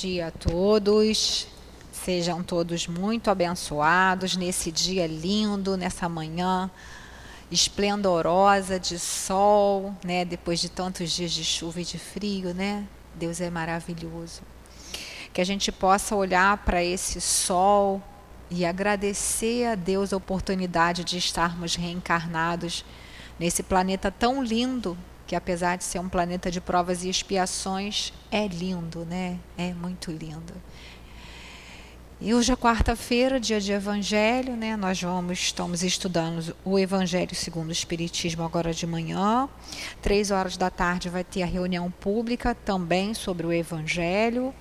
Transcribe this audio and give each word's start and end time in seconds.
dia 0.00 0.28
a 0.28 0.30
todos. 0.30 1.46
Sejam 1.92 2.42
todos 2.42 2.86
muito 2.86 3.30
abençoados 3.30 4.36
nesse 4.36 4.70
dia 4.70 5.06
lindo, 5.06 5.76
nessa 5.76 6.08
manhã 6.08 6.70
esplendorosa 7.50 8.78
de 8.78 8.98
sol, 8.98 9.94
né? 10.04 10.24
Depois 10.24 10.60
de 10.60 10.68
tantos 10.68 11.12
dias 11.12 11.32
de 11.32 11.44
chuva 11.44 11.80
e 11.80 11.84
de 11.84 11.98
frio, 11.98 12.52
né? 12.52 12.86
Deus 13.14 13.40
é 13.40 13.48
maravilhoso. 13.48 14.42
Que 15.32 15.40
a 15.40 15.44
gente 15.44 15.70
possa 15.70 16.14
olhar 16.14 16.58
para 16.58 16.82
esse 16.82 17.20
sol 17.20 18.02
e 18.50 18.64
agradecer 18.64 19.66
a 19.66 19.74
Deus 19.74 20.12
a 20.12 20.16
oportunidade 20.16 21.04
de 21.04 21.16
estarmos 21.16 21.76
reencarnados 21.76 22.84
nesse 23.38 23.62
planeta 23.62 24.10
tão 24.10 24.42
lindo 24.42 24.96
que 25.26 25.34
apesar 25.34 25.76
de 25.76 25.84
ser 25.84 25.98
um 25.98 26.08
planeta 26.08 26.50
de 26.50 26.60
provas 26.60 27.04
e 27.04 27.08
expiações, 27.08 28.12
é 28.30 28.46
lindo, 28.46 29.04
né? 29.04 29.38
É 29.56 29.72
muito 29.72 30.10
lindo. 30.10 30.54
E 32.20 32.32
hoje 32.32 32.52
é 32.52 32.56
quarta-feira, 32.56 33.40
dia 33.40 33.60
de 33.60 33.72
Evangelho, 33.72 34.56
né? 34.56 34.76
Nós 34.76 35.02
vamos, 35.02 35.38
estamos 35.38 35.82
estudando 35.82 36.56
o 36.64 36.78
Evangelho 36.78 37.34
segundo 37.34 37.68
o 37.68 37.72
Espiritismo 37.72 38.44
agora 38.44 38.72
de 38.72 38.86
manhã. 38.86 39.48
Três 40.00 40.30
horas 40.30 40.56
da 40.56 40.70
tarde 40.70 41.08
vai 41.08 41.24
ter 41.24 41.42
a 41.42 41.46
reunião 41.46 41.90
pública 41.90 42.54
também 42.54 43.12
sobre 43.14 43.46
o 43.46 43.52
Evangelho 43.52 44.54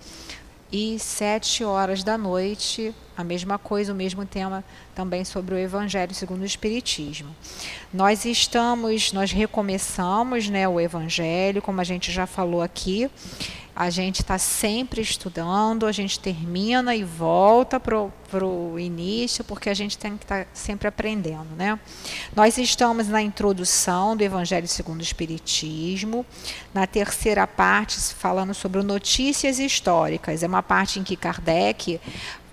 e 0.74 0.98
sete 0.98 1.64
horas 1.64 2.04
da 2.04 2.18
noite, 2.18 2.96
a 3.16 3.24
mesma 3.24 3.60
coisa, 3.60 3.94
o 3.94 3.96
mesmo 3.96 4.26
tema 4.26 4.64
também 4.96 5.24
sobre 5.24 5.54
o 5.54 5.58
Evangelho 5.58 6.16
segundo 6.16 6.42
o 6.42 6.46
Espiritismo. 6.46 7.30
Nós 7.94 8.26
estamos, 8.26 9.14
nós 9.14 9.32
recomeçamos 9.32 10.50
né, 10.50 10.68
o 10.68 10.80
Evangelho, 10.80 11.62
como 11.62 11.80
a 11.80 11.84
gente 11.84 12.12
já 12.12 12.26
falou 12.26 12.64
aqui, 12.64 13.08
a 13.76 13.90
gente 13.90 14.22
está 14.22 14.38
sempre 14.38 15.02
estudando, 15.02 15.88
a 15.88 15.92
gente 15.92 16.20
termina 16.20 16.96
e 16.96 17.04
volta 17.04 17.80
para 17.80 18.46
o 18.46 18.80
início, 18.80 19.44
porque 19.44 19.70
a 19.70 19.74
gente 19.74 19.98
tem 19.98 20.16
que 20.16 20.26
estar 20.26 20.46
tá 20.46 20.50
sempre 20.54 20.88
aprendendo. 20.88 21.56
Né? 21.58 21.80
Nós 22.36 22.58
estamos 22.58 23.08
na 23.08 23.22
introdução 23.22 24.16
do 24.16 24.24
Evangelho 24.24 24.68
segundo 24.68 25.00
o 25.00 25.04
Espiritismo, 25.04 26.24
na 26.74 26.86
terceira 26.86 27.48
parte, 27.48 28.00
falando 28.00 28.54
sobre 28.54 28.82
notícias 28.84 29.58
históricas. 29.58 30.44
É 30.44 30.48
uma 30.48 30.62
parte 30.62 31.00
em 31.00 31.04
que 31.04 31.16
Kardec 31.16 32.00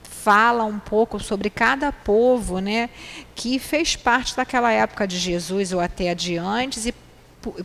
fala 0.02 0.64
um 0.64 0.78
pouco 0.78 1.18
sobre 1.18 1.48
cada 1.48 1.90
povo 1.92 2.60
né, 2.60 2.90
que 3.34 3.58
fez 3.58 3.96
parte 3.96 4.36
daquela 4.36 4.70
época 4.70 5.06
de 5.06 5.18
Jesus 5.18 5.72
ou 5.72 5.80
até 5.80 6.10
adiante 6.10 6.88
e 6.88 7.09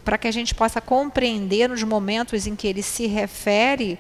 para 0.03 0.17
que 0.17 0.27
a 0.27 0.31
gente 0.31 0.55
possa 0.55 0.79
compreender 0.79 1.69
nos 1.69 1.83
momentos 1.83 2.47
em 2.47 2.55
que 2.55 2.67
ele 2.67 2.81
se 2.81 3.07
refere, 3.07 3.99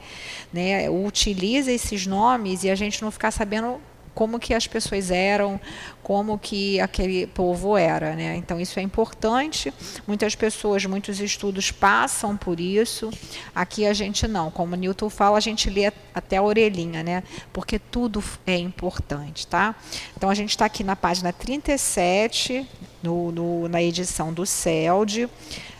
né, 0.51 0.89
utiliza 0.89 1.71
esses 1.71 2.07
nomes 2.07 2.63
e 2.63 2.69
a 2.69 2.75
gente 2.75 3.01
não 3.01 3.11
ficar 3.11 3.31
sabendo 3.31 3.79
como 4.15 4.39
que 4.39 4.53
as 4.53 4.65
pessoas 4.65 5.11
eram, 5.11 5.59
como 6.01 6.39
que 6.39 6.79
aquele 6.79 7.27
povo 7.27 7.77
era, 7.77 8.15
né? 8.15 8.37
Então 8.37 8.59
isso 8.59 8.79
é 8.79 8.81
importante. 8.81 9.73
Muitas 10.07 10.33
pessoas, 10.33 10.85
muitos 10.85 11.19
estudos 11.19 11.69
passam 11.69 12.37
por 12.37 12.59
isso. 12.59 13.11
Aqui 13.53 13.85
a 13.85 13.93
gente 13.93 14.25
não. 14.25 14.49
Como 14.49 14.75
Newton 14.75 15.09
fala, 15.09 15.37
a 15.37 15.41
gente 15.41 15.69
lê 15.69 15.91
até 16.13 16.37
a 16.37 16.41
orelhinha, 16.41 17.03
né? 17.03 17.23
Porque 17.51 17.77
tudo 17.77 18.23
é 18.47 18.55
importante, 18.55 19.45
tá? 19.45 19.75
Então 20.15 20.29
a 20.29 20.33
gente 20.33 20.51
está 20.51 20.65
aqui 20.65 20.83
na 20.83 20.95
página 20.95 21.33
37 21.33 22.65
no, 23.03 23.31
no, 23.31 23.67
na 23.67 23.83
edição 23.83 24.33
do 24.33 24.45
CELD. 24.45 25.29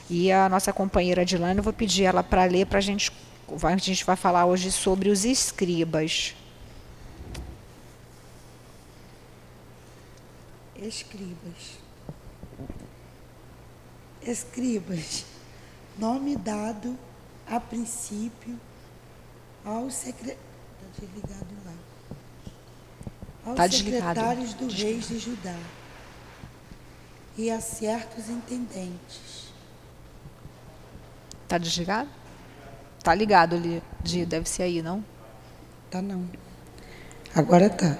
E 0.09 0.31
a 0.31 0.49
nossa 0.49 0.73
companheira 0.73 1.25
Dilane, 1.25 1.57
eu 1.57 1.63
vou 1.63 1.73
pedir 1.73 2.03
ela 2.03 2.21
para 2.21 2.43
ler 2.43 2.65
para 2.67 2.79
a 2.79 2.81
gente. 2.81 3.11
A 3.63 3.77
gente 3.77 4.03
vai 4.03 4.15
falar 4.15 4.45
hoje 4.45 4.71
sobre 4.71 5.09
os 5.09 5.23
escribas. 5.23 6.35
Escribas. 10.75 11.79
Escribas, 14.21 15.25
nome 15.97 16.35
dado 16.35 16.97
a 17.47 17.59
princípio 17.59 18.59
aos 19.63 19.93
secre... 19.93 20.31
Tá 20.31 21.01
desligado 21.05 21.55
lá. 21.65 21.73
Aos 23.45 23.55
tá 23.55 23.69
secretários 23.69 24.53
do 24.55 24.67
rei 24.67 24.99
de 24.99 25.19
Judá 25.19 25.57
e 27.37 27.51
a 27.51 27.61
certos 27.61 28.29
intendentes. 28.29 29.53
Tá 31.47 31.57
desligado? 31.57 32.09
Tá 33.03 33.13
ligado 33.13 33.55
ali, 33.55 33.83
de, 34.01 34.25
deve 34.25 34.49
ser 34.49 34.63
aí, 34.63 34.81
não? 34.81 35.05
Tá 35.91 36.01
não. 36.01 36.27
Agora 37.35 37.69
tá. 37.69 37.97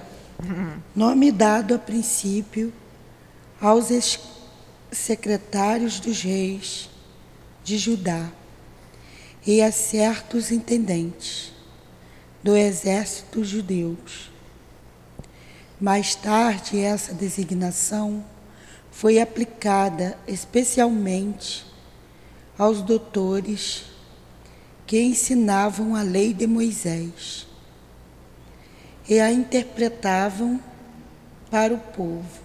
Nome 0.96 1.32
dado 1.32 1.74
a 1.74 1.80
princípio 1.80 2.74
aos 3.60 4.20
secretários 4.92 6.00
dos 6.00 6.22
reis 6.22 6.90
de 7.64 7.78
Judá 7.78 8.30
e 9.48 9.62
a 9.62 9.72
certos 9.72 10.52
intendentes 10.52 11.54
do 12.44 12.56
exército 12.56 13.44
judeus. 13.44 14.32
Mais 15.80 16.16
tarde, 16.16 16.80
essa 16.80 17.14
designação 17.14 18.24
foi 18.92 19.20
aplicada 19.20 20.18
especialmente 20.28 21.66
aos 22.58 22.82
doutores 22.82 23.86
que 24.86 25.02
ensinavam 25.02 25.96
a 25.96 26.02
lei 26.02 26.34
de 26.34 26.46
Moisés 26.46 27.48
e 29.08 29.20
a 29.20 29.32
interpretavam 29.32 30.60
para 31.50 31.74
o 31.74 31.78
povo. 31.78 32.44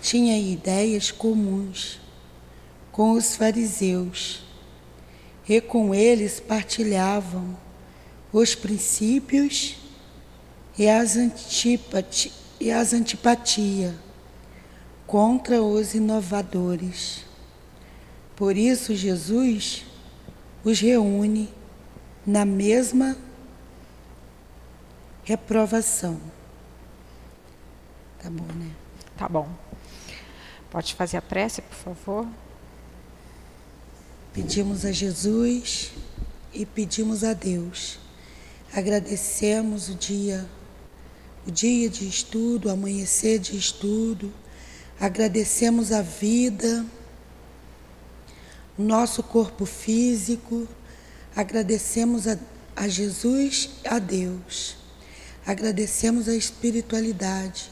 Tinha 0.00 0.38
ideias 0.38 1.10
comuns 1.10 2.00
com 2.90 3.12
os 3.12 3.36
fariseus 3.36 4.42
e 5.48 5.60
com 5.60 5.94
eles 5.94 6.40
partilhavam 6.40 7.56
os 8.32 8.54
princípios 8.54 9.76
e 10.78 10.88
as, 10.88 11.16
antipati 11.16 12.32
e 12.60 12.70
as 12.70 12.92
antipatia 12.92 13.94
contra 15.06 15.62
os 15.62 15.94
inovadores. 15.94 17.24
Por 18.34 18.56
isso, 18.56 18.94
Jesus 18.94 19.84
os 20.64 20.80
reúne 20.80 21.48
na 22.26 22.44
mesma 22.44 23.16
reprovação. 25.24 26.20
Tá 28.22 28.30
bom, 28.30 28.46
né? 28.54 28.70
Tá 29.16 29.28
bom. 29.28 29.48
Pode 30.70 30.94
fazer 30.94 31.16
a 31.16 31.22
prece, 31.22 31.62
por 31.62 31.76
favor? 31.76 32.28
Pedimos 34.32 34.84
a 34.84 34.92
Jesus 34.92 35.92
e 36.52 36.66
pedimos 36.66 37.22
a 37.24 37.32
Deus. 37.32 37.98
Agradecemos 38.72 39.88
o 39.88 39.94
dia, 39.94 40.48
o 41.46 41.50
dia 41.50 41.88
de 41.88 42.08
estudo, 42.08 42.68
o 42.68 42.72
amanhecer 42.72 43.38
de 43.38 43.56
estudo. 43.56 44.32
Agradecemos 44.98 45.92
a 45.92 46.02
vida 46.02 46.84
nosso 48.76 49.22
corpo 49.22 49.64
físico, 49.64 50.66
agradecemos 51.34 52.26
a, 52.26 52.36
a 52.74 52.88
Jesus, 52.88 53.70
a 53.84 53.98
Deus, 53.98 54.76
agradecemos 55.46 56.28
a 56.28 56.34
espiritualidade 56.34 57.70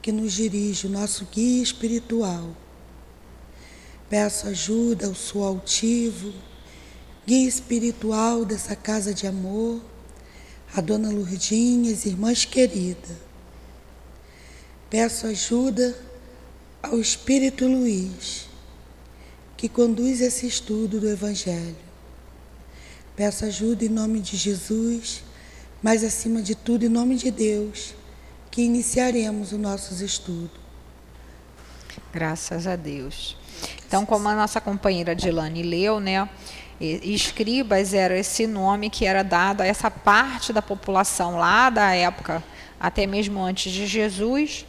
que 0.00 0.12
nos 0.12 0.32
dirige, 0.32 0.86
o 0.86 0.90
nosso 0.90 1.26
guia 1.26 1.62
espiritual. 1.62 2.54
Peço 4.10 4.48
ajuda 4.48 5.06
ao 5.06 5.14
Sou 5.14 5.44
Altivo, 5.44 6.32
guia 7.26 7.48
espiritual 7.48 8.44
dessa 8.44 8.76
casa 8.76 9.14
de 9.14 9.26
amor, 9.26 9.80
a 10.74 10.80
Dona 10.80 11.10
Lurdinha, 11.10 11.92
as 11.92 12.04
irmãs 12.04 12.44
queridas. 12.44 13.16
Peço 14.90 15.26
ajuda 15.26 15.96
ao 16.82 17.00
Espírito 17.00 17.66
Luiz 17.66 18.46
que 19.56 19.68
conduz 19.68 20.20
esse 20.20 20.46
estudo 20.46 20.98
do 20.98 21.08
Evangelho. 21.08 21.76
Peço 23.14 23.44
ajuda 23.44 23.84
em 23.84 23.88
nome 23.88 24.20
de 24.20 24.36
Jesus, 24.36 25.22
mas 25.82 26.04
acima 26.04 26.40
de 26.40 26.54
tudo 26.54 26.84
em 26.84 26.88
nome 26.88 27.16
de 27.16 27.30
Deus, 27.30 27.94
que 28.50 28.62
iniciaremos 28.62 29.52
os 29.52 29.58
nossos 29.58 30.00
estudos. 30.00 30.60
Graças 32.12 32.66
a 32.66 32.76
Deus. 32.76 33.36
Então, 33.86 34.06
como 34.06 34.28
a 34.28 34.34
nossa 34.34 34.60
companheira 34.60 35.14
Dilane 35.14 35.62
leu, 35.62 35.98
né? 35.98 36.28
Escribas 36.80 37.94
era 37.94 38.18
esse 38.18 38.46
nome 38.46 38.90
que 38.90 39.04
era 39.04 39.22
dado 39.22 39.60
a 39.60 39.66
essa 39.66 39.90
parte 39.90 40.52
da 40.52 40.60
população 40.60 41.36
lá 41.36 41.70
da 41.70 41.94
época, 41.94 42.42
até 42.80 43.06
mesmo 43.06 43.40
antes 43.40 43.72
de 43.72 43.86
Jesus, 43.86 44.66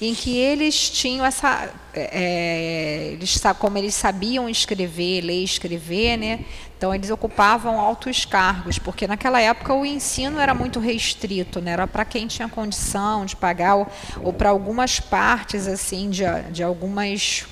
em 0.00 0.14
que 0.14 0.36
eles 0.36 0.90
tinham 0.90 1.24
essa, 1.24 1.70
é, 1.92 3.10
eles, 3.12 3.40
como 3.58 3.78
eles 3.78 3.94
sabiam 3.94 4.48
escrever, 4.48 5.20
ler 5.22 5.40
e 5.40 5.44
escrever, 5.44 6.16
né? 6.16 6.44
Então 6.76 6.94
eles 6.94 7.10
ocupavam 7.10 7.78
altos 7.78 8.24
cargos, 8.24 8.78
porque 8.78 9.06
naquela 9.06 9.40
época 9.40 9.74
o 9.74 9.84
ensino 9.84 10.38
era 10.38 10.54
muito 10.54 10.80
restrito, 10.80 11.60
né? 11.60 11.72
Era 11.72 11.86
para 11.86 12.04
quem 12.04 12.26
tinha 12.26 12.48
condição 12.48 13.26
de 13.26 13.36
pagar 13.36 13.74
ou, 13.74 13.86
ou 14.22 14.32
para 14.32 14.48
algumas 14.48 14.98
partes 14.98 15.66
assim 15.66 16.08
de, 16.08 16.22
de 16.50 16.62
algumas, 16.62 17.46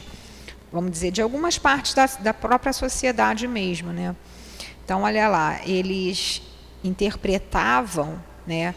vamos 0.73 0.91
dizer, 0.91 1.11
de 1.11 1.21
algumas 1.21 1.59
partes 1.59 1.93
da, 1.93 2.07
da 2.07 2.33
própria 2.33 2.73
sociedade 2.73 3.47
mesmo, 3.47 3.93
né? 3.93 4.17
Então 4.83 5.03
olha 5.03 5.29
lá, 5.29 5.61
eles 5.67 6.41
interpretavam, 6.83 8.19
né? 8.47 8.75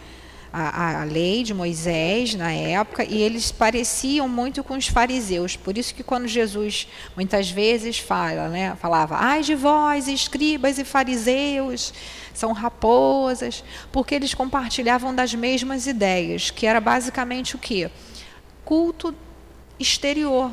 A, 0.54 1.02
a, 1.02 1.04
lei 1.06 1.44
de 1.44 1.54
Moisés 1.54 2.36
na 2.36 2.52
época 2.52 3.06
e 3.06 3.22
eles 3.22 3.52
pareciam 3.52 4.28
muito 4.28 4.64
com 4.64 4.76
os 4.76 4.88
fariseus. 4.88 5.56
Por 5.56 5.78
isso 5.78 5.96
que 5.96 6.04
quando 6.04 6.28
Jesus 6.28 6.88
muitas 7.16 7.50
vezes 7.50 8.00
fala, 8.00 8.50
né, 8.50 8.76
falava, 8.80 9.16
ai 9.18 9.42
de 9.42 9.56
vós, 9.56 10.08
escribas 10.08 10.78
e 10.78 10.84
fariseus, 10.84 11.94
são 12.34 12.52
raposas, 12.52 13.64
porque 13.92 14.14
eles 14.16 14.34
compartilhavam 14.34 15.16
das 15.16 15.34
mesmas 15.34 15.88
ideias, 15.88 16.50
que 16.52 16.66
era 16.66 16.82
basicamente 16.82 17.56
o 17.56 17.60
quê? 17.60 17.90
Culto 18.66 19.16
exterior. 19.80 20.52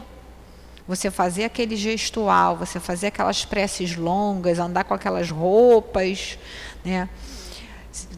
Você 0.87 1.11
fazer 1.11 1.45
aquele 1.45 1.77
gestual, 1.77 2.57
você 2.57 2.81
fazer 2.81 3.09
aquelas 3.09 3.45
preces 3.45 3.95
longas, 3.95 4.59
andar 4.59 4.85
com 4.85 4.95
aquelas 4.95 5.31
roupas, 5.31 6.39
né? 6.83 7.09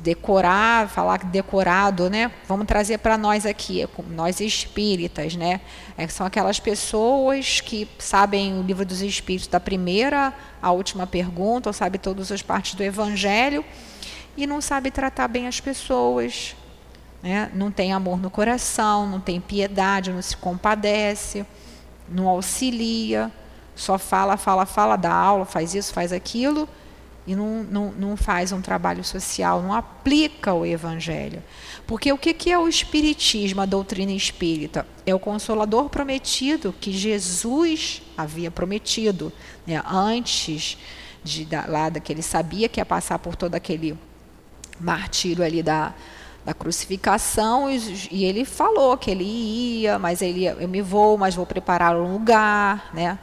Decorar, 0.03 0.89
falar 0.89 1.19
decorado, 1.25 2.09
né? 2.09 2.31
Vamos 2.49 2.67
trazer 2.67 2.99
para 2.99 3.19
nós 3.19 3.45
aqui, 3.45 3.87
nós 4.09 4.41
espíritas, 4.41 5.37
né? 5.37 5.61
É, 5.97 6.09
são 6.09 6.27
aquelas 6.27 6.59
pessoas 6.59 7.61
que 7.61 7.87
sabem 7.99 8.59
o 8.59 8.63
livro 8.63 8.85
dos 8.85 9.03
espíritos 9.03 9.47
da 9.47 9.61
primeira 9.61 10.33
à 10.63 10.73
última 10.73 11.07
pergunta, 11.07 11.69
ou 11.69 11.73
sabe 11.73 11.99
todas 11.99 12.33
as 12.33 12.41
partes 12.41 12.75
do 12.75 12.83
evangelho 12.83 13.65
e 14.37 14.47
não 14.47 14.61
sabe 14.61 14.91
tratar 14.91 15.29
bem 15.29 15.47
as 15.47 15.61
pessoas, 15.61 16.57
né? 17.23 17.51
Não 17.53 17.71
tem 17.71 17.93
amor 17.93 18.19
no 18.19 18.31
coração, 18.31 19.07
não 19.07 19.21
tem 19.21 19.39
piedade, 19.39 20.11
não 20.11 20.23
se 20.23 20.37
compadece, 20.37 21.45
não 22.09 22.27
auxilia, 22.27 23.31
só 23.77 23.99
fala, 23.99 24.39
fala, 24.39 24.65
fala, 24.65 24.97
dá 24.97 25.13
aula, 25.13 25.45
faz 25.45 25.75
isso, 25.75 25.93
faz 25.93 26.11
aquilo 26.11 26.67
e 27.31 27.37
não, 27.37 27.63
não, 27.63 27.93
não 27.93 28.17
faz 28.17 28.51
um 28.51 28.61
trabalho 28.61 29.05
social, 29.05 29.63
não 29.63 29.73
aplica 29.73 30.53
o 30.53 30.67
evangelho. 30.67 31.41
Porque 31.87 32.13
o 32.13 32.19
que, 32.19 32.35
que 32.35 32.51
é 32.51 32.59
o 32.59 32.67
espiritismo, 32.67 33.61
a 33.61 33.67
doutrina 33.67 34.11
espírita? 34.11 34.85
É 35.07 35.15
o 35.15 35.19
consolador 35.21 35.89
prometido 35.89 36.75
que 36.81 36.91
Jesus 36.91 38.03
havia 38.19 38.51
prometido 38.51 39.33
né, 39.65 39.81
antes 39.87 40.77
de 41.23 41.45
da, 41.45 41.67
lá 41.69 41.89
da, 41.89 42.01
que 42.01 42.13
ele 42.13 42.21
sabia 42.21 42.69
que 42.69 42.81
ia 42.81 42.85
passar 42.85 43.21
por 43.21 43.37
todo 43.37 43.55
aquele 43.55 43.97
martírio 44.81 45.45
ali 45.45 45.63
da, 45.63 45.95
da 46.45 46.53
crucificação 46.53 47.71
e, 47.71 48.09
e, 48.11 48.25
ele 48.25 48.45
falou 48.45 48.99
que 48.99 49.09
ele 49.09 49.23
ia, 49.23 50.01
mas 50.01 50.21
ele 50.21 50.47
eu 50.47 50.67
me 50.67 50.83
vou, 50.83 51.17
mas 51.17 51.37
vou 51.37 51.47
preparar 51.47 51.95
um 51.95 52.13
lugar, 52.13 52.91
né? 52.93 53.21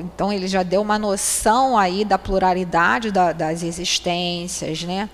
Então 0.00 0.32
ele 0.32 0.48
já 0.48 0.62
deu 0.62 0.80
uma 0.80 0.98
noção 0.98 1.76
aí 1.76 2.04
da 2.04 2.18
pluralidade 2.18 3.10
da, 3.10 3.32
das 3.32 3.62
existências, 3.62 4.82
né? 4.82 5.08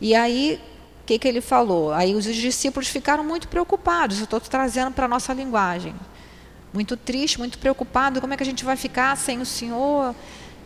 E 0.00 0.14
aí, 0.14 0.60
o 1.02 1.06
que, 1.06 1.18
que 1.18 1.28
ele 1.28 1.40
falou? 1.40 1.92
Aí 1.92 2.14
os 2.14 2.24
discípulos 2.24 2.88
ficaram 2.88 3.22
muito 3.22 3.48
preocupados, 3.48 4.18
eu 4.18 4.24
estou 4.24 4.40
trazendo 4.40 4.90
para 4.92 5.04
a 5.04 5.08
nossa 5.08 5.32
linguagem. 5.32 5.94
Muito 6.72 6.96
triste, 6.96 7.38
muito 7.38 7.58
preocupado, 7.58 8.20
como 8.20 8.34
é 8.34 8.36
que 8.36 8.42
a 8.42 8.46
gente 8.46 8.64
vai 8.64 8.76
ficar 8.76 9.16
sem 9.16 9.40
o 9.40 9.46
Senhor? 9.46 10.14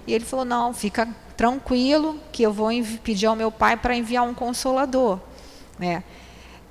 E 0.07 0.15
ele 0.15 0.25
falou, 0.25 0.45
não, 0.45 0.73
fica 0.73 1.09
tranquilo, 1.37 2.19
que 2.33 2.43
eu 2.43 2.53
vou 2.53 2.71
pedir 3.03 3.27
ao 3.27 3.37
meu 3.37 3.51
pai 3.51 3.77
para 3.77 3.95
enviar 3.95 4.25
um 4.25 4.33
consolador, 4.33 5.19
né? 5.79 6.03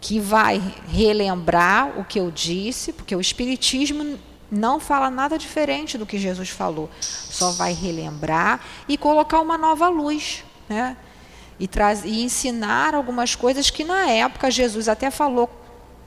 que 0.06 0.20
vai 0.20 0.62
relembrar 0.88 2.00
o 2.00 2.06
que 2.06 2.20
eu 2.20 2.30
disse, 2.30 2.94
porque 2.94 3.16
o 3.16 3.20
Espiritismo 3.20 4.20
não 4.52 4.80
fala 4.80 5.10
nada 5.10 5.38
diferente 5.38 5.98
do 5.98 6.06
que 6.06 6.18
Jesus 6.18 6.50
falou, 6.50 6.90
só 7.00 7.52
vai 7.52 7.74
relembrar 7.74 8.60
e 8.88 8.98
colocar 8.98 9.42
uma 9.42 9.58
nova 9.58 9.88
luz, 9.90 10.44
né? 10.70 10.98
E, 11.60 11.68
traz, 11.68 12.04
e 12.04 12.22
ensinar 12.22 12.94
algumas 12.94 13.34
coisas 13.34 13.70
que 13.70 13.84
na 13.84 14.10
época 14.10 14.52
Jesus 14.52 14.90
até 14.90 15.10
falou 15.10 15.50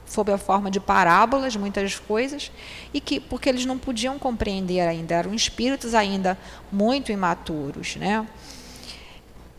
sob 0.05 0.31
a 0.31 0.37
forma 0.37 0.71
de 0.71 0.79
parábolas, 0.79 1.55
muitas 1.55 1.97
coisas, 1.99 2.51
e 2.93 2.99
que 2.99 3.19
porque 3.19 3.47
eles 3.47 3.65
não 3.65 3.77
podiam 3.77 4.17
compreender 4.17 4.81
ainda, 4.81 5.13
eram 5.15 5.33
espíritos 5.33 5.93
ainda 5.93 6.37
muito 6.71 7.11
imaturos, 7.11 7.95
né? 7.95 8.25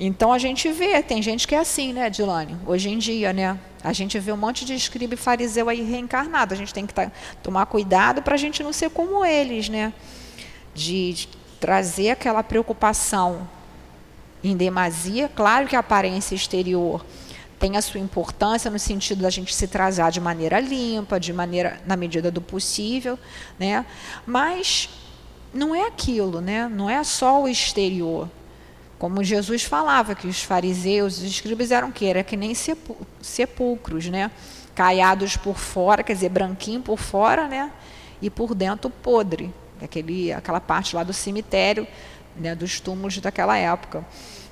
Então 0.02 0.32
a 0.32 0.38
gente 0.38 0.72
vê, 0.72 1.02
tem 1.02 1.20
gente 1.20 1.46
que 1.46 1.54
é 1.54 1.58
assim, 1.58 1.92
né, 1.92 2.08
Dilane? 2.08 2.56
Hoje 2.66 2.88
em 2.88 2.96
dia, 2.96 3.34
né? 3.34 3.58
A 3.84 3.92
gente 3.92 4.18
vê 4.18 4.32
um 4.32 4.36
monte 4.36 4.64
de 4.64 4.74
escriba 4.74 5.12
e 5.12 5.16
fariseu 5.16 5.68
aí 5.68 5.82
reencarnado. 5.82 6.54
A 6.54 6.56
gente 6.56 6.72
tem 6.72 6.86
que 6.86 6.94
tá, 6.94 7.12
tomar 7.42 7.66
cuidado 7.66 8.22
para 8.22 8.34
a 8.34 8.38
gente 8.38 8.62
não 8.62 8.72
ser 8.72 8.88
como 8.88 9.22
eles, 9.22 9.68
né? 9.68 9.92
De, 10.74 11.12
de 11.12 11.28
trazer 11.60 12.12
aquela 12.12 12.42
preocupação 12.42 13.46
em 14.42 14.56
demasia. 14.56 15.28
Claro 15.28 15.68
que 15.68 15.76
a 15.76 15.80
aparência 15.80 16.34
exterior 16.34 17.04
tem 17.58 17.76
a 17.76 17.82
sua 17.82 18.00
importância 18.00 18.70
no 18.70 18.78
sentido 18.78 19.20
da 19.20 19.28
gente 19.28 19.54
se 19.54 19.68
trazer 19.68 20.10
de 20.10 20.18
maneira 20.18 20.58
limpa, 20.60 21.20
de 21.20 21.30
maneira 21.30 21.78
na 21.86 21.94
medida 21.94 22.30
do 22.30 22.40
possível, 22.40 23.18
né? 23.58 23.84
Mas 24.24 24.88
não 25.52 25.74
é 25.74 25.86
aquilo, 25.86 26.40
né? 26.40 26.66
Não 26.68 26.88
é 26.88 27.04
só 27.04 27.42
o 27.42 27.46
exterior. 27.46 28.30
Como 29.00 29.24
Jesus 29.24 29.64
falava 29.64 30.14
que 30.14 30.26
os 30.26 30.42
fariseus, 30.42 31.16
os 31.16 31.24
escribas 31.24 31.70
eram 31.70 31.90
que 31.90 32.04
era 32.04 32.22
que 32.22 32.36
nem 32.36 32.52
sepulcros, 33.22 34.06
né? 34.10 34.30
Caiados 34.74 35.38
por 35.38 35.56
fora, 35.56 36.02
quer 36.02 36.12
dizer, 36.12 36.28
branquinho 36.28 36.82
por 36.82 36.98
fora, 36.98 37.48
né? 37.48 37.72
E 38.20 38.28
por 38.28 38.54
dentro 38.54 38.90
podre, 38.90 39.50
aquele 39.82 40.30
aquela 40.34 40.60
parte 40.60 40.94
lá 40.94 41.02
do 41.02 41.14
cemitério, 41.14 41.88
né, 42.36 42.54
dos 42.54 42.78
túmulos 42.78 43.16
daquela 43.16 43.56
época. 43.56 44.04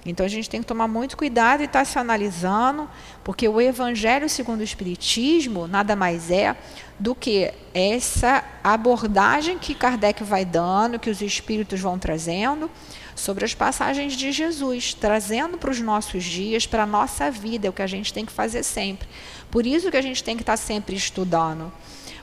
Então 0.06 0.24
a 0.24 0.28
gente 0.30 0.48
tem 0.48 0.62
que 0.62 0.66
tomar 0.66 0.88
muito 0.88 1.18
cuidado 1.18 1.60
e 1.60 1.66
estar 1.66 1.80
tá 1.80 1.84
se 1.84 1.98
analisando, 1.98 2.88
porque 3.22 3.46
o 3.46 3.60
Evangelho 3.60 4.30
segundo 4.30 4.60
o 4.60 4.64
Espiritismo 4.64 5.66
nada 5.66 5.94
mais 5.94 6.30
é 6.30 6.56
do 6.98 7.14
que 7.14 7.52
essa 7.74 8.42
abordagem 8.64 9.58
que 9.58 9.74
Kardec 9.74 10.24
vai 10.24 10.46
dando, 10.46 10.98
que 10.98 11.10
os 11.10 11.20
espíritos 11.20 11.80
vão 11.80 11.98
trazendo, 11.98 12.70
sobre 13.18 13.44
as 13.44 13.52
passagens 13.52 14.14
de 14.14 14.30
Jesus, 14.30 14.94
trazendo 14.94 15.58
para 15.58 15.70
os 15.70 15.80
nossos 15.80 16.22
dias, 16.22 16.66
para 16.66 16.84
a 16.84 16.86
nossa 16.86 17.30
vida, 17.30 17.66
é 17.66 17.70
o 17.70 17.72
que 17.72 17.82
a 17.82 17.86
gente 17.86 18.12
tem 18.12 18.24
que 18.24 18.32
fazer 18.32 18.62
sempre. 18.62 19.08
Por 19.50 19.66
isso 19.66 19.90
que 19.90 19.96
a 19.96 20.02
gente 20.02 20.22
tem 20.22 20.36
que 20.36 20.42
estar 20.42 20.56
sempre 20.56 20.94
estudando, 20.94 21.72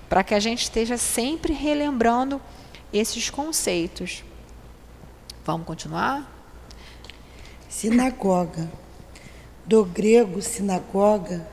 para 0.08 0.24
que 0.24 0.34
a 0.34 0.40
gente 0.40 0.64
esteja 0.64 0.98
sempre 0.98 1.52
relembrando 1.54 2.42
esses 2.94 3.30
conceitos. 3.30 4.24
Vamos 5.44 5.68
continuar? 5.68 6.32
Sinagoga. 7.68 8.72
Do 9.66 9.84
grego 9.84 10.42
sinagoga, 10.42 11.46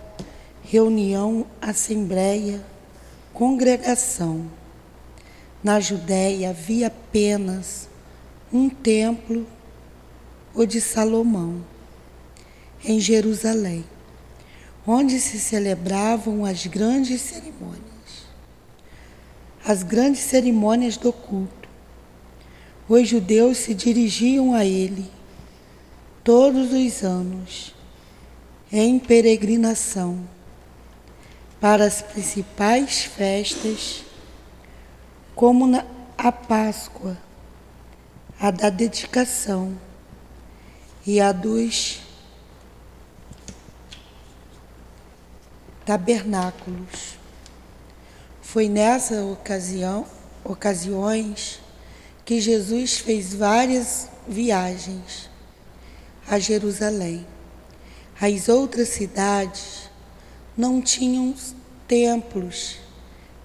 reunião, 0.62 1.46
assembleia, 1.60 2.64
congregação. 3.32 4.46
Na 5.64 5.80
Judéia 5.80 6.50
havia 6.50 6.88
apenas 6.88 7.88
um 8.52 8.68
templo, 8.68 9.46
o 10.54 10.66
de 10.66 10.78
Salomão, 10.78 11.64
em 12.84 13.00
Jerusalém, 13.00 13.82
onde 14.86 15.18
se 15.18 15.40
celebravam 15.40 16.44
as 16.44 16.66
grandes 16.66 17.22
cerimônias. 17.22 17.80
As 19.64 19.82
grandes 19.82 20.20
cerimônias 20.20 20.98
do 20.98 21.12
culto. 21.12 21.68
Os 22.88 23.08
judeus 23.08 23.56
se 23.58 23.72
dirigiam 23.72 24.52
a 24.52 24.66
ele 24.66 25.10
todos 26.22 26.72
os 26.72 27.02
anos, 27.02 27.74
em 28.70 28.98
peregrinação, 28.98 30.28
para 31.58 31.86
as 31.86 32.02
principais 32.02 33.04
festas, 33.04 34.04
como 35.34 35.82
a 36.18 36.32
Páscoa 36.32 37.16
a 38.42 38.50
da 38.50 38.68
dedicação 38.70 39.78
e 41.06 41.20
a 41.20 41.30
dos 41.30 42.00
tabernáculos. 45.86 47.16
Foi 48.42 48.68
nessa 48.68 49.24
ocasião, 49.24 50.04
ocasiões 50.42 51.60
que 52.24 52.40
Jesus 52.40 52.98
fez 52.98 53.32
várias 53.32 54.08
viagens 54.26 55.30
a 56.26 56.40
Jerusalém. 56.40 57.24
As 58.20 58.48
outras 58.48 58.88
cidades 58.88 59.88
não 60.56 60.82
tinham 60.82 61.32
templos 61.86 62.78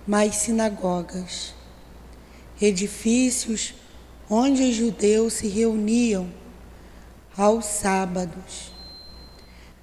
mais 0.08 0.38
sinagogas, 0.38 1.54
edifícios 2.60 3.76
onde 4.30 4.64
os 4.64 4.76
judeus 4.76 5.34
se 5.34 5.48
reuniam 5.48 6.30
aos 7.38 7.66
sábados 7.66 8.72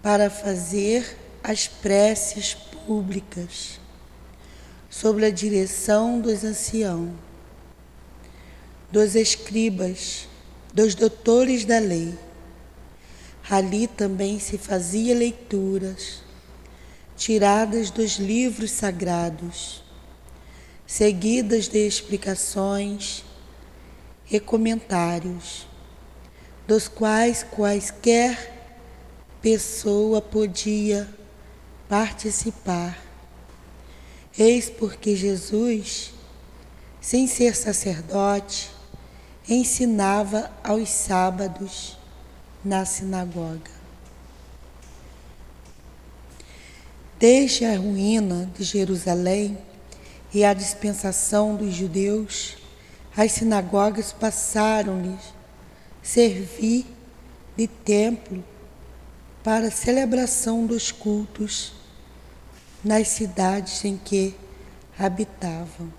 para 0.02 0.28
fazer 0.28 1.16
as 1.42 1.66
preces 1.66 2.54
públicas 2.54 3.80
sob 4.90 5.24
a 5.24 5.30
direção 5.30 6.20
dos 6.20 6.44
anciãos, 6.44 7.10
dos 8.92 9.14
escribas, 9.14 10.28
dos 10.72 10.94
doutores 10.94 11.64
da 11.64 11.78
lei. 11.78 12.16
Ali 13.50 13.86
também 13.86 14.38
se 14.38 14.56
fazia 14.56 15.14
leituras 15.14 16.22
tiradas 17.16 17.90
dos 17.90 18.16
livros 18.16 18.70
sagrados, 18.70 19.82
seguidas 20.86 21.68
de 21.68 21.86
explicações 21.86 23.24
e 24.30 24.40
comentários, 24.40 25.66
dos 26.66 26.88
quais 26.88 27.42
quaisquer 27.42 28.52
pessoa 29.42 30.22
podia 30.22 31.08
participar. 31.88 32.98
Eis 34.36 34.70
porque 34.70 35.14
Jesus, 35.14 36.12
sem 37.00 37.26
ser 37.26 37.54
sacerdote, 37.54 38.70
ensinava 39.48 40.50
aos 40.62 40.88
sábados 40.88 41.98
na 42.64 42.84
sinagoga. 42.84 43.70
Desde 47.18 47.64
a 47.64 47.76
ruína 47.76 48.50
de 48.56 48.64
Jerusalém 48.64 49.58
e 50.32 50.44
a 50.44 50.54
dispensação 50.54 51.54
dos 51.54 51.74
judeus, 51.74 52.56
as 53.16 53.32
sinagogas 53.32 54.12
passaram-lhes 54.12 55.32
servir 56.02 56.86
de 57.56 57.66
templo 57.66 58.42
para 59.42 59.68
a 59.68 59.70
celebração 59.70 60.66
dos 60.66 60.90
cultos 60.90 61.72
nas 62.82 63.08
cidades 63.08 63.84
em 63.84 63.96
que 63.96 64.34
habitavam. 64.98 65.92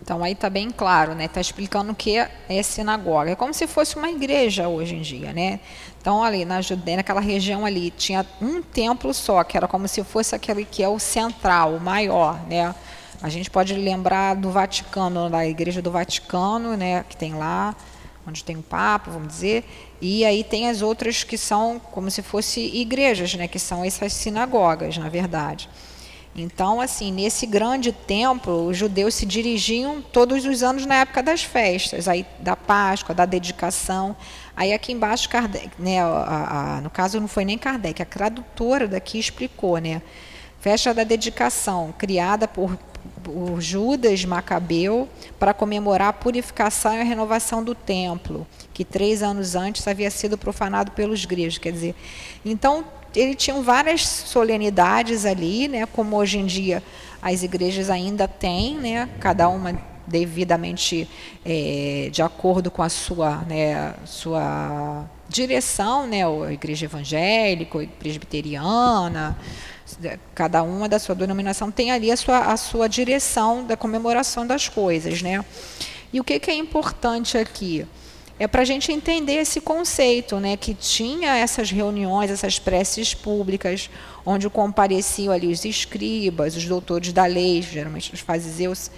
Então 0.00 0.24
aí 0.24 0.32
está 0.32 0.48
bem 0.48 0.70
claro, 0.70 1.14
né? 1.14 1.26
Está 1.26 1.40
explicando 1.40 1.92
o 1.92 1.94
que 1.94 2.16
é 2.16 2.62
sinagoga. 2.62 3.32
É 3.32 3.36
como 3.36 3.52
se 3.52 3.66
fosse 3.66 3.96
uma 3.96 4.08
igreja 4.08 4.66
hoje 4.68 4.94
em 4.94 5.02
dia, 5.02 5.32
né? 5.32 5.60
Então 6.00 6.24
ali 6.24 6.44
na 6.44 6.62
Judéia, 6.62 6.98
naquela 6.98 7.20
região 7.20 7.66
ali, 7.66 7.90
tinha 7.90 8.24
um 8.40 8.62
templo 8.62 9.12
só, 9.12 9.44
que 9.44 9.56
era 9.56 9.68
como 9.68 9.86
se 9.86 10.02
fosse 10.04 10.34
aquele 10.34 10.64
que 10.64 10.82
é 10.82 10.88
o 10.88 10.98
central, 10.98 11.74
o 11.74 11.80
maior, 11.80 12.40
né? 12.46 12.74
A 13.20 13.28
gente 13.28 13.50
pode 13.50 13.74
lembrar 13.74 14.34
do 14.34 14.50
Vaticano, 14.50 15.28
da 15.28 15.44
igreja 15.44 15.82
do 15.82 15.90
Vaticano, 15.90 16.76
né? 16.76 17.04
Que 17.08 17.16
tem 17.16 17.34
lá, 17.34 17.74
onde 18.26 18.44
tem 18.44 18.56
o 18.56 18.62
Papa, 18.62 19.10
vamos 19.10 19.28
dizer. 19.28 19.64
E 20.00 20.24
aí 20.24 20.44
tem 20.44 20.68
as 20.68 20.82
outras 20.82 21.24
que 21.24 21.36
são 21.36 21.80
como 21.80 22.10
se 22.10 22.22
fossem 22.22 22.76
igrejas, 22.76 23.34
né? 23.34 23.48
Que 23.48 23.58
são 23.58 23.84
essas 23.84 24.12
sinagogas, 24.12 24.96
na 24.98 25.08
verdade. 25.08 25.68
Então, 26.36 26.80
assim, 26.80 27.10
nesse 27.10 27.46
grande 27.46 27.90
templo, 27.90 28.68
os 28.68 28.76
judeus 28.76 29.14
se 29.14 29.26
dirigiam 29.26 30.00
todos 30.00 30.44
os 30.44 30.62
anos 30.62 30.86
na 30.86 30.96
época 30.96 31.20
das 31.20 31.42
festas, 31.42 32.06
aí 32.06 32.24
da 32.38 32.54
Páscoa, 32.54 33.12
da 33.12 33.24
dedicação. 33.24 34.14
Aí 34.54 34.72
aqui 34.72 34.92
embaixo, 34.92 35.28
Kardec, 35.28 35.70
né, 35.76 36.00
a, 36.00 36.76
a, 36.76 36.80
no 36.80 36.90
caso 36.90 37.18
não 37.18 37.26
foi 37.26 37.44
nem 37.44 37.58
Kardec, 37.58 38.00
a 38.00 38.06
tradutora 38.06 38.86
daqui 38.86 39.18
explicou, 39.18 39.78
né? 39.78 40.00
Festa 40.60 40.92
da 40.92 41.04
dedicação, 41.04 41.94
criada 41.96 42.46
por, 42.46 42.76
por 43.22 43.60
Judas 43.60 44.24
Macabeu 44.24 45.08
para 45.38 45.54
comemorar 45.54 46.08
a 46.08 46.12
purificação 46.12 46.94
e 46.94 47.00
a 47.00 47.04
renovação 47.04 47.62
do 47.62 47.74
templo, 47.74 48.46
que 48.72 48.84
três 48.84 49.22
anos 49.22 49.54
antes 49.54 49.86
havia 49.86 50.10
sido 50.10 50.36
profanado 50.38 50.92
pelos 50.92 51.24
gregos. 51.24 51.58
Quer 51.58 51.72
dizer, 51.72 51.94
então 52.44 52.84
ele 53.14 53.34
tinha 53.34 53.60
várias 53.60 54.02
solenidades 54.02 55.24
ali, 55.24 55.68
né, 55.68 55.86
como 55.86 56.16
hoje 56.16 56.38
em 56.38 56.46
dia 56.46 56.82
as 57.20 57.42
igrejas 57.42 57.90
ainda 57.90 58.28
têm, 58.28 58.76
né, 58.76 59.08
cada 59.18 59.48
uma 59.48 59.76
devidamente 60.06 61.08
é, 61.44 62.08
de 62.10 62.22
acordo 62.22 62.70
com 62.70 62.82
a 62.82 62.88
sua, 62.88 63.38
né, 63.42 63.94
sua 64.04 65.04
direção, 65.28 66.06
né, 66.06 66.22
a 66.24 66.52
igreja 66.52 66.86
evangélica, 66.86 67.86
presbiteriana, 67.98 69.36
cada 70.34 70.62
uma 70.62 70.88
da 70.88 70.98
sua 70.98 71.14
denominação 71.14 71.70
tem 71.70 71.90
ali 71.90 72.10
a 72.10 72.16
sua, 72.16 72.38
a 72.52 72.56
sua 72.56 72.88
direção 72.88 73.64
da 73.64 73.76
comemoração 73.76 74.46
das 74.46 74.68
coisas, 74.68 75.22
né? 75.22 75.44
E 76.12 76.20
o 76.20 76.24
que, 76.24 76.38
que 76.38 76.50
é 76.50 76.54
importante 76.54 77.36
aqui? 77.36 77.86
é 78.38 78.46
para 78.46 78.62
a 78.62 78.64
gente 78.64 78.92
entender 78.92 79.34
esse 79.34 79.60
conceito, 79.60 80.38
né, 80.38 80.56
que 80.56 80.72
tinha 80.72 81.36
essas 81.36 81.70
reuniões, 81.70 82.30
essas 82.30 82.58
preces 82.58 83.12
públicas, 83.12 83.90
onde 84.24 84.48
compareciam 84.48 85.32
ali 85.32 85.48
os 85.48 85.64
escribas, 85.64 86.54
os 86.54 86.64
doutores 86.64 87.12
da 87.12 87.26
lei, 87.26 87.60
geralmente 87.60 88.14
os 88.14 88.20
fariseus, 88.20 88.90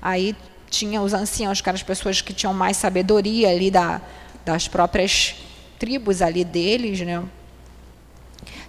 aí 0.00 0.34
tinha 0.70 1.02
os 1.02 1.12
anciãos, 1.12 1.60
que 1.60 1.68
eram 1.68 1.76
as 1.76 1.82
pessoas 1.82 2.22
que 2.22 2.32
tinham 2.32 2.54
mais 2.54 2.78
sabedoria 2.78 3.50
ali 3.50 3.70
da, 3.70 4.00
das 4.44 4.66
próprias 4.66 5.36
tribos 5.78 6.22
ali 6.22 6.42
deles, 6.42 7.00
né, 7.00 7.22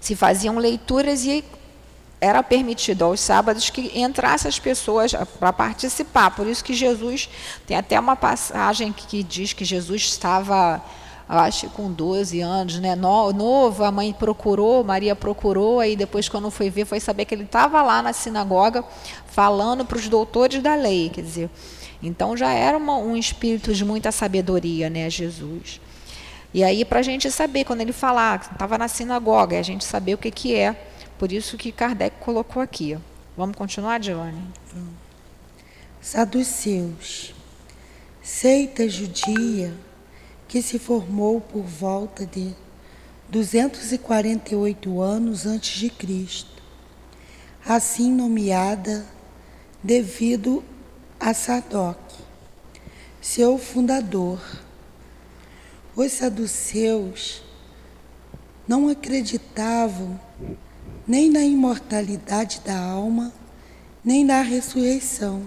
se 0.02 0.14
faziam 0.14 0.58
leituras 0.58 1.24
e 1.24 1.44
era 2.20 2.42
permitido 2.42 3.04
aos 3.04 3.20
sábados 3.20 3.70
que 3.70 3.92
entrassem 4.00 4.50
as 4.50 4.58
pessoas 4.58 5.14
para 5.40 5.54
participar. 5.54 6.32
Por 6.32 6.48
isso 6.48 6.64
que 6.64 6.74
Jesus 6.74 7.30
tem 7.66 7.78
até 7.78 8.00
uma 8.00 8.16
passagem 8.16 8.92
que 8.92 9.22
diz 9.22 9.54
que 9.54 9.64
Jesus 9.64 10.02
estava, 10.04 10.82
acho 11.30 11.70
com 11.70 11.92
12 11.92 12.42
anos, 12.42 12.80
né, 12.80 12.96
novo, 12.96 13.84
a 13.84 13.92
mãe 13.92 14.14
procurou, 14.14 14.84
Maria 14.84 15.16
procurou, 15.16 15.80
aí 15.80 15.96
depois 15.96 16.28
quando 16.28 16.50
foi 16.50 16.70
ver, 16.70 16.86
foi 16.86 17.00
saber 17.00 17.26
que 17.26 17.36
ele 17.36 17.44
estava 17.44 17.84
lá 17.84 18.02
na 18.02 18.14
sinagoga 18.14 18.84
falando 19.28 19.86
para 19.86 19.98
os 19.98 20.10
doutores 20.10 20.62
da 20.64 20.74
lei, 20.74 21.10
quer 21.10 21.22
dizer, 21.22 21.50
então 22.02 22.36
já 22.36 22.52
era 22.52 22.76
uma, 22.76 22.98
um 22.98 23.16
espírito 23.16 23.74
de 23.74 23.86
muita 23.86 24.12
sabedoria, 24.12 24.90
né, 24.90 25.08
Jesus. 25.08 25.80
E 26.52 26.64
aí 26.64 26.84
para 26.84 27.00
a 27.00 27.04
gente 27.04 27.30
saber, 27.30 27.64
quando 27.64 27.82
ele 27.82 27.94
falar, 27.94 28.50
estava 28.52 28.76
na 28.76 28.88
sinagoga, 28.88 29.60
a 29.60 29.62
gente 29.62 29.86
saber 29.86 30.16
o 30.16 30.18
que, 30.18 30.32
que 30.32 30.56
é 30.56 30.76
por 31.18 31.32
isso 31.32 31.58
que 31.58 31.72
Kardec 31.72 32.18
colocou 32.20 32.62
aqui. 32.62 32.98
Vamos 33.36 33.56
continuar, 33.56 34.00
Dione? 34.00 34.42
Saduceus, 36.02 37.34
seita 38.22 38.88
judia 38.88 39.74
que 40.48 40.62
se 40.62 40.80
formou 40.80 41.42
por 41.42 41.64
volta 41.64 42.26
de 42.26 42.54
248 43.30 45.02
anos 45.02 45.46
antes 45.46 45.78
de 45.78 45.90
Cristo, 45.90 46.62
assim 47.66 48.12
nomeada 48.12 49.06
devido 49.84 50.64
a 51.20 51.34
Sadoc, 51.34 52.00
seu 53.20 53.58
fundador. 53.58 54.40
Os 55.96 56.12
saduceus 56.12 57.42
não 58.68 58.88
acreditavam 58.88 60.20
nem 61.08 61.30
na 61.30 61.42
imortalidade 61.42 62.62
da 62.66 62.78
alma, 62.78 63.32
nem 64.04 64.26
na 64.26 64.42
ressurreição, 64.42 65.44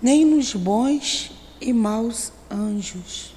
nem 0.00 0.24
nos 0.24 0.54
bons 0.54 1.32
e 1.60 1.72
maus 1.72 2.32
anjos. 2.50 3.34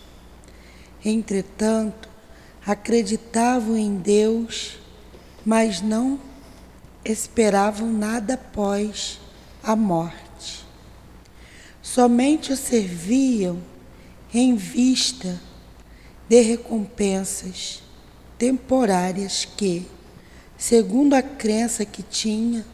Entretanto, 1.03 2.09
acreditavam 2.65 3.75
em 3.75 3.95
Deus, 3.95 4.77
mas 5.45 5.81
não 5.81 6.19
esperavam 7.03 7.91
nada 7.91 8.35
após 8.35 9.19
a 9.63 9.75
morte. 9.75 10.65
Somente 11.81 12.51
o 12.53 12.57
serviam 12.57 13.59
em 14.33 14.55
vista 14.55 15.41
de 16.27 16.41
recompensas 16.41 17.81
temporárias 18.37 19.45
que, 19.45 19.87
segundo 20.59 21.13
a 21.13 21.21
crença 21.21 21.85
que 21.85 22.03
tinha, 22.03 22.65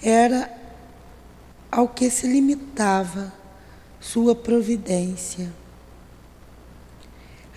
era 0.00 0.48
ao 1.68 1.88
que 1.88 2.08
se 2.08 2.28
limitava 2.28 3.32
sua 4.00 4.36
providência. 4.36 5.52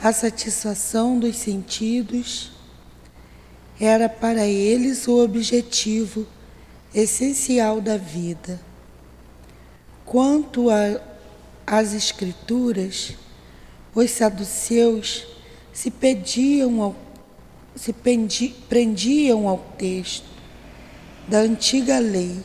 A 0.01 0.11
satisfação 0.11 1.19
dos 1.19 1.35
sentidos 1.35 2.51
era 3.79 4.09
para 4.09 4.47
eles 4.47 5.07
o 5.07 5.23
objetivo 5.23 6.25
essencial 6.93 7.79
da 7.79 7.97
vida. 7.97 8.59
Quanto 10.05 10.67
às 11.67 11.93
Escrituras, 11.93 13.13
os 13.93 14.09
saduceus 14.09 15.27
se 15.71 15.91
pediam 15.91 16.81
ao 16.81 17.04
se 17.75 17.93
prendiam 17.93 19.47
ao 19.47 19.57
texto 19.77 20.25
da 21.27 21.39
antiga 21.39 21.99
lei, 21.99 22.39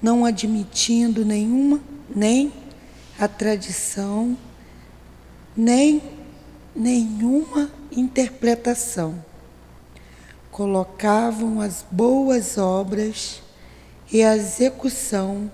não 0.00 0.24
admitindo 0.24 1.24
nenhuma, 1.24 1.80
nem 2.14 2.52
a 3.18 3.28
tradição, 3.28 4.36
nem 5.56 6.02
nenhuma 6.74 7.70
interpretação. 7.90 9.22
Colocavam 10.50 11.60
as 11.60 11.84
boas 11.90 12.56
obras 12.56 13.42
e 14.10 14.22
a 14.22 14.36
execução 14.36 15.50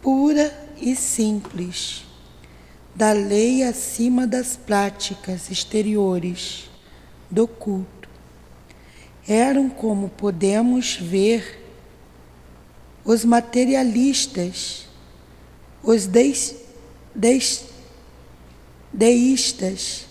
pura 0.00 0.52
e 0.80 0.96
simples 0.96 2.04
da 2.94 3.12
lei 3.12 3.62
acima 3.62 4.26
das 4.26 4.56
práticas 4.56 5.50
exteriores 5.50 6.69
do 7.30 7.46
culto. 7.46 8.08
Eram 9.28 9.68
como 9.70 10.08
podemos 10.08 10.96
ver 10.96 11.58
os 13.04 13.24
materialistas, 13.24 14.88
os 15.82 16.06
deístas 18.92 20.06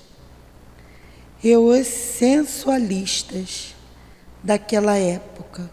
e 1.43 1.55
os 1.55 1.87
sensualistas 1.87 3.75
daquela 4.43 4.95
época. 4.95 5.69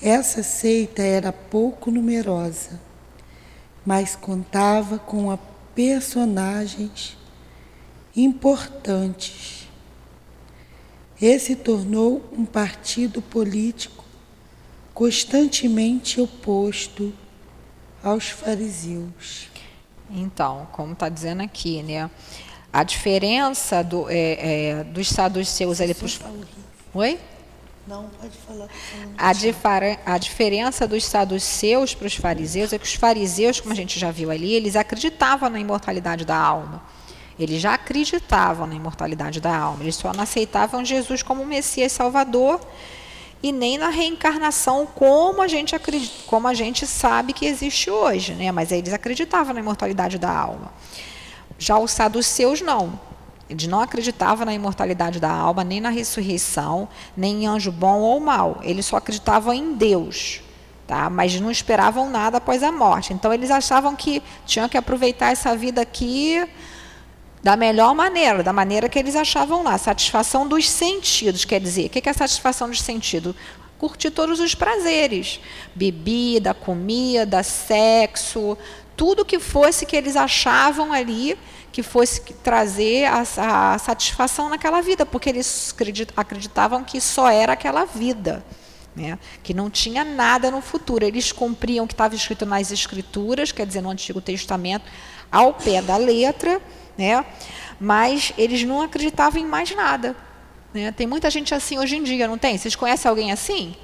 Essa 0.00 0.44
seita 0.44 1.02
era 1.02 1.32
pouco 1.32 1.90
numerosa, 1.90 2.80
mas 3.84 4.14
contava 4.14 4.96
com 4.98 5.36
personagens 5.74 7.16
importantes. 8.14 9.57
Esse 11.20 11.56
tornou 11.56 12.22
um 12.32 12.44
partido 12.44 13.20
político 13.20 14.04
constantemente 14.94 16.20
oposto 16.20 17.12
aos 18.02 18.30
fariseus. 18.30 19.48
Então, 20.10 20.66
como 20.72 20.92
está 20.92 21.08
dizendo 21.08 21.42
aqui, 21.42 21.82
né? 21.82 22.10
A 22.72 22.84
diferença 22.84 23.82
do, 23.82 24.08
é, 24.08 24.70
é, 24.80 24.84
dos 24.84 25.08
saduceus 25.08 25.80
ali 25.80 25.94
para 25.94 26.06
os. 26.06 26.20
Oi? 26.94 27.18
Não, 27.86 28.04
pode 28.20 28.36
falar. 28.36 28.68
A, 29.16 29.32
difere, 29.32 29.98
a 30.04 30.18
diferença 30.18 30.86
dos 30.86 31.04
saduceus 31.04 31.94
para 31.94 32.06
os 32.06 32.14
fariseus 32.14 32.72
é 32.72 32.78
que 32.78 32.84
os 32.84 32.94
fariseus, 32.94 33.60
como 33.60 33.72
a 33.72 33.76
gente 33.76 33.98
já 33.98 34.10
viu 34.10 34.30
ali, 34.30 34.52
eles 34.52 34.76
acreditavam 34.76 35.48
na 35.48 35.58
imortalidade 35.58 36.24
da 36.24 36.36
alma. 36.36 36.82
Eles 37.38 37.60
já 37.60 37.74
acreditavam 37.74 38.66
na 38.66 38.74
imortalidade 38.74 39.40
da 39.40 39.56
alma. 39.56 39.82
Eles 39.82 39.94
só 39.96 40.12
não 40.12 40.24
aceitavam 40.24 40.84
Jesus 40.84 41.22
como 41.22 41.46
Messias 41.46 41.92
Salvador 41.92 42.60
e 43.42 43.52
nem 43.52 43.78
na 43.78 43.88
reencarnação 43.88 44.84
como 44.86 45.40
a 45.40 45.46
gente 45.46 45.74
acredita, 45.76 46.14
como 46.26 46.48
a 46.48 46.54
gente 46.54 46.86
sabe 46.86 47.32
que 47.32 47.46
existe 47.46 47.90
hoje, 47.90 48.32
né? 48.34 48.50
Mas 48.50 48.72
eles 48.72 48.92
acreditavam 48.92 49.54
na 49.54 49.60
imortalidade 49.60 50.18
da 50.18 50.30
alma. 50.30 50.72
Já 51.58 51.78
os 51.78 51.92
saduceus 51.92 52.60
não. 52.60 52.98
Eles 53.48 53.66
não 53.66 53.80
acreditavam 53.80 54.44
na 54.44 54.52
imortalidade 54.52 55.18
da 55.18 55.30
alma, 55.30 55.64
nem 55.64 55.80
na 55.80 55.88
ressurreição, 55.88 56.88
nem 57.16 57.44
em 57.44 57.46
anjo 57.46 57.72
bom 57.72 58.00
ou 58.00 58.20
mal. 58.20 58.60
Eles 58.62 58.84
só 58.84 58.96
acreditavam 58.96 59.54
em 59.54 59.74
Deus, 59.74 60.42
tá? 60.86 61.08
Mas 61.08 61.40
não 61.40 61.50
esperavam 61.50 62.10
nada 62.10 62.38
após 62.38 62.62
a 62.62 62.70
morte. 62.70 63.12
Então 63.14 63.32
eles 63.32 63.50
achavam 63.50 63.96
que 63.96 64.22
tinham 64.44 64.68
que 64.68 64.76
aproveitar 64.76 65.30
essa 65.30 65.56
vida 65.56 65.80
aqui 65.80 66.46
da 67.42 67.56
melhor 67.56 67.94
maneira, 67.94 68.42
da 68.42 68.52
maneira 68.52 68.88
que 68.88 68.98
eles 68.98 69.16
achavam 69.16 69.62
lá. 69.62 69.78
Satisfação 69.78 70.46
dos 70.46 70.68
sentidos, 70.68 71.44
quer 71.44 71.60
dizer, 71.60 71.86
o 71.86 71.90
que 71.90 72.08
é 72.08 72.12
satisfação 72.12 72.68
dos 72.68 72.80
sentidos? 72.80 73.34
Curtir 73.78 74.10
todos 74.10 74.40
os 74.40 74.54
prazeres: 74.54 75.40
bebida, 75.74 76.52
comida, 76.52 77.42
sexo, 77.42 78.58
tudo 78.96 79.24
que 79.24 79.38
fosse 79.38 79.86
que 79.86 79.96
eles 79.96 80.16
achavam 80.16 80.92
ali 80.92 81.38
que 81.78 81.82
fosse 81.82 82.20
trazer 82.42 83.04
a, 83.04 83.74
a 83.74 83.78
satisfação 83.78 84.48
naquela 84.48 84.80
vida, 84.80 85.06
porque 85.06 85.28
eles 85.28 85.72
acreditavam 86.16 86.82
que 86.82 87.00
só 87.00 87.28
era 87.28 87.52
aquela 87.52 87.84
vida. 87.84 88.44
Né? 88.96 89.16
que 89.44 89.54
não 89.54 89.70
tinha 89.70 90.04
nada 90.04 90.50
no 90.50 90.60
futuro. 90.60 91.04
Eles 91.04 91.30
cumpriam 91.30 91.84
o 91.84 91.86
que 91.86 91.94
estava 91.94 92.16
escrito 92.16 92.44
nas 92.44 92.72
Escrituras, 92.72 93.52
quer 93.52 93.64
dizer, 93.64 93.80
no 93.80 93.90
Antigo 93.90 94.20
Testamento, 94.20 94.84
ao 95.30 95.54
pé 95.54 95.80
da 95.80 95.96
letra, 95.96 96.60
né? 96.98 97.24
Mas 97.80 98.32
eles 98.36 98.64
não 98.64 98.82
acreditavam 98.82 99.40
em 99.40 99.46
mais 99.46 99.74
nada. 99.74 100.16
Né? 100.74 100.90
Tem 100.92 101.06
muita 101.06 101.30
gente 101.30 101.54
assim 101.54 101.78
hoje 101.78 101.96
em 101.96 102.02
dia, 102.02 102.26
não 102.26 102.36
tem? 102.36 102.58
Vocês 102.58 102.74
conhecem 102.74 103.08
alguém 103.08 103.30
assim? 103.30 103.76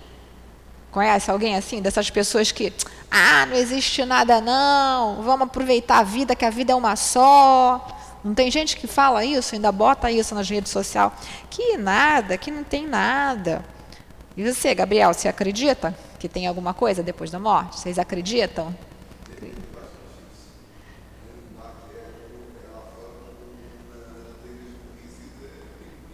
Conhece 0.90 1.31
alguém 1.31 1.57
assim? 1.57 1.81
Dessas 1.81 2.11
pessoas 2.11 2.53
que, 2.53 2.72
ah, 3.11 3.46
não 3.46 3.57
existe 3.57 4.05
nada 4.05 4.40
não, 4.40 5.22
vamos 5.22 5.46
aproveitar 5.46 5.98
a 5.98 6.03
vida, 6.03 6.37
que 6.37 6.44
a 6.44 6.50
vida 6.50 6.72
é 6.72 6.74
uma 6.74 6.96
só. 6.96 7.87
Não 8.22 8.35
tem 8.35 8.50
gente 8.50 8.77
que 8.77 8.87
fala 8.87 9.24
isso, 9.24 9.55
ainda 9.55 9.70
bota 9.70 10.11
isso 10.11 10.35
nas 10.35 10.48
redes 10.48 10.72
sociais. 10.72 11.12
Que 11.50 11.77
nada, 11.77 12.37
que 12.37 12.50
não 12.50 12.64
tem 12.64 12.87
nada. 12.87 13.64
E 14.37 14.42
você, 14.42 14.74
Gabriel, 14.74 15.12
você 15.12 15.29
acredita 15.29 15.96
que 16.18 16.29
tem 16.29 16.46
alguma 16.46 16.74
coisa 16.74 17.03
depois 17.03 17.31
da 17.31 17.38
morte? 17.38 17.79
Vocês 17.79 17.98
acreditam? 17.98 18.74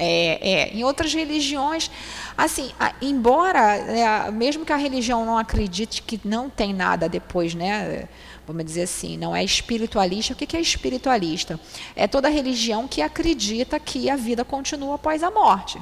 É, 0.03 0.51
é, 0.51 0.69
em 0.75 0.83
outras 0.83 1.13
religiões, 1.13 1.91
assim, 2.35 2.73
embora, 3.03 3.77
é, 3.77 4.31
mesmo 4.31 4.65
que 4.65 4.73
a 4.73 4.77
religião 4.77 5.27
não 5.27 5.37
acredite 5.37 6.01
que 6.01 6.19
não 6.25 6.49
tem 6.49 6.73
nada 6.73 7.07
depois, 7.07 7.55
né? 7.55 8.09
Vamos 8.47 8.65
dizer 8.65 8.83
assim, 8.83 9.19
não 9.19 9.37
é 9.37 9.45
espiritualista. 9.45 10.33
O 10.33 10.37
que 10.37 10.57
é 10.57 10.61
espiritualista? 10.61 11.61
É 11.95 12.09
toda 12.09 12.31
religião 12.31 12.89
que 12.89 13.03
acredita 13.03 13.79
que 13.79 14.09
a 14.09 14.17
vida 14.17 14.43
continua 14.43 14.95
após 14.95 15.23
a 15.23 15.31
morte. 15.31 15.79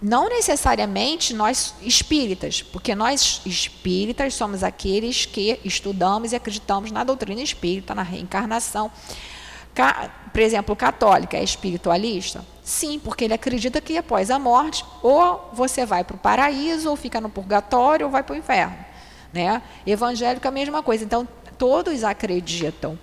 Não 0.00 0.28
necessariamente 0.28 1.32
nós 1.32 1.74
espíritas, 1.80 2.60
porque 2.60 2.94
nós 2.94 3.40
espíritas 3.46 4.34
somos 4.34 4.62
aqueles 4.62 5.24
que 5.24 5.58
estudamos 5.64 6.32
e 6.32 6.36
acreditamos 6.36 6.92
na 6.92 7.02
doutrina 7.02 7.40
espírita, 7.40 7.94
na 7.94 8.02
reencarnação. 8.02 8.92
Por 10.30 10.40
exemplo, 10.42 10.74
o 10.74 10.76
católico 10.76 11.34
é 11.34 11.42
espiritualista? 11.42 12.44
Sim, 12.64 12.98
porque 12.98 13.24
ele 13.24 13.34
acredita 13.34 13.78
que 13.78 13.98
após 13.98 14.30
a 14.30 14.38
morte, 14.38 14.86
ou 15.02 15.50
você 15.52 15.84
vai 15.84 16.02
para 16.02 16.16
o 16.16 16.18
paraíso, 16.18 16.88
ou 16.88 16.96
fica 16.96 17.20
no 17.20 17.28
purgatório, 17.28 18.06
ou 18.06 18.10
vai 18.10 18.22
para 18.22 18.32
o 18.32 18.38
inferno. 18.38 18.74
Né? 19.30 19.60
Evangélico 19.86 20.46
é 20.46 20.48
a 20.48 20.50
mesma 20.50 20.82
coisa. 20.82 21.04
Então, 21.04 21.28
todos 21.58 22.02
acreditam. 22.02 22.98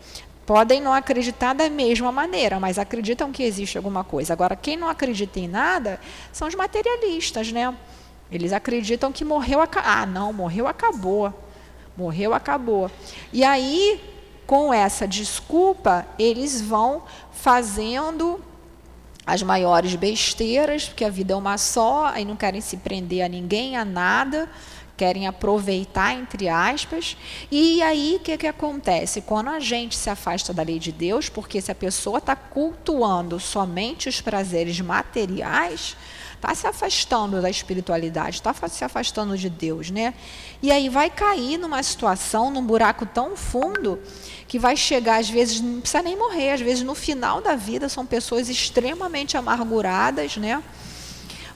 Podem 0.48 0.82
não 0.82 0.92
acreditar 0.92 1.54
da 1.54 1.70
mesma 1.70 2.12
maneira, 2.12 2.60
mas 2.60 2.80
acreditam 2.80 3.32
que 3.32 3.44
existe 3.44 3.78
alguma 3.78 4.04
coisa. 4.04 4.34
Agora, 4.34 4.56
quem 4.56 4.76
não 4.76 4.90
acredita 4.90 5.40
em 5.40 5.48
nada 5.48 6.00
são 6.34 6.48
os 6.48 6.56
materialistas, 6.56 7.52
né? 7.52 7.72
Eles 8.32 8.52
acreditam 8.52 9.12
que 9.12 9.24
morreu, 9.24 9.60
ah, 9.62 10.06
não, 10.08 10.34
morreu, 10.34 10.68
acabou. 10.68 11.32
Morreu, 11.96 12.34
acabou. 12.34 12.90
E 13.32 13.44
aí, 13.44 14.02
com 14.48 14.74
essa 14.74 15.08
desculpa, 15.08 16.08
eles 16.18 16.62
vão 16.62 17.04
fazendo 17.32 18.42
as 19.32 19.42
maiores 19.42 19.96
besteiras, 19.96 20.90
porque 20.90 21.06
a 21.06 21.10
vida 21.10 21.32
é 21.32 21.36
uma 21.38 21.58
só, 21.58 22.08
aí 22.08 22.26
não 22.26 22.36
querem 22.36 22.60
se 22.60 22.76
prender 22.76 23.24
a 23.24 23.30
ninguém, 23.30 23.78
a 23.78 23.86
nada, 23.86 24.50
querem 24.98 25.26
aproveitar, 25.26 26.14
entre 26.14 26.50
aspas. 26.50 27.16
E 27.50 27.82
aí 27.82 28.18
o 28.18 28.20
que, 28.20 28.38
que 28.38 28.46
acontece? 28.46 29.22
Quando 29.22 29.48
a 29.48 29.60
gente 29.62 29.96
se 29.96 30.10
afasta 30.10 30.54
da 30.54 30.64
lei 30.64 30.80
de 30.80 30.92
Deus, 30.92 31.30
porque 31.30 31.62
se 31.62 31.72
a 31.72 31.76
pessoa 31.76 32.18
está 32.18 32.36
cultuando 32.36 33.40
somente 33.40 34.10
os 34.10 34.20
prazeres 34.20 34.82
materiais, 34.82 35.96
está 36.42 36.56
se 36.56 36.66
afastando 36.66 37.40
da 37.40 37.52
espiritualidade, 37.52 38.38
está 38.38 38.52
se 38.68 38.84
afastando 38.84 39.38
de 39.38 39.48
Deus, 39.48 39.92
né? 39.92 40.16
E 40.60 40.72
aí 40.72 40.90
vai 40.90 41.08
cair 41.08 41.60
numa 41.60 41.84
situação, 41.84 42.50
num 42.50 42.66
buraco 42.66 43.06
tão 43.06 43.38
fundo, 43.38 44.00
que 44.48 44.58
vai 44.58 44.76
chegar, 44.76 45.20
às 45.20 45.30
vezes, 45.30 45.62
não 45.62 45.80
precisa 45.80 46.02
nem 46.02 46.18
morrer, 46.18 46.54
às 46.54 46.62
vezes 46.62 46.84
no 46.84 46.96
final 46.96 47.42
da 47.42 47.56
vida 47.56 47.88
são 47.88 48.08
pessoas 48.08 48.50
extremamente 48.50 49.38
amarguradas, 49.38 50.36
né? 50.38 50.64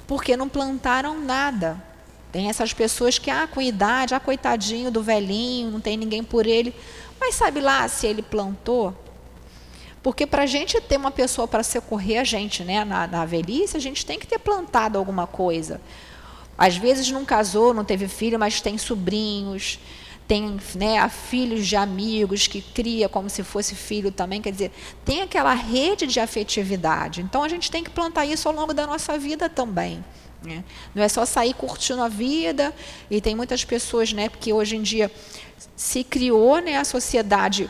Porque 0.06 0.38
não 0.38 0.48
plantaram 0.48 1.20
nada. 1.20 1.84
Tem 2.32 2.48
essas 2.48 2.72
pessoas 2.72 3.18
que, 3.18 3.32
ah, 3.32 3.48
com 3.48 3.60
idade, 3.60 4.14
ah, 4.14 4.20
coitadinho 4.20 4.92
do 4.92 5.02
velhinho, 5.02 5.72
não 5.72 5.80
tem 5.80 5.98
ninguém 5.98 6.24
por 6.24 6.46
ele. 6.46 6.76
Mas 7.20 7.34
sabe 7.34 7.60
lá 7.60 7.88
se 7.88 8.06
ele 8.06 8.22
plantou? 8.22 8.94
Porque 10.06 10.28
para 10.28 10.44
a 10.44 10.46
gente 10.46 10.80
ter 10.82 10.98
uma 10.98 11.10
pessoa 11.10 11.48
para 11.48 11.64
socorrer 11.64 12.22
a 12.22 12.24
gente 12.24 12.64
né, 12.64 12.86
na, 12.86 13.08
na 13.08 13.26
velhice, 13.26 13.76
a 13.76 13.80
gente 13.80 14.06
tem 14.06 14.20
que 14.20 14.28
ter 14.28 14.38
plantado 14.38 15.00
alguma 15.00 15.26
coisa. 15.26 15.82
Às 16.56 16.78
vezes 16.78 17.10
não 17.10 17.26
casou, 17.26 17.74
não 17.74 17.84
teve 17.84 18.08
filho, 18.08 18.38
mas 18.38 18.62
tem 18.62 18.78
sobrinhos, 18.78 19.80
tem 20.28 20.60
né, 20.76 21.10
filhos 21.10 21.66
de 21.66 21.76
amigos 21.76 22.46
que 22.46 22.62
cria 22.62 23.10
como 23.10 23.32
se 23.32 23.42
fosse 23.42 23.74
filho 23.74 24.12
também, 24.12 24.44
quer 24.44 24.52
dizer, 24.52 24.72
tem 25.04 25.24
aquela 25.24 25.56
rede 25.56 26.06
de 26.06 26.20
afetividade. 26.20 27.24
Então 27.24 27.42
a 27.42 27.50
gente 27.50 27.72
tem 27.72 27.84
que 27.84 27.90
plantar 27.90 28.28
isso 28.28 28.48
ao 28.48 28.54
longo 28.54 28.76
da 28.76 28.86
nossa 28.86 29.18
vida 29.18 29.50
também. 29.50 30.06
Né? 30.44 30.64
Não 30.94 31.02
é 31.02 31.10
só 31.10 31.26
sair 31.26 31.56
curtindo 31.56 32.04
a 32.04 32.08
vida, 32.08 32.76
e 33.10 33.20
tem 33.20 33.36
muitas 33.36 33.66
pessoas, 33.66 34.14
né, 34.14 34.30
porque 34.30 34.54
hoje 34.54 34.76
em 34.76 34.84
dia 34.84 35.12
se 35.76 36.04
criou 36.04 36.60
né, 36.60 36.78
a 36.78 36.86
sociedade 36.86 37.68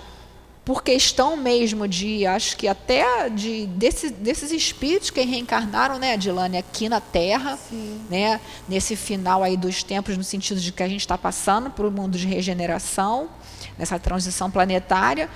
por 0.65 0.83
questão 0.83 1.37
mesmo 1.37 1.87
de, 1.87 2.25
acho 2.25 2.57
que 2.57 2.67
até 2.67 3.29
de 3.29 3.67
desse, 3.67 4.09
desses 4.09 4.51
espíritos 4.51 5.11
que 5.11 5.21
reencarnaram, 5.21 5.99
né, 5.99 6.13
Adilane, 6.13 6.57
aqui 6.57 6.89
na 6.89 6.99
Terra, 6.99 7.55
Sim. 7.69 8.01
né, 8.09 8.41
nesse 8.67 8.95
final 8.95 9.43
aí 9.43 9.55
dos 9.55 9.83
tempos, 9.83 10.17
no 10.17 10.23
sentido 10.23 10.59
de 10.59 10.71
que 10.71 10.81
a 10.81 10.89
gente 10.89 11.01
está 11.01 11.19
passando 11.19 11.69
para 11.69 11.85
o 11.87 11.91
mundo 11.91 12.17
de 12.17 12.25
regeneração, 12.25 13.29
nessa 13.77 13.99
transição 13.99 14.49
planetária, 14.49 15.29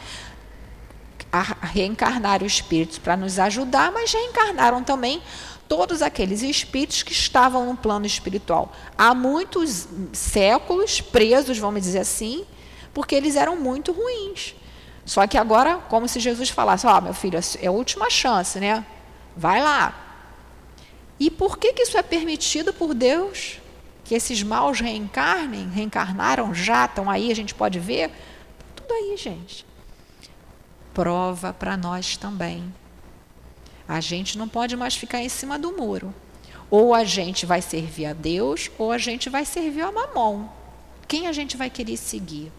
a 1.32 1.42
reencarnar 1.68 2.42
os 2.44 2.54
espíritos 2.54 2.98
para 2.98 3.16
nos 3.16 3.38
ajudar, 3.38 3.92
mas 3.92 4.12
reencarnaram 4.12 4.84
também 4.84 5.22
todos 5.68 6.02
aqueles 6.02 6.42
espíritos 6.42 7.04
que 7.04 7.12
estavam 7.12 7.68
no 7.68 7.78
plano 7.78 8.08
espiritual 8.08 8.74
há 8.98 9.14
muitos 9.14 9.88
séculos 10.12 11.00
presos, 11.00 11.60
vamos 11.60 11.84
dizer 11.84 12.00
assim, 12.00 12.44
porque 12.92 13.14
eles 13.14 13.36
eram 13.36 13.56
muito 13.56 13.92
ruins. 13.92 14.56
Só 15.10 15.26
que 15.26 15.40
agora, 15.40 15.78
como 15.90 16.08
se 16.08 16.20
Jesus 16.20 16.52
falasse: 16.52 16.86
Ó, 16.86 17.02
meu 17.02 17.16
filho, 17.16 17.40
é 17.60 17.66
a 17.66 17.72
última 17.72 18.12
chance, 18.12 18.60
né? 18.60 18.86
Vai 19.36 19.60
lá. 19.60 19.92
E 21.20 21.32
por 21.32 21.58
que, 21.58 21.74
que 21.74 21.82
isso 21.82 21.98
é 21.98 22.04
permitido 22.04 22.72
por 22.72 22.94
Deus? 22.94 23.60
Que 24.06 24.14
esses 24.14 24.44
maus 24.44 24.80
reencarnem, 24.80 25.68
reencarnaram 25.68 26.54
já, 26.54 26.86
estão 26.86 27.10
aí, 27.10 27.32
a 27.32 27.36
gente 27.36 27.56
pode 27.56 27.80
ver. 27.80 28.12
Tudo 28.76 28.94
aí, 28.94 29.18
gente. 29.18 29.66
Prova 30.94 31.54
para 31.54 31.76
nós 31.76 32.16
também. 32.16 32.72
A 33.88 34.00
gente 34.00 34.38
não 34.38 34.48
pode 34.48 34.76
mais 34.76 34.96
ficar 34.96 35.24
em 35.24 35.30
cima 35.30 35.58
do 35.58 35.76
muro. 35.76 36.14
Ou 36.70 36.94
a 36.94 37.04
gente 37.04 37.48
vai 37.48 37.64
servir 37.64 38.06
a 38.06 38.14
Deus, 38.14 38.70
ou 38.78 38.92
a 38.92 39.00
gente 39.00 39.28
vai 39.28 39.44
servir 39.44 39.82
a 39.82 39.92
mamon. 39.92 40.48
Quem 41.08 41.26
a 41.26 41.32
gente 41.32 41.58
vai 41.58 41.72
querer 41.72 41.98
seguir? 41.98 42.52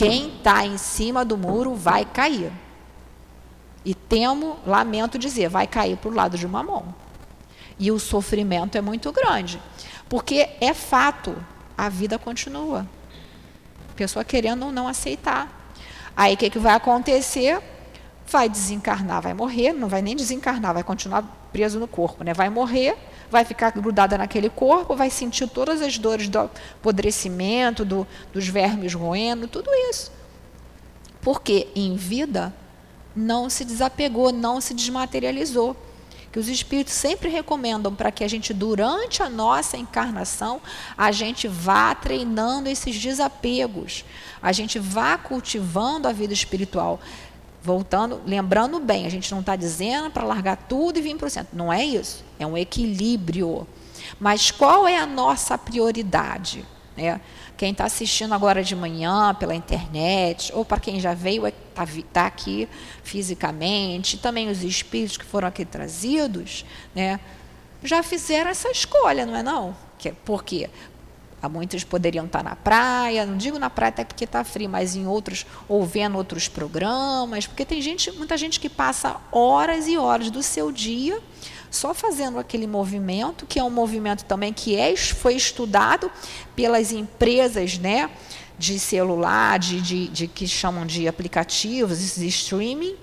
Quem 0.00 0.28
está 0.38 0.64
em 0.64 0.78
cima 0.78 1.26
do 1.26 1.36
muro 1.36 1.74
vai 1.74 2.06
cair. 2.06 2.50
E 3.84 3.94
temo, 3.94 4.56
lamento 4.66 5.18
dizer, 5.18 5.50
vai 5.50 5.66
cair 5.66 5.98
para 5.98 6.10
o 6.10 6.14
lado 6.14 6.38
de 6.38 6.46
uma 6.46 6.62
mão. 6.62 6.94
E 7.78 7.92
o 7.92 7.98
sofrimento 7.98 8.78
é 8.78 8.80
muito 8.80 9.12
grande. 9.12 9.60
Porque 10.08 10.48
é 10.58 10.72
fato, 10.72 11.36
a 11.76 11.90
vida 11.90 12.18
continua. 12.18 12.86
Pessoa 13.94 14.24
querendo 14.24 14.64
ou 14.64 14.72
não 14.72 14.88
aceitar. 14.88 15.74
Aí 16.16 16.32
o 16.32 16.36
que, 16.38 16.48
que 16.48 16.58
vai 16.58 16.72
acontecer? 16.72 17.60
Vai 18.26 18.48
desencarnar, 18.48 19.20
vai 19.20 19.34
morrer, 19.34 19.74
não 19.74 19.86
vai 19.88 20.00
nem 20.00 20.16
desencarnar, 20.16 20.72
vai 20.72 20.82
continuar 20.82 21.24
preso 21.52 21.78
no 21.78 21.86
corpo, 21.86 22.24
né? 22.24 22.32
Vai 22.32 22.48
morrer, 22.48 22.96
vai 23.30 23.44
ficar 23.44 23.70
grudada 23.70 24.18
naquele 24.18 24.50
corpo, 24.50 24.96
vai 24.96 25.08
sentir 25.08 25.48
todas 25.48 25.80
as 25.80 25.96
dores 25.96 26.28
do 26.28 26.38
apodrecimento, 26.38 27.84
do, 27.84 28.06
dos 28.32 28.48
vermes 28.48 28.92
roendo, 28.92 29.46
tudo 29.46 29.70
isso. 29.90 30.10
Porque 31.20 31.68
em 31.74 31.96
vida 31.96 32.52
não 33.14 33.48
se 33.48 33.64
desapegou, 33.64 34.32
não 34.32 34.60
se 34.60 34.74
desmaterializou. 34.74 35.76
Que 36.32 36.38
os 36.38 36.48
espíritos 36.48 36.94
sempre 36.94 37.28
recomendam 37.28 37.92
para 37.92 38.12
que 38.12 38.22
a 38.22 38.28
gente, 38.28 38.54
durante 38.54 39.20
a 39.20 39.28
nossa 39.28 39.76
encarnação, 39.76 40.60
a 40.96 41.10
gente 41.10 41.48
vá 41.48 41.92
treinando 41.92 42.68
esses 42.68 42.96
desapegos, 42.96 44.04
a 44.40 44.52
gente 44.52 44.78
vá 44.78 45.18
cultivando 45.18 46.06
a 46.06 46.12
vida 46.12 46.32
espiritual. 46.32 47.00
Voltando, 47.62 48.20
lembrando 48.26 48.80
bem, 48.80 49.04
a 49.06 49.10
gente 49.10 49.30
não 49.32 49.40
está 49.40 49.54
dizendo 49.54 50.10
para 50.10 50.24
largar 50.24 50.56
tudo 50.56 50.98
e 50.98 51.02
vir 51.02 51.16
para 51.16 51.26
o 51.26 51.30
centro. 51.30 51.56
Não 51.56 51.72
é 51.72 51.84
isso. 51.84 52.24
É 52.38 52.46
um 52.46 52.56
equilíbrio. 52.56 53.66
Mas 54.18 54.50
qual 54.50 54.88
é 54.88 54.96
a 54.96 55.06
nossa 55.06 55.58
prioridade? 55.58 56.64
Né? 56.96 57.20
Quem 57.60 57.72
está 57.72 57.84
assistindo 57.84 58.32
agora 58.32 58.64
de 58.64 58.74
manhã 58.74 59.34
pela 59.34 59.54
internet, 59.54 60.50
ou 60.54 60.64
para 60.64 60.80
quem 60.80 60.98
já 60.98 61.12
veio, 61.12 61.46
está 61.46 61.82
é, 61.82 62.02
tá 62.10 62.26
aqui 62.26 62.66
fisicamente, 63.02 64.16
também 64.16 64.48
os 64.48 64.64
espíritos 64.64 65.18
que 65.18 65.24
foram 65.26 65.46
aqui 65.46 65.66
trazidos, 65.66 66.64
né, 66.94 67.20
já 67.84 68.02
fizeram 68.02 68.50
essa 68.50 68.70
escolha, 68.70 69.26
não 69.26 69.36
é 69.36 69.42
não? 69.42 69.76
Por 70.24 70.42
quê? 70.42 70.70
Há 71.42 71.48
muitos 71.48 71.84
poderiam 71.84 72.26
estar 72.26 72.42
na 72.42 72.54
praia, 72.54 73.24
não 73.24 73.36
digo 73.36 73.58
na 73.58 73.70
praia 73.70 73.88
até 73.88 74.04
porque 74.04 74.24
está 74.24 74.44
frio, 74.44 74.68
mas 74.68 74.94
em 74.94 75.06
outros, 75.06 75.46
ou 75.68 75.84
vendo 75.86 76.16
outros 76.18 76.48
programas, 76.48 77.46
porque 77.46 77.64
tem 77.64 77.80
gente, 77.80 78.12
muita 78.12 78.36
gente 78.36 78.60
que 78.60 78.68
passa 78.68 79.16
horas 79.32 79.88
e 79.88 79.96
horas 79.96 80.30
do 80.30 80.42
seu 80.42 80.70
dia 80.70 81.20
só 81.70 81.94
fazendo 81.94 82.38
aquele 82.38 82.66
movimento, 82.66 83.46
que 83.46 83.58
é 83.58 83.64
um 83.64 83.70
movimento 83.70 84.24
também 84.24 84.52
que 84.52 84.76
é, 84.76 84.94
foi 84.96 85.34
estudado 85.34 86.10
pelas 86.56 86.90
empresas, 86.90 87.78
né, 87.78 88.10
de 88.58 88.78
celular, 88.78 89.58
de, 89.58 89.80
de, 89.80 90.08
de 90.08 90.26
que 90.26 90.46
chamam 90.46 90.84
de 90.84 91.06
aplicativos, 91.06 92.16
de 92.16 92.26
streaming, 92.26 92.96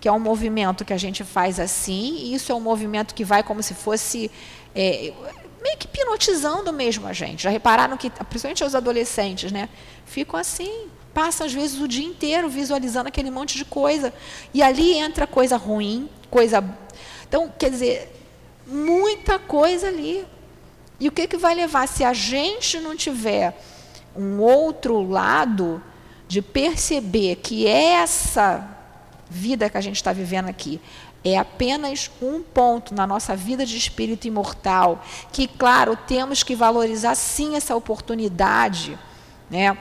que 0.00 0.08
é 0.08 0.12
um 0.12 0.18
movimento 0.18 0.84
que 0.84 0.92
a 0.92 0.98
gente 0.98 1.22
faz 1.22 1.60
assim, 1.60 2.16
e 2.16 2.34
isso 2.34 2.50
é 2.50 2.54
um 2.54 2.60
movimento 2.60 3.14
que 3.14 3.24
vai 3.24 3.42
como 3.42 3.62
se 3.62 3.72
fosse 3.72 4.30
é, 4.74 5.12
meio 5.62 5.76
que 5.78 5.86
hipnotizando 5.86 6.72
mesmo 6.72 7.06
a 7.06 7.12
gente. 7.12 7.44
Já 7.44 7.50
repararam 7.50 7.96
que, 7.96 8.10
principalmente 8.10 8.64
os 8.64 8.74
adolescentes, 8.74 9.52
né? 9.52 9.68
Ficam 10.04 10.38
assim, 10.38 10.88
passam 11.14 11.46
às 11.46 11.52
vezes 11.52 11.80
o 11.80 11.86
dia 11.86 12.06
inteiro 12.06 12.48
visualizando 12.48 13.08
aquele 13.08 13.30
monte 13.30 13.56
de 13.56 13.64
coisa. 13.64 14.12
E 14.52 14.62
ali 14.62 14.92
entra 14.92 15.26
coisa 15.26 15.56
ruim, 15.56 16.08
coisa. 16.30 16.64
Então, 17.28 17.52
quer 17.58 17.70
dizer, 17.70 18.12
muita 18.66 19.38
coisa 19.38 19.88
ali. 19.88 20.24
E 20.98 21.08
o 21.08 21.12
que, 21.12 21.26
que 21.26 21.36
vai 21.36 21.54
levar? 21.54 21.86
Se 21.86 22.04
a 22.04 22.12
gente 22.12 22.78
não 22.80 22.96
tiver 22.96 23.56
um 24.16 24.40
outro 24.40 25.02
lado 25.02 25.82
de 26.28 26.42
perceber 26.42 27.36
que 27.36 27.66
essa 27.66 28.68
vida 29.28 29.70
que 29.70 29.78
a 29.78 29.80
gente 29.80 29.96
está 29.96 30.12
vivendo 30.12 30.48
aqui 30.48 30.80
é 31.24 31.38
apenas 31.38 32.10
um 32.20 32.42
ponto 32.42 32.94
na 32.94 33.06
nossa 33.06 33.36
vida 33.36 33.64
de 33.64 33.76
espírito 33.76 34.26
imortal, 34.26 35.02
que, 35.30 35.46
claro, 35.46 35.96
temos 35.96 36.42
que 36.42 36.54
valorizar 36.54 37.14
sim 37.14 37.56
essa 37.56 37.76
oportunidade, 37.76 38.98
né? 39.48 39.76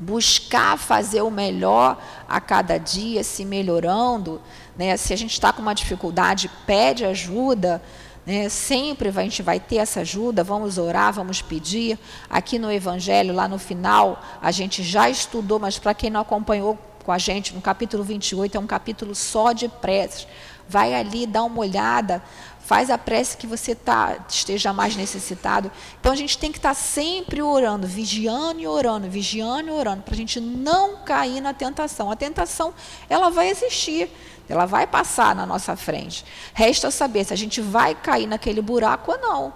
buscar 0.00 0.78
fazer 0.78 1.20
o 1.20 1.30
melhor 1.30 2.02
a 2.26 2.40
cada 2.40 2.78
dia, 2.78 3.22
se 3.22 3.44
melhorando. 3.44 4.40
Né? 4.76 4.96
Se 4.96 5.12
a 5.12 5.16
gente 5.16 5.32
está 5.32 5.52
com 5.52 5.60
uma 5.60 5.74
dificuldade, 5.74 6.50
pede 6.66 7.04
ajuda. 7.04 7.82
Né? 8.24 8.48
Sempre 8.48 9.10
a 9.10 9.22
gente 9.22 9.42
vai 9.42 9.60
ter 9.60 9.76
essa 9.76 10.00
ajuda, 10.00 10.42
vamos 10.42 10.78
orar, 10.78 11.12
vamos 11.12 11.42
pedir. 11.42 11.98
Aqui 12.30 12.58
no 12.58 12.72
Evangelho, 12.72 13.34
lá 13.34 13.46
no 13.46 13.58
final, 13.58 14.22
a 14.40 14.50
gente 14.50 14.82
já 14.82 15.10
estudou, 15.10 15.58
mas 15.58 15.78
para 15.78 15.92
quem 15.92 16.08
não 16.08 16.20
acompanhou 16.22 16.78
com 17.04 17.12
a 17.12 17.18
gente, 17.18 17.54
no 17.54 17.60
capítulo 17.60 18.02
28, 18.02 18.56
é 18.56 18.60
um 18.60 18.66
capítulo 18.66 19.14
só 19.14 19.52
de 19.52 19.68
preces 19.68 20.26
vai 20.70 20.94
ali, 20.94 21.26
dá 21.26 21.42
uma 21.42 21.58
olhada, 21.58 22.22
faz 22.60 22.88
a 22.88 22.96
prece 22.96 23.36
que 23.36 23.48
você 23.48 23.74
tá, 23.74 24.18
esteja 24.28 24.72
mais 24.72 24.94
necessitado. 24.94 25.72
Então 25.98 26.12
a 26.12 26.16
gente 26.16 26.38
tem 26.38 26.52
que 26.52 26.58
estar 26.58 26.68
tá 26.68 26.74
sempre 26.74 27.42
orando, 27.42 27.84
vigiando 27.84 28.60
e 28.60 28.66
orando, 28.68 29.10
vigiando 29.10 29.68
e 29.68 29.72
orando, 29.72 30.02
para 30.02 30.14
a 30.14 30.16
gente 30.16 30.40
não 30.40 30.98
cair 30.98 31.40
na 31.40 31.52
tentação. 31.52 32.12
A 32.12 32.14
tentação, 32.14 32.72
ela 33.08 33.28
vai 33.28 33.50
existir, 33.50 34.08
ela 34.48 34.66
vai 34.66 34.86
passar 34.86 35.34
na 35.34 35.44
nossa 35.44 35.74
frente. 35.74 36.24
Resta 36.54 36.92
saber 36.92 37.24
se 37.24 37.34
a 37.34 37.36
gente 37.36 37.60
vai 37.60 37.92
cair 37.92 38.28
naquele 38.28 38.62
buraco 38.62 39.10
ou 39.10 39.18
não. 39.18 39.52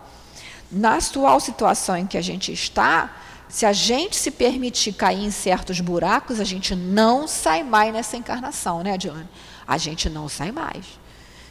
Na 0.72 0.96
atual 0.96 1.38
situação 1.38 1.96
em 1.96 2.08
que 2.08 2.18
a 2.18 2.22
gente 2.22 2.52
está, 2.52 3.14
se 3.48 3.64
a 3.64 3.72
gente 3.72 4.16
se 4.16 4.32
permitir 4.32 4.92
cair 4.94 5.22
em 5.22 5.30
certos 5.30 5.80
buracos, 5.80 6.40
a 6.40 6.44
gente 6.44 6.74
não 6.74 7.28
sai 7.28 7.62
mais 7.62 7.92
nessa 7.92 8.16
encarnação, 8.16 8.82
né, 8.82 8.98
Diane? 8.98 9.28
A 9.64 9.78
gente 9.78 10.10
não 10.10 10.28
sai 10.28 10.50
mais. 10.50 11.03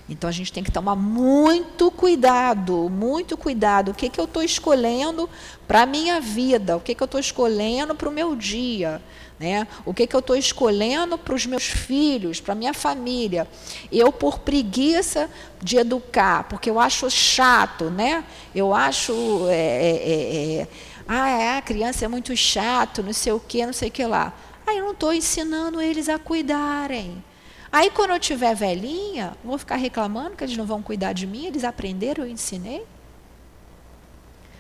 Então 0.07 0.29
a 0.29 0.33
gente 0.33 0.51
tem 0.51 0.63
que 0.63 0.71
tomar 0.71 0.95
muito 0.95 1.89
cuidado, 1.89 2.89
muito 2.89 3.37
cuidado. 3.37 3.91
O 3.91 3.93
que, 3.93 4.09
que 4.09 4.19
eu 4.19 4.25
estou 4.25 4.43
escolhendo 4.43 5.29
para 5.65 5.83
a 5.83 5.85
minha 5.85 6.19
vida? 6.19 6.75
O 6.75 6.81
que, 6.81 6.93
que 6.93 7.01
eu 7.01 7.05
estou 7.05 7.19
escolhendo 7.19 7.95
para 7.95 8.09
o 8.09 8.11
meu 8.11 8.35
dia? 8.35 9.01
Né? 9.39 9.65
O 9.85 9.93
que, 9.93 10.05
que 10.05 10.15
eu 10.15 10.19
estou 10.19 10.35
escolhendo 10.35 11.17
para 11.17 11.33
os 11.33 11.45
meus 11.45 11.63
filhos, 11.63 12.41
para 12.41 12.51
a 12.51 12.55
minha 12.55 12.73
família? 12.73 13.47
Eu, 13.91 14.11
por 14.11 14.39
preguiça 14.39 15.29
de 15.61 15.77
educar, 15.77 16.43
porque 16.49 16.69
eu 16.69 16.79
acho 16.79 17.09
chato, 17.09 17.85
né? 17.85 18.25
eu 18.53 18.73
acho. 18.73 19.13
É, 19.49 19.55
é, 19.55 19.89
é, 19.89 20.55
é 20.61 20.67
ah, 21.07 21.29
é, 21.29 21.57
a 21.57 21.61
criança 21.61 22.05
é 22.05 22.07
muito 22.07 22.35
chato, 22.35 23.03
não 23.03 23.11
sei 23.11 23.33
o 23.33 23.39
que, 23.39 23.65
não 23.65 23.73
sei 23.73 23.89
o 23.89 23.91
que 23.91 24.05
lá. 24.05 24.33
Aí 24.65 24.77
eu 24.77 24.85
não 24.85 24.93
estou 24.93 25.13
ensinando 25.13 25.81
eles 25.81 26.07
a 26.07 26.17
cuidarem. 26.17 27.23
Aí, 27.73 27.89
quando 27.89 28.11
eu 28.11 28.19
tiver 28.19 28.53
velhinha, 28.53 29.35
vou 29.43 29.57
ficar 29.57 29.77
reclamando 29.77 30.35
que 30.35 30.43
eles 30.43 30.55
não 30.55 30.63
vão 30.63 30.79
cuidar 30.79 31.11
de 31.11 31.25
mim, 31.25 31.47
eles 31.47 31.63
aprenderam, 31.63 32.23
eu 32.23 32.29
ensinei. 32.29 32.85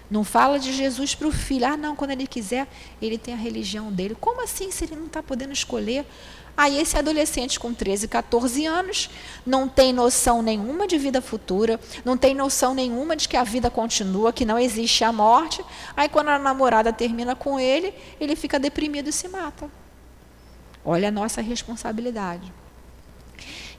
Não 0.09 0.23
fala 0.23 0.57
de 0.57 0.73
Jesus 0.73 1.13
para 1.13 1.27
o 1.27 1.31
filho. 1.31 1.67
Ah, 1.67 1.77
não, 1.77 1.95
quando 1.95 2.09
ele 2.09 2.25
quiser, 2.25 2.67
ele 2.99 3.19
tem 3.19 3.35
a 3.35 3.37
religião 3.37 3.91
dele. 3.91 4.17
Como 4.19 4.43
assim 4.43 4.71
se 4.71 4.85
ele 4.85 4.95
não 4.95 5.05
está 5.05 5.21
podendo 5.21 5.53
escolher? 5.53 6.07
Aí 6.57 6.79
esse 6.79 6.97
adolescente 6.97 7.59
com 7.59 7.71
13, 7.71 8.07
14 8.07 8.65
anos 8.65 9.11
não 9.45 9.69
tem 9.69 9.93
noção 9.93 10.41
nenhuma 10.41 10.87
de 10.87 10.97
vida 10.97 11.21
futura, 11.21 11.79
não 12.03 12.17
tem 12.17 12.33
noção 12.33 12.73
nenhuma 12.73 13.15
de 13.15 13.29
que 13.29 13.37
a 13.37 13.43
vida 13.43 13.69
continua, 13.69 14.33
que 14.33 14.43
não 14.43 14.57
existe 14.57 15.03
a 15.03 15.11
morte. 15.11 15.63
Aí 15.95 16.09
quando 16.09 16.29
a 16.29 16.39
namorada 16.39 16.91
termina 16.91 17.35
com 17.35 17.59
ele, 17.59 17.93
ele 18.19 18.35
fica 18.35 18.59
deprimido 18.59 19.09
e 19.09 19.13
se 19.13 19.27
mata. 19.27 19.69
Olha 20.83 21.09
a 21.09 21.11
nossa 21.11 21.41
responsabilidade. 21.41 22.51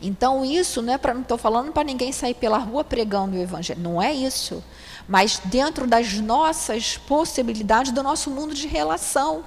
Então 0.04 0.44
isso 0.44 0.82
não 0.82 0.92
é 0.92 0.98
para 0.98 1.14
não 1.14 1.22
estou 1.22 1.38
falando 1.38 1.72
para 1.72 1.82
ninguém 1.82 2.12
sair 2.12 2.34
pela 2.34 2.58
rua 2.58 2.84
pregando 2.84 3.36
o 3.36 3.40
evangelho, 3.40 3.80
não 3.80 4.02
é 4.02 4.12
isso. 4.12 4.62
Mas 5.08 5.40
dentro 5.46 5.86
das 5.86 6.12
nossas 6.14 6.98
possibilidades 6.98 7.90
do 7.90 8.02
nosso 8.02 8.30
mundo 8.30 8.54
de 8.54 8.66
relação. 8.66 9.44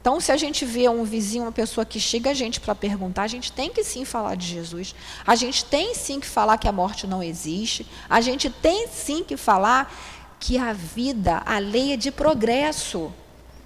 Então, 0.00 0.20
se 0.20 0.30
a 0.30 0.36
gente 0.36 0.64
vê 0.64 0.88
um 0.88 1.02
vizinho, 1.02 1.42
uma 1.42 1.52
pessoa 1.52 1.84
que 1.84 1.98
chega 1.98 2.30
a 2.30 2.34
gente 2.34 2.60
para 2.60 2.76
perguntar, 2.76 3.24
a 3.24 3.28
gente 3.28 3.50
tem 3.50 3.70
que 3.70 3.82
sim 3.82 4.04
falar 4.04 4.36
de 4.36 4.46
Jesus. 4.46 4.94
A 5.26 5.34
gente 5.34 5.64
tem 5.64 5.96
sim 5.96 6.20
que 6.20 6.26
falar 6.28 6.58
que 6.58 6.68
a 6.68 6.72
morte 6.72 7.08
não 7.08 7.20
existe. 7.20 7.84
A 8.08 8.20
gente 8.20 8.48
tem 8.48 8.86
sim 8.86 9.24
que 9.24 9.36
falar 9.36 9.92
que 10.38 10.58
a 10.58 10.72
vida, 10.72 11.42
a 11.44 11.58
lei 11.58 11.92
é 11.92 11.96
de 11.96 12.12
progresso. 12.12 13.12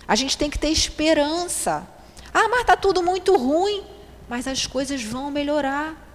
A 0.09 0.17
gente 0.17 0.39
tem 0.39 0.49
que 0.49 0.59
ter 0.59 0.71
esperança. 0.71 1.87
Ah, 2.33 2.49
mas 2.49 2.63
está 2.63 2.75
tudo 2.75 3.03
muito 3.03 3.37
ruim. 3.37 3.83
Mas 4.31 4.47
as 4.47 4.65
coisas 4.65 5.03
vão 5.03 5.29
melhorar. 5.29 6.07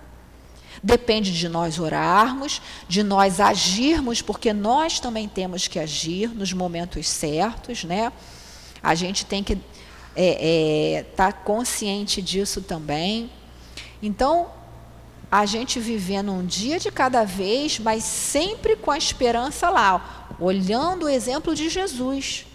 Depende 0.81 1.37
de 1.37 1.49
nós 1.49 1.79
orarmos, 1.79 2.61
de 2.87 3.03
nós 3.03 3.41
agirmos, 3.41 4.21
porque 4.21 4.53
nós 4.53 5.01
também 5.01 5.27
temos 5.27 5.67
que 5.67 5.77
agir 5.77 6.29
nos 6.29 6.53
momentos 6.53 7.09
certos, 7.09 7.83
né? 7.83 8.13
A 8.81 8.95
gente 8.95 9.25
tem 9.25 9.43
que 9.43 9.53
estar 9.53 9.67
é, 10.15 10.99
é, 10.99 11.03
tá 11.13 11.33
consciente 11.33 12.21
disso 12.21 12.61
também. 12.61 13.29
Então, 14.01 14.49
a 15.29 15.45
gente 15.45 15.77
vivendo 15.81 16.31
um 16.31 16.45
dia 16.45 16.79
de 16.79 16.89
cada 16.89 17.25
vez, 17.25 17.79
mas 17.79 18.01
sempre 18.05 18.77
com 18.77 18.91
a 18.91 18.97
esperança 18.97 19.69
lá, 19.69 20.29
olhando 20.39 21.07
o 21.07 21.09
exemplo 21.09 21.53
de 21.53 21.67
Jesus. 21.67 22.45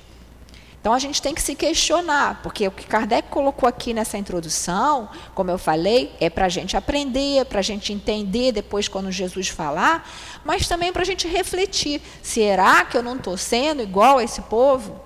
Então 0.81 0.95
a 0.95 0.99
gente 0.99 1.21
tem 1.21 1.35
que 1.35 1.43
se 1.43 1.55
questionar, 1.55 2.41
porque 2.43 2.67
o 2.67 2.71
que 2.71 2.87
Kardec 2.87 3.29
colocou 3.29 3.69
aqui 3.69 3.93
nessa 3.93 4.17
introdução, 4.17 5.11
como 5.35 5.51
eu 5.51 5.59
falei, 5.59 6.11
é 6.19 6.31
para 6.31 6.47
a 6.47 6.49
gente 6.49 6.75
aprender, 6.75 7.45
para 7.45 7.59
a 7.59 7.63
gente 7.63 7.93
entender 7.93 8.51
depois 8.51 8.89
quando 8.89 9.13
Jesus 9.13 9.49
falar, 9.49 10.09
mas 10.43 10.67
também 10.67 10.91
para 10.91 11.03
a 11.03 11.05
gente 11.05 11.29
refletir: 11.29 12.01
será 12.23 12.83
que 12.87 12.97
eu 12.97 13.03
não 13.03 13.17
estou 13.17 13.37
sendo 13.37 13.83
igual 13.83 14.17
a 14.17 14.25
esse 14.25 14.41
povo? 14.43 14.99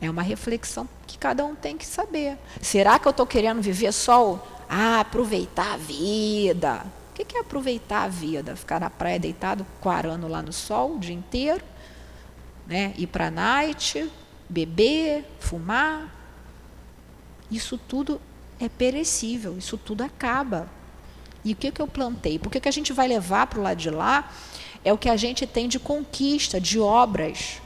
É 0.00 0.10
uma 0.10 0.22
reflexão 0.22 0.88
que 1.06 1.16
cada 1.16 1.44
um 1.44 1.54
tem 1.54 1.76
que 1.76 1.86
saber. 1.86 2.36
Será 2.60 2.98
que 2.98 3.06
eu 3.06 3.10
estou 3.10 3.26
querendo 3.26 3.62
viver 3.62 3.92
só 3.92 4.32
o 4.32 4.40
ah, 4.68 5.00
aproveitar 5.00 5.74
a 5.74 5.76
vida? 5.76 6.84
O 7.10 7.14
que 7.24 7.36
é 7.36 7.40
aproveitar 7.40 8.04
a 8.04 8.08
vida? 8.08 8.54
Ficar 8.54 8.80
na 8.80 8.90
praia 8.90 9.18
deitado, 9.18 9.66
quarando 9.80 10.28
lá 10.28 10.42
no 10.42 10.52
sol 10.52 10.94
o 10.94 10.98
dia 10.98 11.14
inteiro? 11.14 11.64
Né? 12.68 12.94
Ir 12.96 13.08
para 13.08 13.28
a 13.28 13.30
night, 13.30 14.08
beber, 14.48 15.24
fumar? 15.40 16.14
Isso 17.50 17.76
tudo 17.76 18.20
é 18.60 18.68
perecível, 18.68 19.56
isso 19.58 19.76
tudo 19.76 20.02
acaba. 20.02 20.68
E 21.44 21.54
o 21.54 21.56
que, 21.56 21.72
que 21.72 21.80
eu 21.80 21.88
plantei? 21.88 22.38
Porque 22.38 22.58
o 22.58 22.60
que 22.60 22.68
a 22.68 22.72
gente 22.72 22.92
vai 22.92 23.08
levar 23.08 23.46
para 23.46 23.58
o 23.58 23.62
lado 23.62 23.78
de 23.78 23.90
lá 23.90 24.30
é 24.84 24.92
o 24.92 24.98
que 24.98 25.08
a 25.08 25.16
gente 25.16 25.46
tem 25.46 25.66
de 25.66 25.78
conquista, 25.78 26.60
de 26.60 26.78
obras 26.78 27.60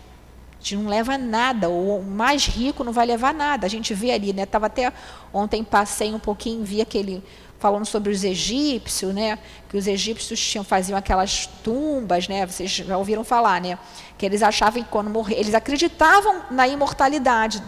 gente 0.62 0.76
não 0.76 0.88
leva 0.88 1.18
nada, 1.18 1.68
o 1.68 2.02
mais 2.02 2.46
rico 2.46 2.84
não 2.84 2.92
vai 2.92 3.04
levar 3.04 3.34
nada. 3.34 3.66
A 3.66 3.70
gente 3.70 3.92
vê 3.92 4.12
ali, 4.12 4.32
né? 4.32 4.46
Tava 4.46 4.66
até 4.66 4.92
ontem 5.32 5.64
passei 5.64 6.14
um 6.14 6.18
pouquinho, 6.18 6.64
vi 6.64 6.80
aquele 6.80 7.22
falando 7.62 7.86
sobre 7.86 8.12
os 8.12 8.24
egípcios, 8.24 9.14
né? 9.14 9.38
Que 9.68 9.76
os 9.76 9.86
egípcios 9.86 10.40
tinham 10.40 10.64
faziam 10.64 10.98
aquelas 10.98 11.46
tumbas, 11.62 12.26
né? 12.26 12.44
Vocês 12.44 12.68
já 12.68 12.98
ouviram 12.98 13.22
falar, 13.22 13.60
né? 13.60 13.78
Que 14.18 14.26
eles 14.26 14.42
achavam 14.42 14.82
que 14.82 14.88
quando 14.90 15.08
morrer, 15.08 15.36
eles 15.36 15.54
acreditavam 15.54 16.42
na 16.50 16.66
imortalidade 16.66 17.62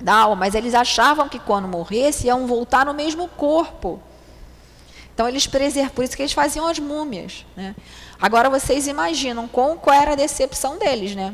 da 0.00 0.12
alma, 0.12 0.34
mas 0.34 0.56
eles 0.56 0.74
achavam 0.74 1.28
que 1.28 1.38
quando 1.38 1.68
morresse 1.68 2.26
iam 2.26 2.48
voltar 2.48 2.84
no 2.84 2.92
mesmo 2.92 3.28
corpo. 3.28 4.02
Então 5.14 5.28
eles 5.28 5.46
preservam, 5.46 5.94
por 5.94 6.04
isso 6.04 6.16
que 6.16 6.22
eles 6.22 6.32
faziam 6.32 6.66
as 6.66 6.80
múmias, 6.80 7.46
né? 7.56 7.76
Agora 8.20 8.50
vocês 8.50 8.88
imaginam 8.88 9.46
qual, 9.46 9.76
qual 9.76 9.94
era 9.94 10.12
a 10.12 10.16
decepção 10.16 10.78
deles, 10.78 11.14
né? 11.14 11.32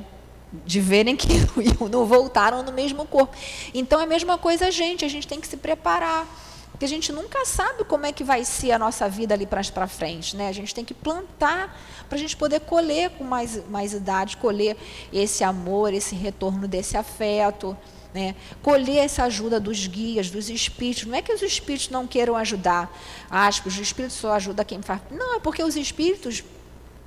de 0.64 0.80
verem 0.80 1.14
que 1.14 1.28
não 1.90 2.06
voltaram 2.06 2.62
no 2.62 2.72
mesmo 2.72 3.04
corpo. 3.06 3.36
Então 3.74 4.00
é 4.00 4.04
a 4.04 4.06
mesma 4.06 4.38
coisa 4.38 4.70
gente, 4.70 5.04
a 5.04 5.08
gente 5.08 5.26
tem 5.26 5.40
que 5.40 5.46
se 5.46 5.56
preparar. 5.56 6.26
Porque 6.70 6.84
a 6.84 6.88
gente 6.88 7.12
nunca 7.12 7.44
sabe 7.44 7.84
como 7.84 8.06
é 8.06 8.12
que 8.12 8.22
vai 8.22 8.44
ser 8.44 8.72
a 8.72 8.78
nossa 8.78 9.08
vida 9.08 9.34
ali 9.34 9.46
para 9.46 9.86
frente. 9.86 10.36
Né? 10.36 10.48
A 10.48 10.52
gente 10.52 10.74
tem 10.74 10.84
que 10.84 10.94
plantar 10.94 11.76
para 12.08 12.16
a 12.16 12.18
gente 12.18 12.36
poder 12.36 12.60
colher 12.60 13.10
com 13.10 13.24
mais, 13.24 13.60
mais 13.68 13.92
idade, 13.92 14.36
colher 14.36 14.76
esse 15.12 15.42
amor, 15.42 15.92
esse 15.92 16.14
retorno 16.14 16.68
desse 16.68 16.96
afeto. 16.96 17.76
Né? 18.14 18.36
Colher 18.62 19.04
essa 19.04 19.24
ajuda 19.24 19.58
dos 19.58 19.86
guias, 19.86 20.30
dos 20.30 20.48
espíritos. 20.48 21.04
Não 21.04 21.16
é 21.16 21.22
que 21.22 21.32
os 21.32 21.42
espíritos 21.42 21.90
não 21.90 22.06
queiram 22.06 22.36
ajudar. 22.36 22.96
Aspas, 23.28 23.74
os 23.74 23.80
espíritos 23.80 24.16
só 24.16 24.32
ajudam 24.34 24.64
quem 24.64 24.80
faz. 24.80 25.00
Não, 25.10 25.36
é 25.36 25.40
porque 25.40 25.62
os 25.62 25.76
espíritos 25.76 26.44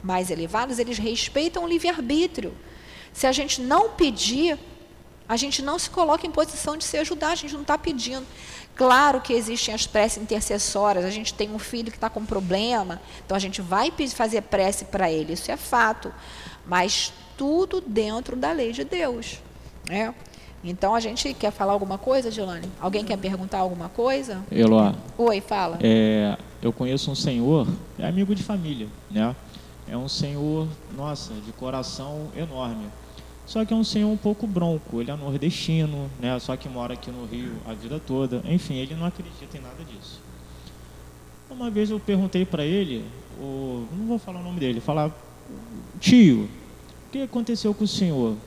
mais 0.03 0.29
elevados, 0.29 0.79
eles 0.79 0.97
respeitam 0.97 1.63
o 1.63 1.67
livre-arbítrio. 1.67 2.53
Se 3.13 3.27
a 3.27 3.31
gente 3.31 3.61
não 3.61 3.89
pedir, 3.89 4.57
a 5.27 5.37
gente 5.37 5.61
não 5.61 5.77
se 5.77 5.89
coloca 5.89 6.25
em 6.25 6.31
posição 6.31 6.75
de 6.75 6.83
se 6.83 6.97
ajudar, 6.97 7.31
a 7.31 7.35
gente 7.35 7.53
não 7.53 7.61
está 7.61 7.77
pedindo. 7.77 8.25
Claro 8.75 9.21
que 9.21 9.33
existem 9.33 9.73
as 9.73 9.85
preces 9.85 10.21
intercessórias, 10.21 11.05
a 11.05 11.09
gente 11.09 11.33
tem 11.33 11.53
um 11.53 11.59
filho 11.59 11.91
que 11.91 11.97
está 11.97 12.09
com 12.09 12.25
problema, 12.25 12.99
então 13.25 13.35
a 13.35 13.39
gente 13.39 13.61
vai 13.61 13.91
fazer 14.13 14.41
prece 14.41 14.85
para 14.85 15.11
ele, 15.11 15.33
isso 15.33 15.51
é 15.51 15.57
fato. 15.57 16.11
Mas 16.65 17.13
tudo 17.37 17.81
dentro 17.81 18.35
da 18.35 18.51
lei 18.51 18.71
de 18.71 18.83
Deus. 18.83 19.39
Né? 19.87 20.13
Então 20.63 20.93
a 20.93 20.99
gente 20.99 21.33
quer 21.33 21.51
falar 21.51 21.73
alguma 21.73 21.97
coisa, 21.97 22.29
Gilane? 22.29 22.69
Alguém 22.79 23.03
quer 23.03 23.17
perguntar 23.17 23.59
alguma 23.59 23.89
coisa? 23.89 24.43
Eloá. 24.51 24.93
Oi, 25.17 25.41
fala. 25.41 25.79
É, 25.81 26.37
eu 26.61 26.71
conheço 26.71 27.09
um 27.09 27.15
senhor, 27.15 27.67
é 27.97 28.07
amigo 28.07 28.35
de 28.35 28.43
família, 28.43 28.87
né? 29.09 29.35
É 29.87 29.97
um 29.97 30.07
senhor, 30.07 30.67
nossa, 30.95 31.33
de 31.33 31.51
coração 31.51 32.27
enorme. 32.35 32.85
Só 33.51 33.65
que 33.65 33.73
é 33.73 33.75
um 33.75 33.83
senhor 33.83 34.09
um 34.09 34.15
pouco 34.15 34.47
bronco, 34.47 35.01
ele 35.01 35.11
é 35.11 35.15
nordestino, 35.17 36.09
né? 36.21 36.39
Só 36.39 36.55
que 36.55 36.69
mora 36.69 36.93
aqui 36.93 37.11
no 37.11 37.25
Rio 37.25 37.51
a 37.67 37.73
vida 37.73 37.99
toda. 37.99 38.41
Enfim, 38.45 38.75
ele 38.75 38.95
não 38.95 39.05
acredita 39.05 39.57
em 39.57 39.59
nada 39.59 39.83
disso. 39.83 40.21
Uma 41.49 41.69
vez 41.69 41.89
eu 41.89 41.99
perguntei 41.99 42.45
para 42.45 42.63
ele, 42.63 43.03
o, 43.37 43.85
não 43.91 44.07
vou 44.07 44.17
falar 44.17 44.39
o 44.39 44.43
nome 44.43 44.57
dele, 44.57 44.79
falar, 44.79 45.11
tio, 45.99 46.45
o 47.07 47.11
que 47.11 47.23
aconteceu 47.23 47.73
com 47.73 47.83
o 47.83 47.87
senhor 47.87 48.37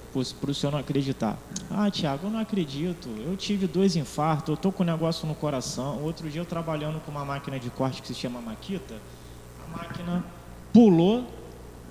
para 0.41 0.51
o 0.51 0.55
senhor 0.55 0.73
não 0.73 0.79
acreditar? 0.79 1.37
Ah, 1.71 1.91
Tiago, 1.91 2.29
eu 2.29 2.31
não 2.31 2.41
acredito. 2.41 3.11
Eu 3.27 3.37
tive 3.37 3.67
dois 3.67 3.97
infartos, 3.97 4.49
eu 4.49 4.55
estou 4.55 4.73
com 4.73 4.83
um 4.85 4.87
negócio 4.87 5.29
no 5.29 5.35
coração. 5.35 6.03
Outro 6.03 6.31
dia 6.31 6.41
eu 6.41 6.47
trabalhando 6.47 6.99
com 7.05 7.11
uma 7.11 7.27
máquina 7.27 7.61
de 7.61 7.69
corte 7.69 8.01
que 8.01 8.09
se 8.09 8.15
chama 8.15 8.41
Maquita, 8.41 8.95
a 9.67 9.77
máquina 9.77 10.25
pulou, 10.73 11.27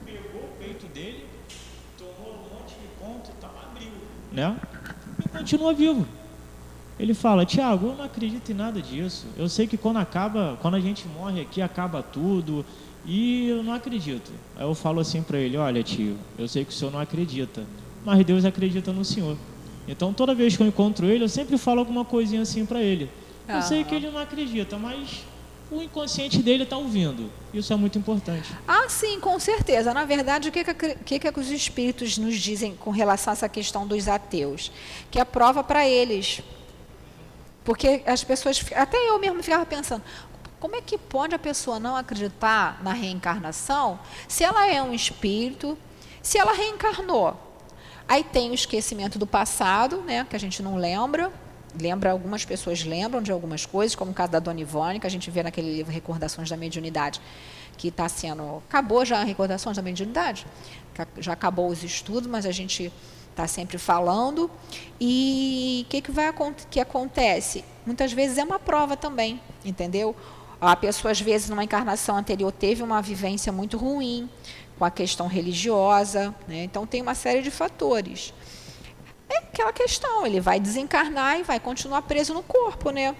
pegou 0.03 0.41
o 0.41 0.57
peito 0.57 0.87
dele, 0.87 1.25
tomou 1.95 2.33
um 2.33 2.55
monte 2.55 2.71
de 2.71 2.87
ponto 2.99 3.29
e 3.29 3.33
tal, 3.39 3.51
abriu, 3.69 3.91
né? 4.33 4.57
E 5.23 5.29
continua 5.29 5.73
vivo. 5.73 6.05
Ele 6.99 7.13
fala, 7.13 7.45
Tiago, 7.45 7.87
eu 7.87 7.95
não 7.95 8.05
acredito 8.05 8.51
em 8.51 8.55
nada 8.55 8.81
disso. 8.81 9.25
Eu 9.37 9.49
sei 9.49 9.67
que 9.67 9.77
quando 9.77 9.97
acaba, 9.97 10.57
quando 10.61 10.75
a 10.75 10.79
gente 10.79 11.07
morre 11.07 11.41
aqui, 11.41 11.61
acaba 11.61 12.03
tudo. 12.03 12.65
E 13.05 13.47
eu 13.49 13.63
não 13.63 13.73
acredito. 13.73 14.31
Aí 14.55 14.63
eu 14.63 14.73
falo 14.73 14.99
assim 14.99 15.21
para 15.21 15.37
ele, 15.37 15.57
olha 15.57 15.83
tio, 15.83 16.17
eu 16.37 16.47
sei 16.47 16.63
que 16.63 16.71
o 16.71 16.73
senhor 16.73 16.91
não 16.91 16.99
acredita, 16.99 17.65
mas 18.05 18.23
Deus 18.25 18.45
acredita 18.45 18.93
no 18.93 19.03
senhor. 19.03 19.37
Então 19.87 20.13
toda 20.13 20.33
vez 20.33 20.55
que 20.55 20.63
eu 20.63 20.67
encontro 20.67 21.07
ele, 21.07 21.23
eu 21.23 21.29
sempre 21.29 21.57
falo 21.57 21.79
alguma 21.79 22.05
coisinha 22.05 22.41
assim 22.41 22.65
para 22.65 22.81
ele. 22.81 23.09
Eu 23.47 23.61
sei 23.61 23.83
que 23.83 23.93
ele 23.93 24.09
não 24.09 24.19
acredita, 24.19 24.77
mas 24.77 25.25
o 25.73 25.81
inconsciente 25.81 26.41
dele 26.41 26.63
está 26.63 26.77
ouvindo. 26.77 27.31
Isso 27.53 27.73
é 27.73 27.75
muito 27.75 27.97
importante. 27.97 28.53
Ah, 28.67 28.87
sim, 28.87 29.19
com 29.19 29.39
certeza. 29.39 29.93
Na 29.93 30.05
verdade, 30.05 30.49
o 30.49 30.51
que, 30.51 30.63
que, 30.63 31.19
que, 31.19 31.39
os 31.39 31.49
espíritos 31.49 32.17
nos 32.17 32.35
dizem 32.35 32.75
com 32.75 32.91
relação 32.91 33.31
a 33.31 33.33
essa 33.33 33.49
questão 33.49 33.87
dos 33.87 34.07
ateus? 34.07 34.71
Que 35.09 35.19
é 35.19 35.25
prova 35.25 35.63
para 35.63 35.87
eles. 35.87 36.41
Porque 37.63 38.03
as 38.05 38.23
pessoas, 38.23 38.63
até 38.75 38.97
eu 39.09 39.17
mesmo 39.19 39.41
ficava 39.41 39.65
pensando, 39.65 40.03
como 40.59 40.75
é 40.75 40.81
que 40.81 40.97
pode 40.97 41.33
a 41.33 41.39
pessoa 41.39 41.79
não 41.79 41.95
acreditar 41.95 42.81
na 42.83 42.93
reencarnação 42.93 43.99
se 44.27 44.43
ela 44.43 44.67
é 44.67 44.81
um 44.81 44.93
espírito, 44.93 45.77
se 46.21 46.37
ela 46.37 46.53
reencarnou? 46.53 47.35
Aí 48.07 48.23
tem 48.23 48.51
o 48.51 48.53
esquecimento 48.53 49.17
do 49.17 49.25
passado, 49.25 49.97
né, 50.01 50.25
que 50.29 50.35
a 50.35 50.39
gente 50.39 50.61
não 50.61 50.75
lembra, 50.75 51.31
lembra, 51.79 52.11
algumas 52.11 52.45
pessoas 52.45 52.83
lembram 52.83 53.21
de 53.21 53.31
algumas 53.31 53.65
coisas, 53.65 53.95
como 53.95 54.11
o 54.11 54.13
caso 54.13 54.31
da 54.31 54.39
Dona 54.39 54.61
Ivone, 54.61 54.99
que 54.99 55.07
a 55.07 55.09
gente 55.09 55.29
vê 55.31 55.43
naquele 55.43 55.73
livro 55.73 55.91
Recordações 55.91 56.49
da 56.49 56.57
Mediunidade, 56.57 57.21
que 57.77 57.87
está 57.87 58.07
sendo. 58.07 58.61
Acabou 58.69 59.03
já 59.05 59.21
a 59.21 59.23
Recordações 59.23 59.75
da 59.75 59.83
Mediunidade? 59.83 60.45
Já 61.17 61.33
acabou 61.33 61.67
os 61.69 61.83
estudos, 61.83 62.29
mas 62.29 62.45
a 62.45 62.51
gente 62.51 62.91
está 63.31 63.47
sempre 63.47 63.77
falando. 63.77 64.49
E 64.99 65.83
o 65.85 65.89
que, 65.89 66.01
que, 66.01 66.11
vai, 66.11 66.33
que 66.69 66.79
acontece? 66.79 67.65
Muitas 67.85 68.13
vezes 68.13 68.37
é 68.37 68.43
uma 68.43 68.59
prova 68.59 68.95
também, 68.95 69.39
entendeu? 69.65 70.15
A 70.61 70.75
pessoa, 70.75 71.11
às 71.11 71.19
vezes, 71.19 71.49
numa 71.49 71.63
encarnação 71.63 72.15
anterior, 72.15 72.51
teve 72.51 72.81
uma 72.81 73.01
vivência 73.01 73.51
muito 73.51 73.77
ruim 73.77 74.29
com 74.77 74.85
a 74.85 74.91
questão 74.91 75.27
religiosa, 75.27 76.33
né? 76.47 76.63
então 76.63 76.87
tem 76.87 77.01
uma 77.01 77.15
série 77.15 77.41
de 77.41 77.51
fatores. 77.51 78.33
É 79.33 79.37
aquela 79.39 79.73
questão, 79.73 80.25
ele 80.25 80.39
vai 80.39 80.59
desencarnar 80.59 81.39
e 81.39 81.43
vai 81.43 81.59
continuar 81.59 82.03
preso 82.03 82.33
no 82.33 82.43
corpo, 82.43 82.91
né? 82.91 83.15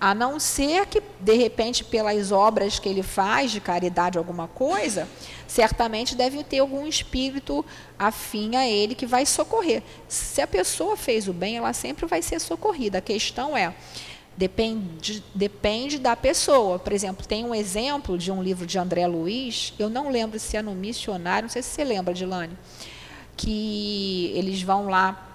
A 0.00 0.14
não 0.14 0.40
ser 0.40 0.86
que, 0.86 1.00
de 1.20 1.34
repente, 1.34 1.84
pelas 1.84 2.32
obras 2.32 2.78
que 2.78 2.88
ele 2.88 3.02
faz 3.02 3.52
de 3.52 3.60
caridade, 3.60 4.18
alguma 4.18 4.48
coisa, 4.48 5.08
certamente 5.46 6.16
deve 6.16 6.42
ter 6.42 6.58
algum 6.58 6.86
espírito 6.86 7.64
afim 7.98 8.56
a 8.56 8.68
ele 8.68 8.96
que 8.96 9.06
vai 9.06 9.24
socorrer. 9.24 9.82
Se 10.08 10.40
a 10.40 10.46
pessoa 10.46 10.96
fez 10.96 11.28
o 11.28 11.32
bem, 11.32 11.56
ela 11.56 11.72
sempre 11.72 12.06
vai 12.06 12.20
ser 12.20 12.40
socorrida. 12.40 12.98
A 12.98 13.00
questão 13.00 13.56
é, 13.56 13.72
depende, 14.36 15.22
depende 15.34 15.98
da 15.98 16.16
pessoa. 16.16 16.78
Por 16.78 16.92
exemplo, 16.92 17.26
tem 17.26 17.44
um 17.44 17.54
exemplo 17.54 18.18
de 18.18 18.32
um 18.32 18.42
livro 18.42 18.66
de 18.66 18.78
André 18.78 19.06
Luiz, 19.06 19.72
eu 19.78 19.88
não 19.88 20.10
lembro 20.10 20.38
se 20.38 20.56
é 20.56 20.62
no 20.62 20.74
Missionário, 20.74 21.46
não 21.46 21.52
sei 21.52 21.62
se 21.62 21.70
você 21.70 21.84
lembra, 21.84 22.12
Dilane, 22.12 22.56
que 23.36 24.32
eles 24.34 24.62
vão 24.62 24.88
lá, 24.88 25.28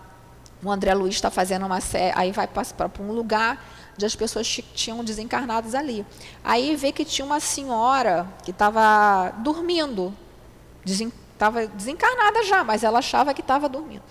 o 0.64 0.72
André 0.72 0.94
Luiz 0.94 1.16
está 1.16 1.30
fazendo 1.30 1.66
uma 1.66 1.82
série, 1.82 2.14
aí 2.18 2.32
vai 2.32 2.48
para 2.48 2.90
um 3.00 3.12
lugar 3.12 3.64
de 3.98 4.06
as 4.06 4.16
pessoas 4.16 4.48
tinham 4.74 5.04
desencarnadas 5.04 5.74
ali. 5.74 6.06
Aí 6.44 6.76
vê 6.76 6.92
que 6.92 7.04
tinha 7.04 7.26
uma 7.26 7.40
senhora 7.40 8.28
que 8.44 8.52
estava 8.52 9.32
dormindo, 9.40 10.14
estava 10.86 11.68
desencarnada 11.68 12.44
já, 12.44 12.64
mas 12.64 12.84
ela 12.84 13.00
achava 13.00 13.34
que 13.34 13.42
estava 13.42 13.68
dormindo. 13.68 14.04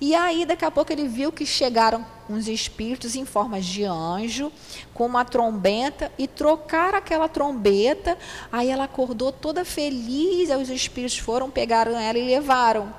E 0.00 0.14
aí, 0.14 0.46
daqui 0.46 0.64
a 0.64 0.70
pouco, 0.70 0.90
ele 0.90 1.06
viu 1.06 1.30
que 1.30 1.44
chegaram 1.44 2.06
uns 2.26 2.48
espíritos 2.48 3.14
em 3.14 3.26
forma 3.26 3.60
de 3.60 3.84
anjo, 3.84 4.50
com 4.94 5.04
uma 5.04 5.26
trombeta, 5.26 6.10
e 6.16 6.26
trocaram 6.26 6.96
aquela 6.96 7.28
trombeta. 7.28 8.16
Aí 8.50 8.70
ela 8.70 8.84
acordou 8.84 9.30
toda 9.30 9.62
feliz, 9.62 10.50
aí 10.50 10.60
os 10.60 10.70
espíritos 10.70 11.18
foram, 11.18 11.50
pegaram 11.50 11.98
ela 11.98 12.16
e 12.16 12.24
levaram. 12.24 12.90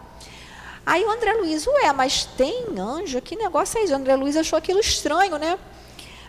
Aí 0.86 1.04
o 1.04 1.12
André 1.12 1.34
Luiz, 1.34 1.68
ué, 1.68 1.94
mas 1.94 2.26
tem 2.26 2.66
anjo? 2.78 3.22
Que 3.22 3.36
negócio 3.36 3.80
é 3.80 3.84
isso? 3.84 3.94
O 3.94 3.96
André 3.96 4.16
Luiz 4.16 4.36
achou 4.36 4.58
aquilo 4.58 4.80
estranho, 4.80 5.38
né? 5.38 5.58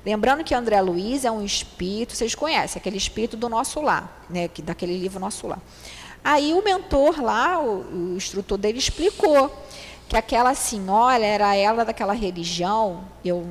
Lembrando 0.04 0.42
que 0.42 0.54
André 0.54 0.80
Luiz 0.80 1.24
é 1.24 1.30
um 1.30 1.44
espírito, 1.44 2.14
vocês 2.14 2.34
conhecem, 2.34 2.78
aquele 2.78 2.96
espírito 2.96 3.36
do 3.36 3.48
nosso 3.48 3.80
lar, 3.80 4.24
né, 4.28 4.48
que, 4.48 4.60
daquele 4.60 4.98
livro 4.98 5.20
Nosso 5.20 5.46
Lar. 5.46 5.60
Aí 6.24 6.52
o 6.52 6.62
mentor 6.62 7.22
lá, 7.22 7.60
o, 7.60 8.12
o 8.12 8.16
instrutor 8.16 8.58
dele, 8.58 8.78
explicou 8.78 9.50
que 10.08 10.16
aquela 10.16 10.54
senhora 10.54 11.24
era 11.24 11.54
ela 11.54 11.84
daquela 11.84 12.12
religião, 12.12 13.04
eu 13.24 13.48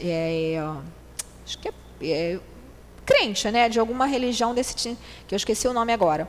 é, 0.00 0.62
acho 1.44 1.58
que 1.58 1.68
é, 1.68 1.72
é, 2.02 2.40
crente, 3.04 3.50
né, 3.50 3.68
de 3.68 3.80
alguma 3.80 4.04
religião 4.04 4.54
desse 4.54 4.74
que 5.26 5.34
eu 5.34 5.36
esqueci 5.36 5.66
o 5.66 5.72
nome 5.72 5.92
agora, 5.92 6.28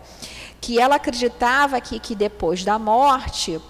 que 0.62 0.80
ela 0.80 0.95
acreditava 0.95 1.80
que, 1.82 1.99
que 1.99 2.15
depois 2.15 2.63
da 2.63 2.80
morte 2.80 3.62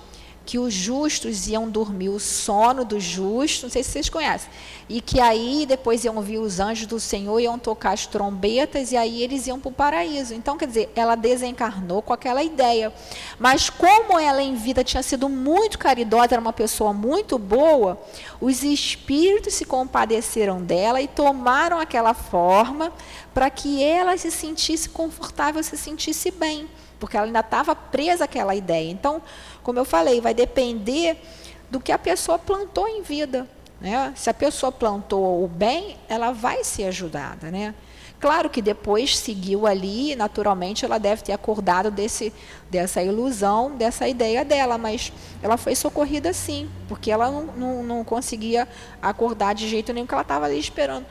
que 0.48 0.58
os 0.58 0.74
justos 0.74 1.50
iam 1.50 1.70
dormir 1.70 2.08
o 2.08 2.22
sono 2.22 2.86
dos 2.86 3.04
justos, 3.04 3.64
não 3.64 3.70
sei 3.70 3.84
se 3.84 3.92
vocês 3.92 4.08
conhecem, 4.08 4.50
e 4.88 5.02
que 5.02 5.20
aí 5.20 5.66
depois 5.68 6.06
iam 6.06 6.22
vir 6.22 6.38
os 6.38 6.62
anjos 6.62 6.88
do 6.88 7.02
Senhor, 7.02 7.38
iam 7.42 7.60
tocar 7.60 7.92
as 7.92 8.06
trombetas, 8.06 8.94
e 8.94 8.98
aí 8.98 9.22
eles 9.22 9.46
iam 9.46 9.60
para 9.60 9.68
o 9.68 9.74
paraíso. 9.74 10.34
Então, 10.34 10.58
quer 10.58 10.68
dizer, 10.68 10.90
ela 10.96 11.16
desencarnou 11.16 12.02
com 12.02 12.14
aquela 12.14 12.42
ideia. 12.42 12.94
Mas 13.38 13.70
como 13.70 14.18
ela 14.18 14.42
em 14.42 14.56
vida 14.56 14.86
tinha 14.86 15.04
sido 15.04 15.28
muito 15.28 15.78
caridosa, 15.78 16.36
era 16.36 16.42
uma 16.42 16.54
pessoa 16.54 16.94
muito 16.94 17.38
boa, 17.38 18.02
os 18.40 18.64
espíritos 18.64 19.54
se 19.54 19.66
compadeceram 19.66 20.64
dela 20.64 21.02
e 21.02 21.10
tomaram 21.10 21.78
aquela 21.78 22.14
forma 22.14 22.94
para 23.34 23.50
que 23.50 23.84
ela 23.84 24.16
se 24.16 24.32
sentisse 24.32 24.88
confortável, 24.88 25.62
se 25.62 25.76
sentisse 25.76 26.32
bem 26.32 26.70
porque 27.00 27.18
ela 27.18 27.26
ainda 27.26 27.40
estava 27.40 27.76
presa 27.76 28.26
àquela 28.26 28.56
ideia. 28.56 28.90
Então, 28.90 29.22
como 29.64 29.80
eu 29.80 29.86
falei, 29.86 30.22
vai 30.22 30.34
depender 30.34 31.22
do 31.70 31.80
que 31.80 31.92
a 31.92 31.98
pessoa 32.00 32.40
plantou 32.40 32.88
em 32.88 33.02
vida. 33.02 33.48
Né? 33.80 34.14
Se 34.16 34.30
a 34.30 34.34
pessoa 34.34 34.72
plantou 34.72 35.44
o 35.44 35.48
bem, 35.48 35.98
ela 36.10 36.32
vai 36.32 36.64
ser 36.64 36.86
ajudada. 36.86 37.52
Né? 37.52 37.76
Claro 38.20 38.50
que 38.50 38.64
depois 38.64 39.16
seguiu 39.16 39.68
ali, 39.68 40.16
naturalmente 40.16 40.84
ela 40.84 40.98
deve 40.98 41.22
ter 41.22 41.34
acordado 41.34 41.92
desse, 41.92 42.34
dessa 42.68 43.04
ilusão, 43.04 43.78
dessa 43.78 44.08
ideia 44.08 44.44
dela, 44.44 44.76
mas 44.76 45.14
ela 45.44 45.56
foi 45.56 45.76
socorrida 45.76 46.34
sim, 46.34 46.68
porque 46.88 47.12
ela 47.12 47.30
não, 47.30 47.44
não, 47.44 47.84
não 47.84 48.04
conseguia 48.04 48.68
acordar 49.00 49.54
de 49.54 49.70
jeito 49.70 49.94
nenhum 49.94 50.08
que 50.08 50.16
ela 50.16 50.24
estava 50.24 50.46
ali 50.46 50.58
esperando. 50.58 51.06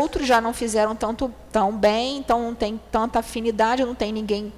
Outros 0.00 0.26
já 0.26 0.40
não 0.40 0.52
fizeram 0.52 0.96
tanto 0.96 1.32
tão 1.52 1.70
bem, 1.76 2.18
então 2.18 2.42
não 2.42 2.54
tem 2.56 2.80
tanta 2.90 3.20
afinidade, 3.20 3.84
não 3.84 3.94
tem 3.94 4.12
ninguém 4.12 4.52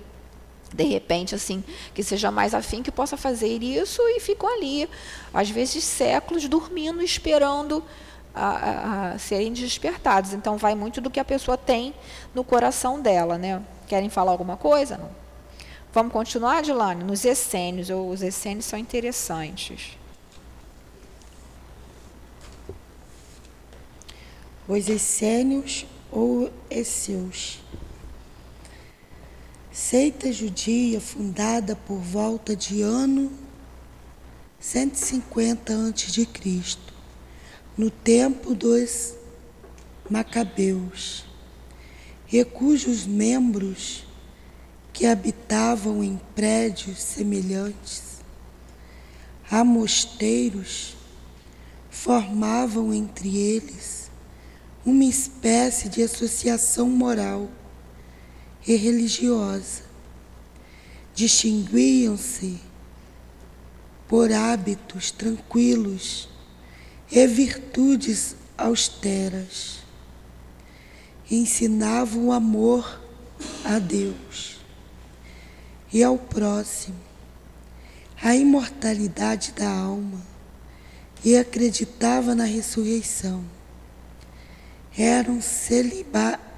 de 0.73 0.85
repente, 0.85 1.35
assim, 1.35 1.65
que 1.93 2.03
seja 2.03 2.31
mais 2.31 2.55
afim, 2.55 2.83
que 2.83 2.93
possa 2.93 3.17
fazer 3.17 3.63
isso 3.63 4.01
e 4.03 4.21
ficam 4.21 4.49
ali, 4.49 4.89
às 5.35 5.51
vezes 5.51 5.83
séculos, 5.83 6.49
dormindo, 6.49 7.03
esperando 7.03 7.83
a, 8.35 8.47
a, 8.47 9.13
a, 9.13 9.19
serem 9.19 9.53
despertados. 9.53 10.33
Então, 10.33 10.57
vai 10.57 10.75
muito 10.75 11.01
do 11.01 11.11
que 11.11 11.19
a 11.19 11.25
pessoa 11.25 11.57
tem 11.57 11.95
no 12.35 12.45
coração 12.45 13.01
dela, 13.01 13.37
né? 13.37 13.63
Querem 13.89 14.09
falar 14.09 14.31
alguma 14.31 14.57
coisa? 14.57 14.97
Não. 14.97 15.11
Vamos 15.93 16.13
continuar, 16.13 16.59
Adilane? 16.59 17.03
Nos 17.03 17.25
essênios, 17.25 17.91
os 17.91 18.23
essênios 18.23 18.65
são 18.65 18.79
interessantes. 18.79 19.99
Os 24.69 24.89
essênios 24.89 25.85
ou 26.13 26.49
esseus 26.71 27.60
seita 29.81 30.31
judia 30.31 31.01
fundada 31.01 31.75
por 31.75 31.97
volta 31.97 32.55
de 32.55 32.83
ano 32.83 33.33
150 34.61 35.73
a.C., 35.73 36.29
no 37.79 37.91
tempo 37.91 38.55
dos 38.55 39.15
Macabeus, 40.09 41.25
e 42.31 42.45
cujos 42.45 43.07
membros 43.07 44.05
que 44.93 45.07
habitavam 45.07 46.05
em 46.05 46.21
prédios 46.35 47.03
semelhantes 47.03 48.21
a 49.51 49.65
mosteiros 49.65 50.95
formavam 51.91 52.93
entre 52.93 53.35
eles 53.35 54.11
uma 54.85 55.05
espécie 55.05 55.89
de 55.89 56.03
associação 56.03 56.89
moral 56.91 57.49
e 58.67 58.77
religiosa. 58.77 59.83
Distinguiam-se 61.15 62.61
por 64.09 64.33
hábitos 64.33 65.11
tranquilos 65.11 66.29
e 67.11 67.27
virtudes 67.27 68.37
austeras. 68.57 69.81
Ensinavam 71.31 72.27
o 72.27 72.33
amor 72.33 73.01
a 73.65 73.79
Deus 73.79 74.59
e 75.93 76.03
ao 76.03 76.19
próximo, 76.19 76.97
a 78.23 78.35
imortalidade 78.35 79.53
da 79.53 79.69
alma 79.69 80.21
e 81.25 81.37
acreditava 81.37 82.35
na 82.35 82.45
ressurreição. 82.45 83.45
Eram 84.97 85.41
celibatários 85.41 86.50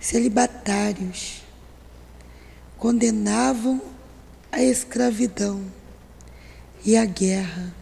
celibatários, 0.00 1.42
condenavam 2.78 3.82
a 4.50 4.62
escravidão 4.62 5.62
e 6.84 6.96
a 6.96 7.04
guerra, 7.04 7.74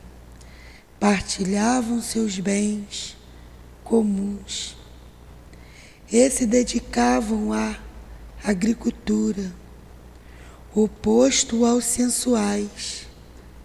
partilhavam 0.99 2.03
seus 2.03 2.41
bens 2.41 3.17
comuns. 3.85 4.77
E 6.11 6.29
se 6.31 6.45
dedicavam 6.45 7.53
à 7.53 7.79
agricultura, 8.43 9.53
oposto 10.75 11.65
aos 11.65 11.85
sensuais 11.85 13.07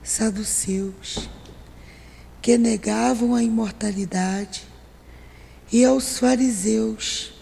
saduceus, 0.03 1.29
que 2.41 2.57
negavam 2.57 3.33
a 3.33 3.41
imortalidade, 3.41 4.67
e 5.71 5.84
aos 5.84 6.19
fariseus, 6.19 7.32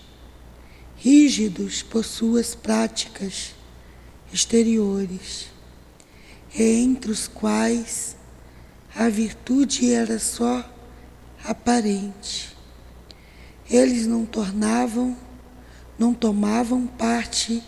rígidos 1.03 1.81
por 1.81 2.05
suas 2.05 2.53
práticas 2.53 3.55
exteriores, 4.31 5.47
entre 6.55 7.09
os 7.09 7.27
quais 7.27 8.15
a 8.95 9.09
virtude 9.09 9.91
era 9.91 10.19
só 10.19 10.63
aparente. 11.43 12.55
Eles 13.67 14.05
não 14.05 14.27
tornavam, 14.27 15.17
não 15.97 16.13
tomavam 16.13 16.85
parte 16.85 17.63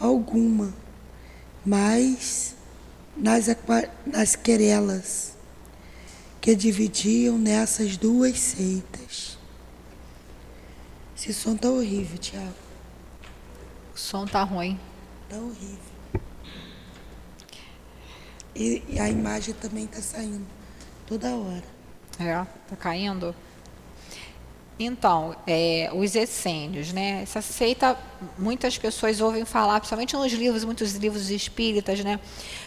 alguma, 0.00 0.74
mas 1.64 2.56
nas, 3.16 3.46
nas 4.04 4.34
querelas 4.34 5.34
que 6.40 6.56
dividiam 6.56 7.38
nessas 7.38 7.96
duas 7.96 8.36
seitas. 8.36 9.31
Esse 11.22 11.32
som 11.34 11.56
tá 11.56 11.68
horrível, 11.68 12.18
Tiago. 12.18 12.52
O 13.94 13.96
som 13.96 14.26
tá 14.26 14.42
ruim. 14.42 14.76
Tá 15.28 15.36
horrível. 15.36 15.78
E, 18.56 18.82
e 18.88 18.98
a 18.98 19.08
imagem 19.08 19.54
também 19.54 19.86
tá 19.86 20.02
saindo 20.02 20.44
toda 21.06 21.28
hora. 21.28 21.62
É, 22.18 22.34
tá 22.68 22.74
caindo. 22.76 23.32
Então, 24.78 25.36
é, 25.46 25.90
os 25.92 26.16
essênios, 26.16 26.92
né? 26.92 27.20
Essa 27.22 27.42
seita, 27.42 27.96
muitas 28.38 28.78
pessoas 28.78 29.20
ouvem 29.20 29.44
falar, 29.44 29.78
principalmente 29.78 30.16
nos 30.16 30.32
livros, 30.32 30.64
muitos 30.64 30.94
livros 30.94 31.30
espíritas, 31.30 32.00
né? 32.02 32.18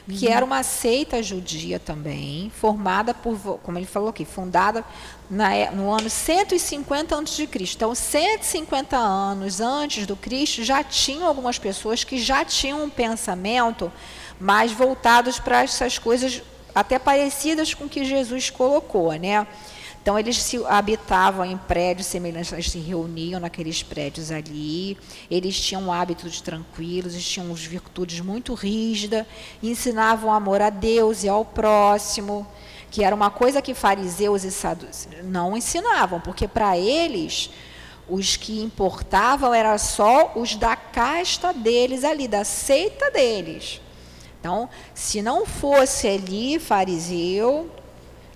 Que 0.07 0.27
uhum. 0.27 0.31
era 0.31 0.45
uma 0.45 0.61
seita 0.61 1.21
judia 1.21 1.79
também, 1.79 2.51
formada 2.55 3.13
por, 3.13 3.59
como 3.63 3.77
ele 3.77 3.87
falou 3.87 4.09
aqui, 4.09 4.23
fundada 4.23 4.85
na, 5.29 5.53
é, 5.53 5.71
no 5.71 5.91
ano 5.91 6.09
150 6.09 7.15
a.C. 7.15 7.49
Então, 7.75 7.95
150 7.95 8.95
anos 8.95 9.59
antes 9.59 10.05
do 10.05 10.15
Cristo, 10.15 10.63
já 10.63 10.83
tinham 10.83 11.27
algumas 11.27 11.57
pessoas 11.57 12.03
que 12.03 12.19
já 12.19 12.45
tinham 12.45 12.83
um 12.83 12.89
pensamento 12.89 13.91
mais 14.39 14.71
voltados 14.71 15.39
para 15.39 15.63
essas 15.63 15.97
coisas 15.97 16.41
até 16.73 16.99
parecidas 16.99 17.73
com 17.73 17.85
o 17.85 17.89
que 17.89 18.05
Jesus 18.05 18.49
colocou, 18.49 19.13
né? 19.13 19.47
Então, 20.05 20.19
eles 20.19 20.39
se 20.39 20.63
habitavam 20.67 21.43
em 21.43 21.57
prédios 21.57 22.05
semelhantes, 22.05 22.53
eles 22.53 22.69
se 22.69 22.77
reuniam 22.77 23.39
naqueles 23.39 23.81
prédios 23.81 24.29
ali, 24.29 24.95
eles 25.31 25.59
tinham 25.59 25.91
hábitos 25.91 26.39
tranquilos, 26.41 27.13
eles 27.13 27.27
tinham 27.27 27.51
virtudes 27.55 28.19
muito 28.19 28.53
rígidas, 28.53 29.25
ensinavam 29.63 30.31
amor 30.31 30.61
a 30.61 30.69
Deus 30.69 31.23
e 31.23 31.27
ao 31.27 31.43
próximo, 31.43 32.45
que 32.91 33.03
era 33.03 33.15
uma 33.15 33.31
coisa 33.31 33.63
que 33.63 33.73
fariseus 33.73 34.43
e 34.43 34.51
saduceus 34.51 35.07
não 35.23 35.57
ensinavam, 35.57 36.21
porque 36.21 36.47
para 36.47 36.77
eles 36.77 37.49
os 38.07 38.37
que 38.37 38.61
importavam 38.61 39.55
eram 39.55 39.75
só 39.79 40.33
os 40.35 40.55
da 40.55 40.75
casta 40.75 41.51
deles 41.51 42.03
ali, 42.03 42.27
da 42.27 42.43
seita 42.43 43.09
deles. 43.09 43.81
Então, 44.39 44.69
se 44.93 45.23
não 45.23 45.47
fosse 45.47 46.07
ali 46.07 46.59
fariseu, 46.59 47.71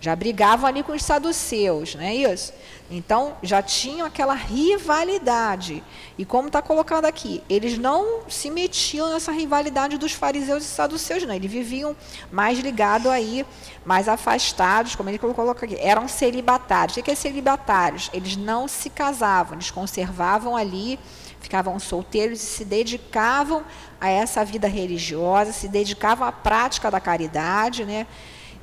já 0.02 0.16
brigavam 0.16 0.68
ali 0.68 0.82
com 0.82 0.94
os 0.94 1.04
saduceus, 1.04 1.96
não 1.96 2.04
é 2.04 2.16
isso? 2.16 2.54
Então, 2.90 3.38
já 3.44 3.62
tinham 3.62 4.08
aquela 4.08 4.34
rivalidade. 4.34 5.84
E 6.18 6.26
como 6.26 6.48
está 6.48 6.62
colocado 6.62 7.06
aqui, 7.06 7.44
eles 7.48 7.78
não 7.78 8.22
se 8.28 8.50
metiam 8.50 9.12
nessa 9.12 9.32
rivalidade 9.32 9.98
dos 9.98 10.14
fariseus 10.14 10.64
e 10.64 10.68
saduceus, 10.68 11.24
não. 11.24 11.36
Eles 11.36 11.52
viviam 11.52 11.96
mais 12.32 12.58
ligados 12.60 13.08
aí, 13.08 13.46
mais 13.86 14.08
afastados, 14.08 14.96
como 14.96 15.10
ele 15.10 15.20
colocou 15.20 15.50
aqui. 15.52 15.78
Eram 15.80 16.08
celibatários. 16.08 16.98
O 16.98 17.04
que 17.04 17.12
é 17.12 17.16
celibatários? 17.16 18.10
Eles 18.12 18.36
não 18.36 18.68
se 18.68 18.90
casavam, 18.90 19.56
eles 19.56 19.70
conservavam 19.70 20.56
ali, 20.56 20.98
ficavam 21.40 21.78
solteiros 21.78 22.42
e 22.42 22.46
se 22.46 22.66
dedicavam 22.66 23.64
a 24.02 24.10
essa 24.10 24.44
vida 24.44 24.68
religiosa, 24.68 25.52
se 25.52 25.68
dedicavam 25.68 26.28
à 26.28 26.32
prática 26.32 26.90
da 26.90 27.00
caridade, 27.00 27.86
né? 27.86 28.08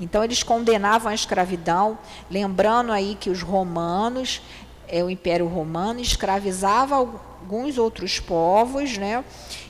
Então 0.01 0.23
eles 0.23 0.43
condenavam 0.43 1.11
a 1.11 1.15
escravidão, 1.15 1.99
lembrando 2.31 2.93
aí 2.93 3.17
que 3.19 3.31
os 3.31 3.43
romanos, 3.43 4.43
é, 4.89 5.03
o 5.03 5.11
Império 5.11 5.47
Romano 5.47 6.01
escravizava 6.01 6.95
alguns 6.95 7.79
outros 7.79 8.21
povos, 8.21 8.99
né? 8.99 9.25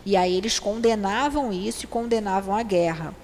E 0.05 0.17
aí 0.17 0.37
eles 0.37 0.59
condenavam 0.59 1.53
isso 1.53 1.85
e 1.85 1.89
condenavam 1.89 2.57
a 2.57 2.63
guerra. 2.63 3.15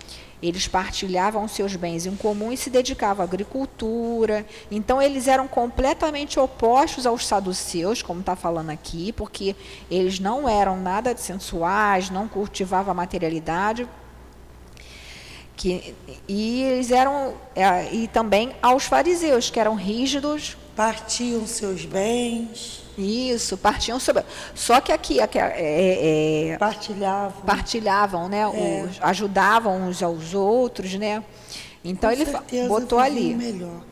Eles 0.42 0.66
partilhavam 0.66 1.46
seus 1.46 1.76
bens 1.76 2.04
em 2.04 2.16
comum 2.16 2.52
e 2.52 2.56
se 2.56 2.68
dedicavam 2.68 3.22
à 3.22 3.28
agricultura. 3.28 4.44
Então, 4.72 5.00
eles 5.00 5.28
eram 5.28 5.46
completamente 5.46 6.38
opostos 6.40 7.06
aos 7.06 7.24
saduceus, 7.24 8.02
como 8.02 8.20
está 8.20 8.34
falando 8.34 8.70
aqui, 8.70 9.12
porque 9.12 9.54
eles 9.88 10.18
não 10.18 10.48
eram 10.48 10.80
nada 10.80 11.16
sensuais, 11.16 12.10
não 12.10 12.26
cultivavam 12.26 12.90
a 12.90 12.94
materialidade, 12.94 13.88
que, 15.56 15.94
e 16.28 16.62
eles 16.62 16.90
eram 16.90 17.34
é, 17.54 17.92
e 17.92 18.08
também 18.08 18.52
aos 18.62 18.84
fariseus 18.84 19.50
que 19.50 19.60
eram 19.60 19.74
rígidos. 19.74 20.56
Partiam 20.74 21.46
seus 21.46 21.84
bens. 21.84 22.82
Isso 22.96 23.56
partiam 23.56 23.98
sobre 23.98 24.22
só 24.54 24.80
que 24.80 24.92
aqui, 24.92 25.20
aqui 25.20 25.38
é, 25.38 25.54
é, 25.56 26.48
é 26.50 26.58
partilhavam. 26.58 27.42
partilhavam 27.42 28.28
né 28.28 28.40
é. 28.42 28.84
os, 28.84 28.98
ajudavam 29.00 29.88
uns 29.88 30.02
aos 30.02 30.34
outros 30.34 30.94
né. 30.94 31.22
Então 31.84 32.10
Com 32.10 32.16
ele 32.16 32.68
botou 32.68 32.98
ali. 32.98 33.34
melhor. 33.34 33.82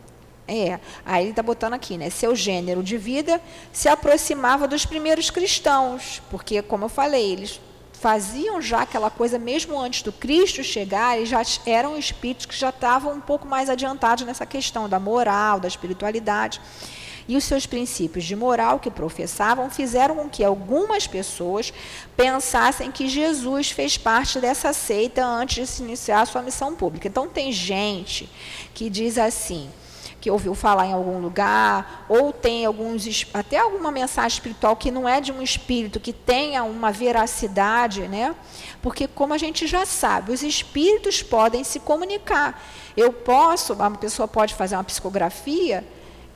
é 0.47 0.79
aí 1.05 1.25
ele 1.25 1.31
está 1.31 1.43
botando 1.43 1.75
aqui 1.75 1.97
né 1.97 2.11
seu 2.11 2.37
gênero 2.37 2.83
de 2.83 2.99
vida 2.99 3.41
se 3.73 3.89
aproximava 3.89 4.69
dos 4.69 4.85
primeiros 4.85 5.31
cristãos 5.31 6.21
porque 6.31 6.61
como 6.61 6.85
eu 6.85 6.89
falei 6.91 7.33
eles 7.33 7.59
faziam 8.01 8.63
já 8.63 8.81
aquela 8.81 9.11
coisa 9.11 9.39
mesmo 9.39 9.79
antes 9.79 10.03
do 10.03 10.11
Cristo 10.11 10.65
chegar, 10.65 11.21
e 11.21 11.27
já 11.27 11.43
eram 11.67 11.99
espíritos 11.99 12.47
que 12.47 12.57
já 12.57 12.71
estavam 12.71 13.13
um 13.13 13.21
pouco 13.21 13.47
mais 13.47 13.69
adiantados 13.69 14.25
nessa 14.25 14.47
questão 14.47 14.89
da 14.89 14.99
moral, 14.99 15.61
da 15.61 15.69
espiritualidade. 15.69 16.63
E 17.29 17.37
os 17.37 17.45
seus 17.45 17.67
princípios 17.67 18.25
de 18.25 18.35
moral 18.35 18.81
que 18.81 18.91
professavam 18.91 19.69
fizeram 19.71 20.17
com 20.17 20.29
que 20.31 20.43
algumas 20.43 21.07
pessoas 21.07 21.73
pensassem 22.17 22.91
que 22.91 23.07
Jesus 23.07 23.71
fez 23.71 23.99
parte 23.99 24.41
dessa 24.41 24.73
seita 24.73 25.25
antes 25.25 25.57
de 25.57 25.67
se 25.67 25.83
iniciar 25.83 26.23
a 26.23 26.27
sua 26.27 26.41
missão 26.41 26.75
pública. 26.75 27.07
Então, 27.07 27.29
tem 27.29 27.53
gente 27.53 28.29
que 28.75 28.89
diz 28.89 29.19
assim: 29.19 29.71
que 30.21 30.31
ouviu 30.31 30.55
falar 30.55 30.87
em 30.87 30.93
algum 30.93 31.19
lugar, 31.19 32.05
ou 32.09 32.33
tem 32.33 32.67
alguns 32.67 33.27
até 33.33 33.59
alguma 33.59 33.91
mensagem 33.91 34.37
espiritual 34.37 34.77
que 34.77 34.91
não 34.91 35.09
é 35.09 35.21
de 35.21 35.33
um 35.33 35.41
espírito 35.41 35.99
que 35.99 36.13
tenha 36.13 36.63
uma 36.63 36.93
veracidade, 36.93 38.03
né? 38.03 38.35
Porque 38.83 39.09
como 39.09 39.33
a 39.33 39.39
gente 39.39 39.67
já 39.67 39.87
sabe, 39.87 40.33
os 40.33 40.43
espíritos 40.43 41.23
podem 41.23 41.65
se 41.65 41.81
comunicar. 41.81 42.63
Eu 42.97 43.13
posso, 43.13 43.73
uma 43.73 43.91
pessoa 43.93 44.29
pode 44.29 44.55
fazer 44.55 44.77
uma 44.77 44.85
psicografia, 44.85 45.85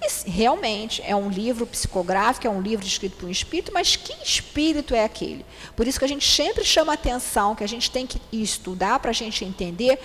e 0.03 0.30
realmente 0.30 1.03
é 1.07 1.16
um 1.16 1.28
livro 1.28 1.66
psicográfico, 1.66 2.47
é 2.47 2.51
um 2.51 2.61
livro 2.61 2.87
escrito 2.87 3.16
por 3.16 3.26
um 3.26 3.30
espírito, 3.30 3.72
mas 3.72 3.97
que 3.97 4.12
espírito 4.22 4.95
é 4.95 5.05
aquele? 5.05 5.45
Por 5.74 5.87
isso 5.87 5.99
que 5.99 6.05
a 6.05 6.09
gente 6.09 6.28
sempre 6.30 6.64
chama 6.64 6.93
atenção, 6.93 7.55
que 7.55 7.64
a 7.64 7.68
gente 7.68 7.91
tem 7.91 8.07
que 8.07 8.20
estudar 8.32 8.99
para 8.99 9.11
a 9.11 9.14
gente 9.14 9.45
entender 9.45 9.99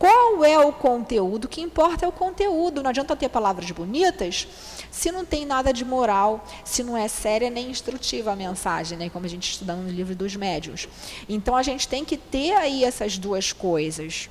qual 0.00 0.42
é 0.46 0.58
o 0.58 0.72
conteúdo? 0.72 1.44
O 1.44 1.48
que 1.48 1.60
importa 1.60 2.06
é 2.06 2.08
o 2.08 2.12
conteúdo. 2.12 2.82
Não 2.82 2.88
adianta 2.88 3.14
ter 3.14 3.28
palavras 3.28 3.70
bonitas 3.70 4.48
se 4.90 5.12
não 5.12 5.26
tem 5.26 5.44
nada 5.44 5.74
de 5.74 5.84
moral, 5.84 6.42
se 6.64 6.82
não 6.82 6.96
é 6.96 7.06
séria 7.06 7.50
nem 7.50 7.68
instrutiva 7.68 8.32
a 8.32 8.36
mensagem, 8.36 8.96
né? 8.96 9.10
como 9.10 9.26
a 9.26 9.28
gente 9.28 9.50
estuda 9.50 9.74
no 9.74 9.90
livro 9.90 10.14
dos 10.16 10.34
médios. 10.34 10.88
Então 11.28 11.54
a 11.54 11.62
gente 11.62 11.86
tem 11.86 12.02
que 12.02 12.16
ter 12.16 12.52
aí 12.52 12.82
essas 12.82 13.18
duas 13.18 13.52
coisas. 13.52 14.30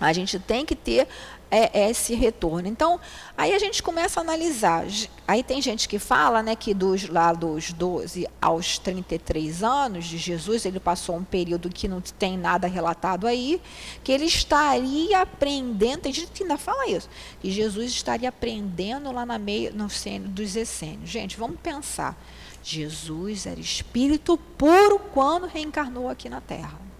A 0.00 0.10
gente 0.14 0.38
tem 0.38 0.64
que 0.64 0.74
ter 0.74 1.06
é, 1.52 1.90
esse 1.90 2.14
retorno. 2.14 2.66
Então, 2.66 2.98
aí 3.36 3.52
a 3.52 3.58
gente 3.58 3.82
começa 3.82 4.18
a 4.18 4.22
analisar. 4.22 4.86
Aí 5.28 5.42
tem 5.42 5.60
gente 5.60 5.86
que 5.86 5.98
fala 5.98 6.42
né, 6.42 6.56
que 6.56 6.72
dos, 6.72 7.06
lá 7.10 7.34
dos 7.34 7.74
12 7.74 8.26
aos 8.40 8.78
33 8.78 9.62
anos 9.62 10.06
de 10.06 10.16
Jesus, 10.16 10.64
ele 10.64 10.80
passou 10.80 11.14
um 11.14 11.22
período 11.22 11.68
que 11.68 11.86
não 11.86 12.00
tem 12.00 12.38
nada 12.38 12.66
relatado 12.66 13.26
aí, 13.26 13.60
que 14.02 14.10
ele 14.10 14.24
estaria 14.24 15.20
aprendendo, 15.20 16.00
tem 16.00 16.12
gente 16.12 16.30
que 16.32 16.42
ainda 16.42 16.56
fala 16.56 16.88
isso, 16.88 17.08
que 17.42 17.50
Jesus 17.50 17.90
estaria 17.90 18.30
aprendendo 18.30 19.12
lá 19.12 19.26
na 19.26 19.38
meio, 19.38 19.74
no 19.74 19.90
sênio 19.90 20.28
dos 20.28 20.56
essênios. 20.56 21.10
Gente, 21.10 21.36
vamos 21.36 21.60
pensar. 21.60 22.16
Jesus 22.64 23.44
era 23.44 23.60
espírito 23.60 24.38
puro 24.56 24.98
quando 25.12 25.46
reencarnou 25.46 26.08
aqui 26.08 26.30
na 26.30 26.40
Terra. 26.40 26.91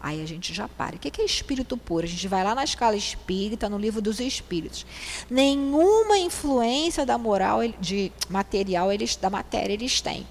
Aí 0.00 0.22
a 0.22 0.26
gente 0.26 0.54
já 0.54 0.68
para. 0.68 0.96
O 0.96 0.98
que 0.98 1.20
é 1.20 1.24
espírito 1.24 1.76
puro? 1.76 2.06
A 2.06 2.08
gente 2.08 2.28
vai 2.28 2.44
lá 2.44 2.54
na 2.54 2.62
escala 2.62 2.96
espírita, 2.96 3.68
no 3.68 3.76
livro 3.76 4.00
dos 4.00 4.20
espíritos. 4.20 4.86
Nenhuma 5.28 6.18
influência 6.18 7.04
da 7.04 7.18
moral, 7.18 7.60
de 7.80 8.12
material, 8.28 8.92
eles, 8.92 9.16
da 9.16 9.28
matéria 9.28 9.72
eles 9.72 10.00
têm. 10.00 10.26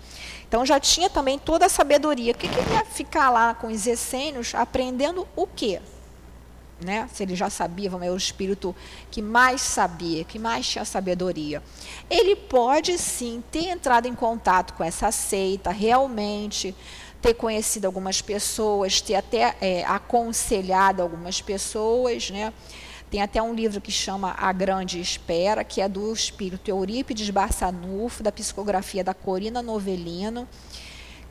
Então 0.47 0.65
já 0.65 0.79
tinha 0.79 1.09
também 1.09 1.37
toda 1.37 1.65
a 1.65 1.69
sabedoria. 1.69 2.31
O 2.31 2.35
que, 2.35 2.47
que 2.47 2.57
ele 2.57 2.71
ia 2.71 2.85
ficar 2.85 3.29
lá 3.29 3.53
com 3.53 3.67
os 3.67 3.85
essênios 3.85 4.55
aprendendo 4.55 5.27
o 5.35 5.45
quê? 5.45 5.81
Né? 6.79 7.09
Se 7.11 7.23
ele 7.23 7.35
já 7.35 7.49
sabia, 7.49 7.89
vamos 7.89 8.05
ver, 8.05 8.13
o 8.13 8.17
espírito 8.17 8.75
que 9.09 9.21
mais 9.21 9.61
sabia, 9.61 10.23
que 10.23 10.37
mais 10.39 10.65
tinha 10.65 10.85
sabedoria. 10.85 11.61
Ele 12.09 12.35
pode 12.35 12.97
sim 12.99 13.43
ter 13.51 13.69
entrado 13.69 14.07
em 14.07 14.13
contato 14.13 14.73
com 14.73 14.83
essa 14.83 15.11
seita, 15.11 15.71
realmente 15.71 16.73
ter 17.21 17.33
conhecido 17.33 17.85
algumas 17.85 18.21
pessoas, 18.21 19.01
ter 19.01 19.15
até 19.15 19.55
é, 19.59 19.83
aconselhado 19.85 21.01
algumas 21.01 21.41
pessoas, 21.41 22.29
né? 22.29 22.53
Tem 23.09 23.21
até 23.21 23.41
um 23.41 23.53
livro 23.53 23.79
que 23.79 23.91
chama 23.91 24.35
A 24.37 24.51
Grande 24.51 24.99
Espera, 24.99 25.63
que 25.63 25.79
é 25.79 25.87
do 25.87 26.11
espírito 26.11 26.69
Eurípides 26.69 27.29
Barçanufo, 27.29 28.21
da 28.21 28.33
psicografia 28.33 29.01
da 29.01 29.13
Corina 29.13 29.61
Novelino, 29.61 30.45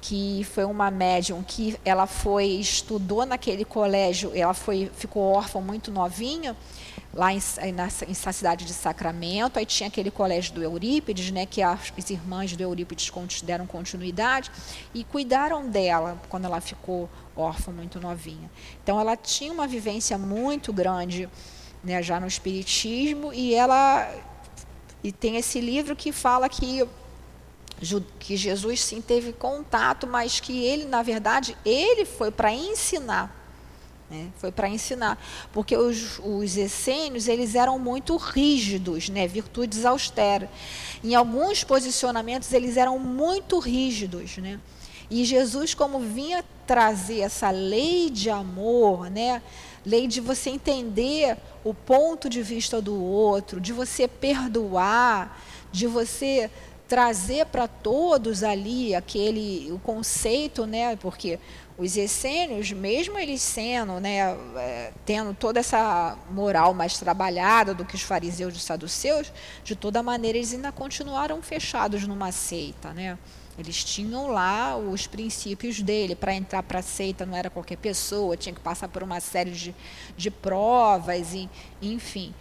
que 0.01 0.47
foi 0.53 0.65
uma 0.65 0.91
médium 0.91 1.43
que 1.43 1.79
ela 1.85 2.07
foi 2.07 2.47
estudou 2.47 3.27
naquele 3.27 3.65
colégio, 3.65 4.33
ela 4.35 4.55
foi 4.55 4.91
ficou 4.97 5.23
órfã 5.23 5.61
muito 5.61 5.91
novinha 5.91 6.57
lá 7.17 7.33
em, 7.33 7.41
na, 7.73 7.89
em 8.07 8.15
cidade 8.15 8.67
de 8.67 8.75
Sacramento, 8.75 9.59
aí 9.59 9.65
tinha 9.65 9.89
aquele 9.89 10.11
colégio 10.11 10.53
do 10.53 10.63
Eurípides, 10.63 11.31
né, 11.31 11.47
que 11.47 11.63
as, 11.63 11.91
as 11.97 12.11
irmãs 12.11 12.55
do 12.55 12.63
Eurípides 12.63 13.11
deram 13.43 13.67
continuidade 13.67 14.51
e 14.93 15.03
cuidaram 15.03 15.67
dela 15.69 16.21
quando 16.29 16.45
ela 16.45 16.61
ficou 16.61 17.09
órfã 17.35 17.73
muito 17.73 17.99
novinha. 17.99 18.51
Então 18.83 19.01
ela 19.01 19.17
tinha 19.17 19.51
uma 19.51 19.67
vivência 19.67 20.19
muito 20.19 20.75
grande 20.75 21.27
né, 21.83 22.03
já 22.03 22.21
no 22.21 22.27
espiritismo 22.27 23.33
e 23.33 23.55
ela 23.55 24.15
e 25.03 25.11
tem 25.11 25.37
esse 25.37 25.59
livro 25.61 25.97
que 25.97 26.13
fala 26.13 26.49
que 26.49 26.87
que 28.19 28.37
Jesus 28.37 28.83
sim 28.83 29.03
teve 29.03 29.35
contato, 29.35 30.07
mas 30.07 30.41
que 30.41 30.65
ele, 30.65 30.87
na 30.87 31.03
verdade, 31.03 31.57
ele 31.63 32.07
foi 32.07 32.31
para 32.31 32.51
ensinar 32.51 33.46
né? 34.11 34.29
Foi 34.37 34.53
para 34.53 34.69
ensinar, 34.69 35.19
porque 35.53 35.77
os, 35.77 36.21
os 36.23 36.57
essênios 36.57 37.29
eles 37.29 37.55
eram 37.55 37.79
muito 37.79 38.17
rígidos, 38.17 39.09
né? 39.09 39.27
virtudes 39.27 39.85
austeras. 39.85 40.49
Em 41.03 41.15
alguns 41.15 41.65
posicionamentos 41.65 42.53
eles 42.53 42.77
eram 42.77 42.99
muito 42.99 43.59
rígidos, 43.59 44.37
né? 44.39 44.61
E 45.09 45.25
Jesus, 45.25 45.73
como 45.73 46.01
vinha 46.01 46.45
trazer 46.67 47.21
essa 47.21 47.51
lei 47.51 48.11
de 48.11 48.29
amor, 48.29 49.09
né? 49.09 49.41
lei 49.87 50.09
de 50.09 50.21
você 50.21 50.51
entender 50.51 51.37
o 51.63 51.73
ponto 51.73 52.29
de 52.29 52.43
vista 52.43 52.83
do 52.83 53.01
outro, 53.01 53.61
de 53.61 53.73
você 53.73 54.09
perdoar, 54.09 55.41
de 55.71 55.87
você 55.87 56.51
trazer 56.89 57.47
para 57.47 57.69
todos 57.69 58.43
ali 58.43 58.95
aquele 58.97 59.71
o 59.71 59.79
conceito, 59.79 60.67
né? 60.67 60.97
Porque 60.97 61.39
os 61.79 61.97
essênios, 61.97 62.73
mesmo 62.73 63.19
eles 63.19 63.43
sendo, 63.43 64.01
né, 64.01 64.37
é, 64.57 64.93
tendo 65.05 65.35
toda 65.35 65.61
essa 65.61 66.17
moral 66.31 66.73
mais 66.73 66.99
trabalhada 66.99 67.75
do 67.75 67.85
que 67.85 67.95
os 67.95 68.03
fariseus 68.03 68.55
e 68.55 68.57
os 68.57 68.63
saduceus, 68.63 69.31
de 69.63 69.77
toda 69.77 70.03
maneira 70.03 70.39
eles 70.39 70.55
ainda 70.55 70.73
continuaram 70.73 71.43
fechados 71.43 72.07
numa 72.07 72.33
seita, 72.33 72.93
né? 72.95 73.19
Eles 73.59 73.83
tinham 73.83 74.27
lá 74.27 74.77
os 74.77 75.07
princípios 75.07 75.81
dele. 75.81 76.15
Para 76.15 76.35
entrar 76.35 76.63
para 76.63 76.81
a 76.81 76.83
seita 76.83 77.25
não 77.25 77.35
era 77.35 77.49
qualquer 77.49 77.77
pessoa, 77.77 78.37
tinha 78.37 78.55
que 78.55 78.61
passar 78.61 78.89
por 78.89 79.03
uma 79.03 79.19
série 79.19 79.51
de, 79.51 79.75
de 80.17 80.31
provas, 80.31 81.33
e, 81.33 81.49
enfim. 81.81 82.35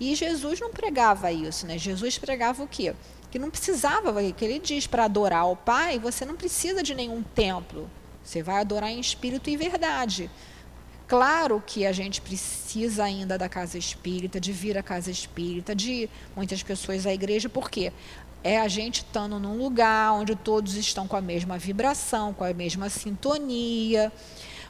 E 0.00 0.14
Jesus 0.14 0.60
não 0.60 0.70
pregava 0.70 1.30
isso, 1.30 1.66
né? 1.66 1.76
Jesus 1.76 2.16
pregava 2.18 2.62
o 2.62 2.68
quê? 2.68 2.94
Que 3.30 3.38
não 3.38 3.50
precisava, 3.50 4.14
que 4.32 4.44
ele 4.44 4.58
diz, 4.58 4.86
para 4.86 5.04
adorar 5.04 5.46
o 5.50 5.56
Pai, 5.56 5.98
você 5.98 6.24
não 6.24 6.36
precisa 6.36 6.82
de 6.82 6.94
nenhum 6.94 7.22
templo. 7.22 7.88
Você 8.24 8.42
vai 8.42 8.60
adorar 8.60 8.90
em 8.90 9.00
espírito 9.00 9.50
e 9.50 9.56
verdade. 9.56 10.30
Claro 11.06 11.62
que 11.66 11.84
a 11.84 11.92
gente 11.92 12.22
precisa 12.22 13.04
ainda 13.04 13.36
da 13.36 13.48
casa 13.48 13.76
espírita, 13.76 14.40
de 14.40 14.52
vir 14.52 14.78
à 14.78 14.82
casa 14.82 15.10
espírita, 15.10 15.74
de 15.74 16.08
muitas 16.34 16.62
pessoas 16.62 17.06
à 17.06 17.12
igreja, 17.12 17.48
porque 17.48 17.92
é 18.42 18.58
a 18.58 18.66
gente 18.66 18.98
estando 18.98 19.38
num 19.38 19.56
lugar 19.58 20.12
onde 20.14 20.34
todos 20.34 20.74
estão 20.74 21.06
com 21.06 21.16
a 21.16 21.20
mesma 21.20 21.58
vibração, 21.58 22.32
com 22.32 22.44
a 22.44 22.52
mesma 22.52 22.88
sintonia. 22.88 24.12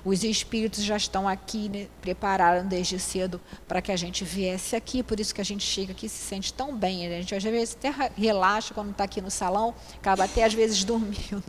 Os 0.04 0.24
espíritos 0.24 0.82
já 0.82 0.96
estão 0.96 1.28
aqui, 1.28 1.68
né, 1.68 1.86
prepararam 2.00 2.66
desde 2.66 2.98
cedo 2.98 3.40
para 3.68 3.80
que 3.80 3.92
a 3.92 3.96
gente 3.96 4.24
viesse 4.24 4.74
aqui, 4.74 5.00
por 5.00 5.20
isso 5.20 5.32
que 5.32 5.40
a 5.40 5.44
gente 5.44 5.64
chega 5.64 5.92
aqui 5.92 6.06
e 6.06 6.08
se 6.08 6.24
sente 6.24 6.52
tão 6.52 6.76
bem. 6.76 7.08
Né? 7.08 7.18
A 7.18 7.20
gente 7.20 7.34
às 7.36 7.42
vezes 7.44 7.76
até 7.78 8.10
relaxa 8.16 8.74
quando 8.74 8.90
está 8.90 9.04
aqui 9.04 9.20
no 9.20 9.30
salão, 9.30 9.72
acaba 9.94 10.24
até 10.24 10.42
às 10.42 10.52
vezes 10.52 10.82
dormindo. 10.84 11.44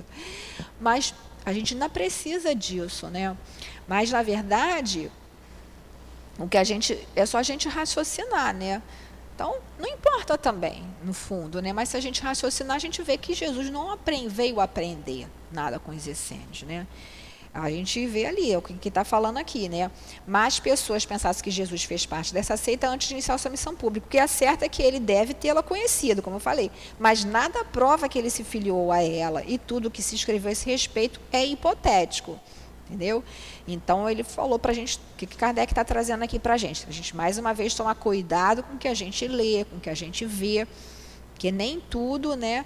Mas 0.79 1.15
a 1.45 1.53
gente 1.53 1.73
ainda 1.73 1.89
precisa 1.89 2.55
disso, 2.55 3.07
né? 3.07 3.35
Mas 3.87 4.11
na 4.11 4.21
verdade, 4.21 5.11
o 6.37 6.47
que 6.47 6.57
a 6.57 6.63
gente 6.63 6.97
é 7.15 7.25
só 7.25 7.37
a 7.37 7.43
gente 7.43 7.67
raciocinar, 7.67 8.53
né? 8.53 8.81
Então, 9.35 9.55
não 9.79 9.89
importa 9.89 10.37
também, 10.37 10.83
no 11.03 11.13
fundo, 11.13 11.61
né? 11.61 11.73
Mas 11.73 11.89
se 11.89 11.97
a 11.97 11.99
gente 11.99 12.21
raciocinar, 12.21 12.75
a 12.75 12.79
gente 12.79 13.01
vê 13.01 13.17
que 13.17 13.33
Jesus 13.33 13.69
não 13.69 13.91
aprend, 13.91 14.27
veio 14.27 14.59
aprender 14.59 15.27
nada 15.51 15.79
com 15.79 15.91
os 15.91 16.07
essênios, 16.07 16.63
né? 16.63 16.85
A 17.53 17.69
gente 17.69 18.07
vê 18.07 18.25
ali, 18.25 18.51
é 18.51 18.57
o 18.57 18.61
que 18.63 18.87
está 18.87 19.03
falando 19.03 19.37
aqui, 19.37 19.69
né? 19.69 19.91
Mais 20.25 20.59
pessoas 20.59 21.05
pensassem 21.05 21.43
que 21.43 21.51
Jesus 21.51 21.83
fez 21.83 22.03
parte 22.03 22.33
dessa 22.33 22.57
seita 22.57 22.87
antes 22.87 23.07
de 23.07 23.13
iniciar 23.13 23.37
sua 23.37 23.51
missão 23.51 23.75
pública. 23.75 24.07
O 24.07 24.09
que 24.09 24.17
é 24.17 24.25
certo 24.25 24.63
é 24.63 24.69
que 24.69 24.81
ele 24.81 24.99
deve 24.99 25.35
tê-la 25.35 25.61
conhecido, 25.61 26.23
como 26.23 26.37
eu 26.37 26.39
falei. 26.39 26.71
Mas 26.97 27.23
nada 27.23 27.63
prova 27.65 28.09
que 28.09 28.17
ele 28.17 28.31
se 28.31 28.43
filiou 28.43 28.91
a 28.91 29.03
ela. 29.03 29.43
E 29.45 29.59
tudo 29.59 29.91
que 29.91 30.01
se 30.01 30.15
escreveu 30.15 30.49
a 30.49 30.51
esse 30.51 30.67
respeito 30.67 31.21
é 31.31 31.45
hipotético. 31.45 32.39
Entendeu? 32.87 33.23
Então 33.67 34.09
ele 34.09 34.23
falou 34.23 34.57
para 34.57 34.71
a 34.71 34.75
gente, 34.75 34.97
o 34.97 35.15
que 35.15 35.27
Kardec 35.27 35.71
está 35.71 35.83
trazendo 35.83 36.23
aqui 36.23 36.39
para 36.39 36.55
a 36.55 36.57
gente? 36.57 36.87
A 36.89 36.91
gente, 36.91 37.15
mais 37.15 37.37
uma 37.37 37.53
vez, 37.53 37.75
tomar 37.75 37.93
cuidado 37.93 38.63
com 38.63 38.73
o 38.73 38.77
que 38.79 38.87
a 38.87 38.95
gente 38.95 39.27
lê, 39.27 39.63
com 39.65 39.77
o 39.77 39.79
que 39.79 39.91
a 39.91 39.95
gente 39.95 40.25
vê, 40.25 40.67
porque 41.33 41.51
nem 41.51 41.79
tudo, 41.79 42.35
né? 42.35 42.65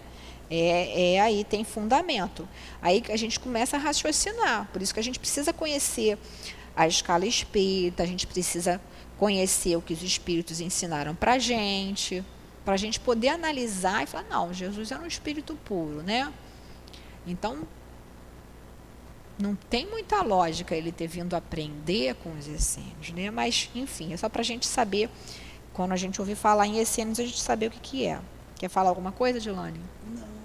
É, 0.50 1.16
é, 1.16 1.22
aí 1.22 1.43
tem 1.43 1.64
fundamento. 1.64 2.48
Aí 2.82 3.04
a 3.10 3.18
gente 3.18 3.39
começa 3.39 3.76
a 3.78 3.80
raciocinar. 3.80 4.70
Por 4.72 4.82
isso 4.82 4.93
que 4.93 5.00
a 5.00 5.04
gente 5.04 5.20
precisa 5.20 5.52
conhecer 5.52 6.18
a 6.76 6.88
escala 6.88 7.26
espírita, 7.26 8.04
a 8.04 8.06
gente 8.06 8.28
precisa 8.28 8.80
conhecer 9.18 9.76
o 9.76 9.82
que 9.82 9.93
os 9.93 10.04
espíritos 10.04 10.62
ensinaram 10.62 11.16
para 11.16 11.34
a 11.34 11.39
gente, 11.39 12.24
para 12.64 12.76
a 12.76 12.78
gente 12.78 13.00
poder 13.00 13.30
analisar 13.30 14.04
e 14.04 14.06
falar, 14.06 14.26
não, 14.30 14.54
Jesus 14.54 14.91
era 14.91 15.02
um 15.02 15.08
espírito 15.08 15.56
puro, 15.66 16.04
né? 16.04 16.32
Então, 17.26 17.68
não 19.39 19.56
tem 19.56 19.88
muita 19.88 20.22
lógica 20.22 20.76
ele 20.76 20.91
ter 20.91 21.08
vindo 21.08 21.36
aprender 21.36 22.16
com 22.16 22.32
os 22.38 22.48
essênios, 22.48 23.12
né? 23.12 23.32
Mas, 23.32 23.70
enfim, 23.74 24.14
é 24.14 24.18
só 24.18 24.30
para 24.30 24.41
a 24.41 24.45
gente 24.45 24.68
saber, 24.68 25.10
quando 25.74 25.91
a 25.91 25.95
gente 25.95 26.22
ouvir 26.22 26.36
falar 26.36 26.68
em 26.68 26.78
essênios, 26.78 27.20
a 27.20 27.24
gente 27.24 27.39
saber 27.39 27.68
o 27.68 27.72
que, 27.72 27.80
que 27.80 28.06
é. 28.06 28.20
Quer 28.56 28.70
falar 28.70 28.89
alguma 28.89 29.12
coisa, 29.12 29.39
Dilane? 29.39 29.80
Não. 30.08 30.37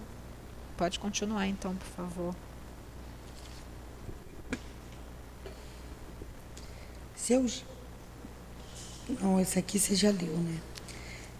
Pode 0.76 0.98
continuar 0.98 1.46
então, 1.46 1.74
por 1.74 1.86
favor. 1.88 2.34
Seus. 7.14 7.64
Não, 9.20 9.40
esse 9.40 9.58
aqui 9.58 9.78
você 9.78 9.94
já 9.94 10.10
leu, 10.10 10.36
né? 10.36 10.58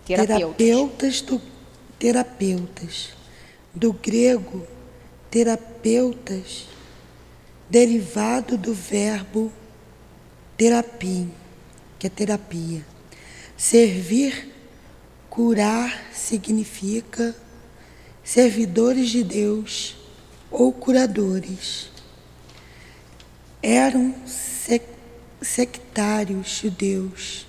Terapeutas. 0.05 0.57
Terapeutas 0.57 1.21
do, 1.23 1.41
terapeutas. 1.99 3.13
Do 3.75 3.93
grego, 3.93 4.67
terapeutas, 5.31 6.69
derivado 7.71 8.59
do 8.59 8.75
verbo 8.75 9.51
terapia, 10.63 11.27
que 11.99 12.07
é 12.07 12.11
terapia. 12.11 12.87
Servir, 13.57 14.55
curar 15.29 16.13
significa 16.13 17.35
servidores 18.23 19.09
de 19.09 19.23
Deus 19.25 19.97
ou 20.51 20.73
curadores. 20.73 21.91
Eram 23.63 24.15
sectários 25.41 26.61
judeus, 26.61 27.47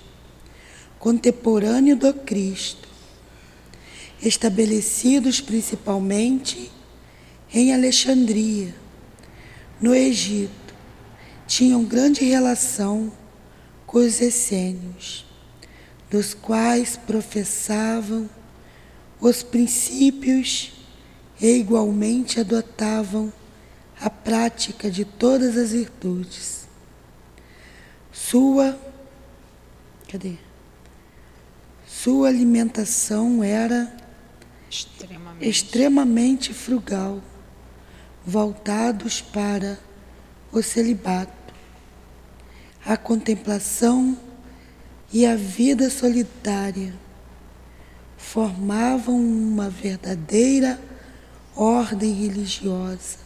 contemporâneos 0.98 1.98
do 1.98 2.12
Cristo, 2.12 2.88
estabelecidos 4.22 5.40
principalmente 5.40 6.70
em 7.52 7.72
Alexandria, 7.72 8.74
no 9.80 9.94
Egito, 9.94 10.74
tinham 11.46 11.84
grande 11.84 12.24
relação 12.24 13.12
com 13.86 13.98
os 13.98 14.20
essênios, 14.20 15.24
dos 16.10 16.32
quais 16.32 16.96
professavam 16.96 18.28
os 19.26 19.42
princípios 19.42 20.70
e 21.40 21.46
igualmente 21.56 22.38
adotavam 22.38 23.32
a 23.98 24.10
prática 24.10 24.90
de 24.90 25.06
todas 25.06 25.56
as 25.56 25.72
virtudes. 25.72 26.68
Sua 28.12 28.78
cadê? 30.06 30.34
Sua 31.86 32.28
alimentação 32.28 33.42
era 33.42 33.96
extremamente, 34.70 35.48
extremamente 35.48 36.52
frugal, 36.52 37.22
voltados 38.26 39.22
para 39.22 39.78
o 40.52 40.62
celibato, 40.62 41.54
a 42.84 42.94
contemplação 42.94 44.18
e 45.10 45.24
a 45.24 45.34
vida 45.34 45.88
solitária 45.88 47.03
formavam 48.24 49.16
uma 49.16 49.70
verdadeira 49.70 50.80
ordem 51.54 52.12
religiosa. 52.12 53.18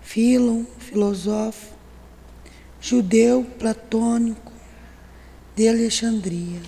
Filon, 0.00 0.64
filósofo, 0.78 1.74
judeu 2.80 3.44
platônico, 3.58 4.52
de 5.56 5.68
Alexandria. 5.68 6.62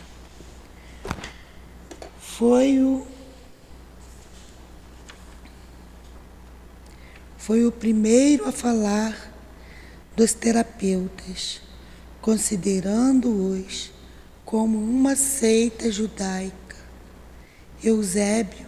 Foi 2.21 2.81
o 2.81 3.07
foi 7.39 7.65
o 7.65 7.71
primeiro 7.71 8.49
a 8.49 8.53
falar 8.53 9.33
dos 10.17 10.35
terapeutas, 10.35 11.63
considerando-os 12.21 13.93
como 14.45 14.77
uma 14.77 15.15
seita 15.15 15.91
judaica. 15.91 16.66
Eusébio, 17.83 18.67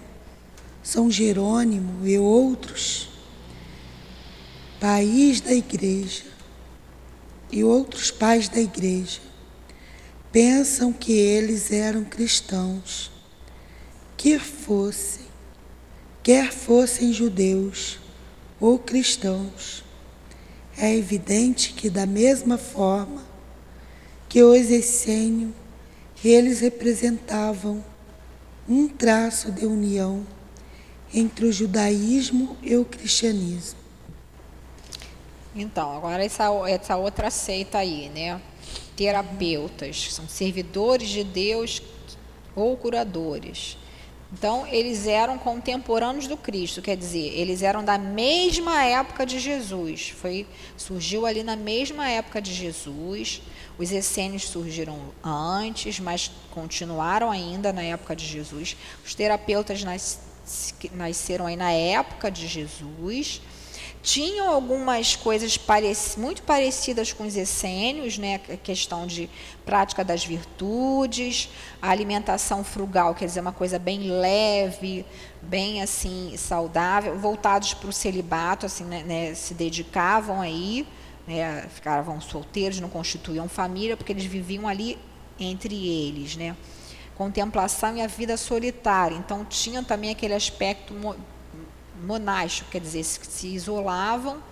São 0.83 1.11
Jerônimo 1.11 2.07
e 2.07 2.19
outros, 2.19 3.09
país 4.79 5.41
da 5.41 5.53
igreja 5.53 6.25
e 7.51 7.65
outros 7.65 8.11
pais 8.11 8.49
da 8.49 8.61
igreja, 8.61 9.21
pensam 10.31 10.93
que 10.93 11.13
eles 11.13 11.73
eram 11.73 12.05
cristãos, 12.05 13.11
quer 14.17 14.41
fossem, 14.41 15.27
quer 16.23 16.53
fossem 16.53 17.13
judeus 17.13 17.99
ou 18.61 18.79
cristãos. 18.79 19.83
É 20.77 20.95
evidente 20.95 21.73
que, 21.73 21.91
da 21.91 22.07
mesma 22.07 22.59
forma 22.59 23.27
que 24.29 24.43
os 24.43 24.71
essênios, 24.71 25.53
eles 26.23 26.61
representavam 26.61 27.83
um 28.69 28.89
traço 28.89 29.51
de 29.51 29.65
união 29.65 30.27
entre 31.13 31.47
o 31.47 31.53
judaísmo 31.53 32.57
e 32.63 32.77
o 32.77 32.85
cristianismo. 32.85 33.79
Então, 35.55 35.97
agora 35.97 36.25
essa, 36.25 36.45
essa 36.69 36.97
outra 36.97 37.31
seita 37.31 37.79
aí, 37.79 38.11
né? 38.11 38.41
Terapeutas, 38.95 40.13
são 40.13 40.29
servidores 40.29 41.09
de 41.09 41.25
Deus 41.25 41.83
ou 42.55 42.77
curadores. 42.77 43.79
Então, 44.31 44.67
eles 44.67 45.07
eram 45.07 45.39
contemporâneos 45.39 46.27
do 46.27 46.37
Cristo, 46.37 46.83
quer 46.83 46.97
dizer, 46.97 47.33
eles 47.35 47.63
eram 47.63 47.83
da 47.83 47.97
mesma 47.97 48.85
época 48.85 49.25
de 49.25 49.39
Jesus. 49.39 50.11
Foi 50.11 50.47
surgiu 50.77 51.25
ali 51.25 51.43
na 51.43 51.57
mesma 51.57 52.09
época 52.11 52.41
de 52.41 52.53
Jesus. 52.53 53.41
Os 53.79 53.91
essênios 53.91 54.43
surgiram 54.43 54.99
antes, 55.25 55.99
mas 55.99 56.31
continuaram 56.51 57.31
ainda 57.31 57.73
na 57.73 57.83
época 57.83 58.15
de 58.15 58.27
Jesus. 58.27 58.77
Os 59.05 59.15
terapeutas 59.15 59.83
nas, 59.83 60.21
nasceram 60.93 61.47
aí 61.47 61.57
na 61.57 61.73
época 61.73 62.31
de 62.31 62.47
Jesus 62.47 63.41
tinham 64.03 64.49
algumas 64.49 65.17
coisas 65.17 65.57
parec 65.57 66.19
muito 66.19 66.43
parecidas 66.43 67.13
com 67.13 67.27
os 67.27 67.37
essênios, 67.37 68.17
né? 68.17 68.41
a 68.49 68.57
questão 68.57 69.07
de 69.07 69.29
prática 69.65 70.05
das 70.05 70.25
virtudes, 70.25 71.51
a 71.83 71.91
alimentação 71.91 72.63
frugal, 72.63 73.15
quer 73.15 73.27
dizer, 73.27 73.41
uma 73.41 73.53
coisa 73.53 73.79
bem 73.79 74.11
leve, 74.11 75.05
bem 75.43 75.83
assim 75.83 76.35
saudável, 76.37 77.19
voltados 77.19 77.75
para 77.75 77.89
o 77.89 77.93
celibato, 77.93 78.67
assim, 78.67 78.85
né, 78.85 79.03
né, 79.03 79.35
se 79.35 79.53
dedicavam 79.53 80.41
aí, 80.41 80.87
né, 81.27 81.67
ficavam 81.75 82.21
solteiros, 82.21 82.81
não 82.81 82.89
constituíam 82.89 83.49
família, 83.49 83.97
porque 83.97 84.13
eles 84.13 84.25
viviam 84.25 84.67
ali 84.67 84.99
entre 85.39 85.75
eles, 85.75 86.37
né? 86.37 86.57
Contemplação 87.15 87.97
e 87.97 88.01
a 88.01 88.07
vida 88.07 88.37
solitária. 88.37 89.15
Então 89.15 89.45
tinha 89.45 89.83
também 89.83 90.11
aquele 90.11 90.35
aspecto 90.35 90.95
monástico, 92.03 92.71
quer 92.71 92.81
dizer, 92.81 93.05
se, 93.05 93.49
isolavam 93.49 94.43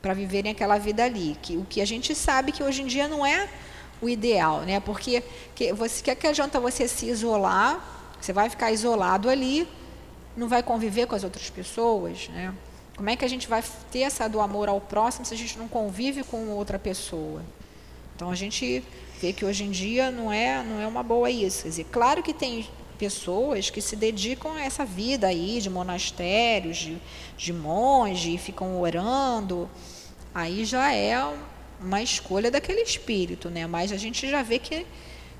para 0.00 0.14
viverem 0.14 0.52
aquela 0.52 0.78
vida 0.78 1.04
ali. 1.04 1.36
Que, 1.42 1.56
o 1.56 1.64
que 1.64 1.80
a 1.80 1.84
gente 1.84 2.14
sabe 2.14 2.52
que 2.52 2.62
hoje 2.62 2.82
em 2.82 2.86
dia 2.86 3.08
não 3.08 3.24
é 3.24 3.48
o 4.00 4.08
ideal, 4.08 4.60
né? 4.60 4.80
Porque 4.80 5.22
que 5.54 5.72
você 5.72 6.02
quer 6.02 6.14
que 6.14 6.26
adianta 6.26 6.60
você 6.60 6.86
se 6.86 7.06
isolar, 7.06 8.16
você 8.20 8.32
vai 8.32 8.48
ficar 8.48 8.70
isolado 8.70 9.28
ali, 9.28 9.68
não 10.36 10.48
vai 10.48 10.62
conviver 10.62 11.06
com 11.06 11.14
as 11.14 11.24
outras 11.24 11.50
pessoas, 11.50 12.28
né? 12.28 12.54
Como 12.96 13.08
é 13.10 13.16
que 13.16 13.24
a 13.24 13.28
gente 13.28 13.46
vai 13.46 13.62
ter 13.92 14.00
essa 14.00 14.28
do 14.28 14.40
amor 14.40 14.68
ao 14.68 14.80
próximo 14.80 15.24
se 15.24 15.32
a 15.32 15.36
gente 15.36 15.56
não 15.56 15.68
convive 15.68 16.24
com 16.24 16.48
outra 16.48 16.78
pessoa? 16.78 17.42
Então 18.14 18.30
a 18.30 18.34
gente 18.34 18.82
vê 19.20 19.32
que 19.32 19.44
hoje 19.44 19.64
em 19.64 19.70
dia 19.70 20.10
não 20.10 20.32
é 20.32 20.62
não 20.64 20.80
é 20.80 20.86
uma 20.86 21.02
boa 21.02 21.30
isso. 21.30 21.62
Quer 21.62 21.68
dizer, 21.68 21.86
claro 21.92 22.22
que 22.22 22.34
tem 22.34 22.66
pessoas 22.98 23.70
que 23.70 23.80
se 23.80 23.94
dedicam 23.94 24.52
a 24.52 24.62
essa 24.62 24.84
vida 24.84 25.28
aí 25.28 25.60
de 25.60 25.70
monastérios, 25.70 26.76
de, 26.78 26.98
de 27.36 27.52
monge, 27.52 28.34
e 28.34 28.38
ficam 28.38 28.80
orando, 28.80 29.70
aí 30.34 30.64
já 30.64 30.92
é 30.92 31.16
uma 31.80 32.02
escolha 32.02 32.50
daquele 32.50 32.82
espírito, 32.82 33.48
né? 33.48 33.66
Mas 33.66 33.92
a 33.92 33.96
gente 33.96 34.28
já 34.28 34.42
vê 34.42 34.58
que, 34.58 34.86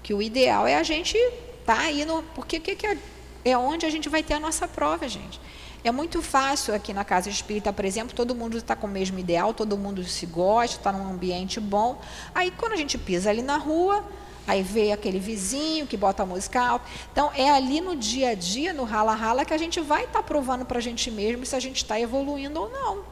que 0.02 0.14
o 0.14 0.22
ideal 0.22 0.66
é 0.66 0.76
a 0.76 0.82
gente 0.82 1.16
estar 1.16 1.76
tá 1.76 1.80
aí 1.80 2.04
no. 2.04 2.22
Porque 2.34 2.60
que, 2.60 2.76
que 2.76 2.86
é, 2.86 2.96
é 3.44 3.58
onde 3.58 3.84
a 3.84 3.90
gente 3.90 4.08
vai 4.08 4.22
ter 4.22 4.34
a 4.34 4.40
nossa 4.40 4.68
prova, 4.68 5.08
gente. 5.08 5.40
É 5.84 5.92
muito 5.92 6.20
fácil 6.20 6.74
aqui 6.74 6.92
na 6.92 7.04
casa 7.04 7.30
espírita, 7.30 7.72
por 7.72 7.84
exemplo, 7.84 8.14
todo 8.14 8.34
mundo 8.34 8.58
está 8.58 8.74
com 8.74 8.86
o 8.86 8.90
mesmo 8.90 9.18
ideal, 9.18 9.54
todo 9.54 9.76
mundo 9.76 10.02
se 10.04 10.26
gosta, 10.26 10.76
está 10.76 10.92
num 10.92 11.08
ambiente 11.08 11.60
bom. 11.60 12.00
Aí 12.34 12.50
quando 12.50 12.72
a 12.72 12.76
gente 12.76 12.98
pisa 12.98 13.30
ali 13.30 13.42
na 13.42 13.56
rua, 13.56 14.04
Aí 14.48 14.62
vê 14.62 14.92
aquele 14.92 15.18
vizinho 15.18 15.86
que 15.86 15.96
bota 15.96 16.22
a 16.22 16.26
música 16.26 16.58
alta. 16.60 16.86
Então, 17.12 17.30
é 17.34 17.50
ali 17.50 17.82
no 17.82 17.94
dia 17.94 18.30
a 18.30 18.34
dia, 18.34 18.72
no 18.72 18.84
rala-rala, 18.84 19.44
que 19.44 19.52
a 19.52 19.58
gente 19.58 19.78
vai 19.78 20.04
estar 20.04 20.20
tá 20.20 20.22
provando 20.22 20.64
para 20.64 20.78
a 20.78 20.80
gente 20.80 21.10
mesmo 21.10 21.44
se 21.44 21.54
a 21.54 21.60
gente 21.60 21.76
está 21.76 22.00
evoluindo 22.00 22.58
ou 22.58 22.70
não. 22.70 23.04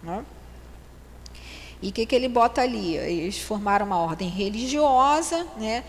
Né? 0.00 0.24
E 1.82 1.88
o 1.88 1.92
que, 1.92 2.06
que 2.06 2.14
ele 2.14 2.28
bota 2.28 2.62
ali? 2.62 2.96
Eles 2.96 3.38
formaram 3.40 3.84
uma 3.84 3.98
ordem 3.98 4.28
religiosa, 4.28 5.44
né? 5.58 5.82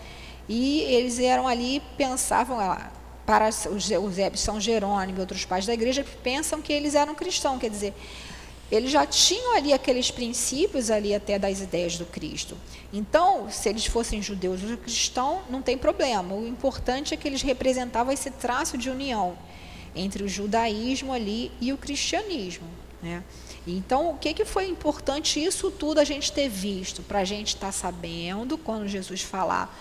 e 0.48 0.80
eles 0.82 1.20
eram 1.20 1.46
ali, 1.46 1.80
pensavam, 1.96 2.58
ah, 2.58 2.90
para 3.24 3.48
os, 3.48 3.66
os 3.66 4.40
São 4.40 4.60
Jerônimo 4.60 5.18
e 5.18 5.20
outros 5.20 5.44
pais 5.44 5.66
da 5.66 5.74
igreja, 5.74 6.04
pensam 6.22 6.60
que 6.60 6.72
eles 6.72 6.96
eram 6.96 7.14
cristãos, 7.14 7.60
quer 7.60 7.70
dizer, 7.70 7.94
eles 8.70 8.90
já 8.90 9.06
tinham 9.06 9.56
ali 9.56 9.72
aqueles 9.72 10.10
princípios 10.10 10.90
ali 10.90 11.14
até 11.14 11.38
das 11.38 11.60
ideias 11.60 11.96
do 11.96 12.04
Cristo. 12.04 12.56
Então, 12.92 13.48
se 13.50 13.68
eles 13.68 13.86
fossem 13.86 14.20
judeus 14.20 14.62
ou 14.62 14.76
cristãos, 14.76 15.42
não 15.48 15.62
tem 15.62 15.78
problema. 15.78 16.34
O 16.34 16.46
importante 16.46 17.14
é 17.14 17.16
que 17.16 17.28
eles 17.28 17.42
representavam 17.42 18.12
esse 18.12 18.30
traço 18.30 18.76
de 18.76 18.90
união 18.90 19.38
entre 19.94 20.24
o 20.24 20.28
judaísmo 20.28 21.12
ali 21.12 21.52
e 21.60 21.72
o 21.72 21.78
cristianismo. 21.78 22.66
Né? 23.02 23.22
Então, 23.66 24.10
o 24.10 24.18
que, 24.18 24.34
que 24.34 24.44
foi 24.44 24.68
importante 24.68 25.42
isso 25.42 25.70
tudo 25.70 25.98
a 25.98 26.04
gente 26.04 26.32
ter 26.32 26.48
visto, 26.48 27.02
para 27.02 27.20
a 27.20 27.24
gente 27.24 27.48
estar 27.48 27.66
tá 27.66 27.72
sabendo, 27.72 28.58
quando 28.58 28.88
Jesus 28.88 29.22
falar 29.22 29.74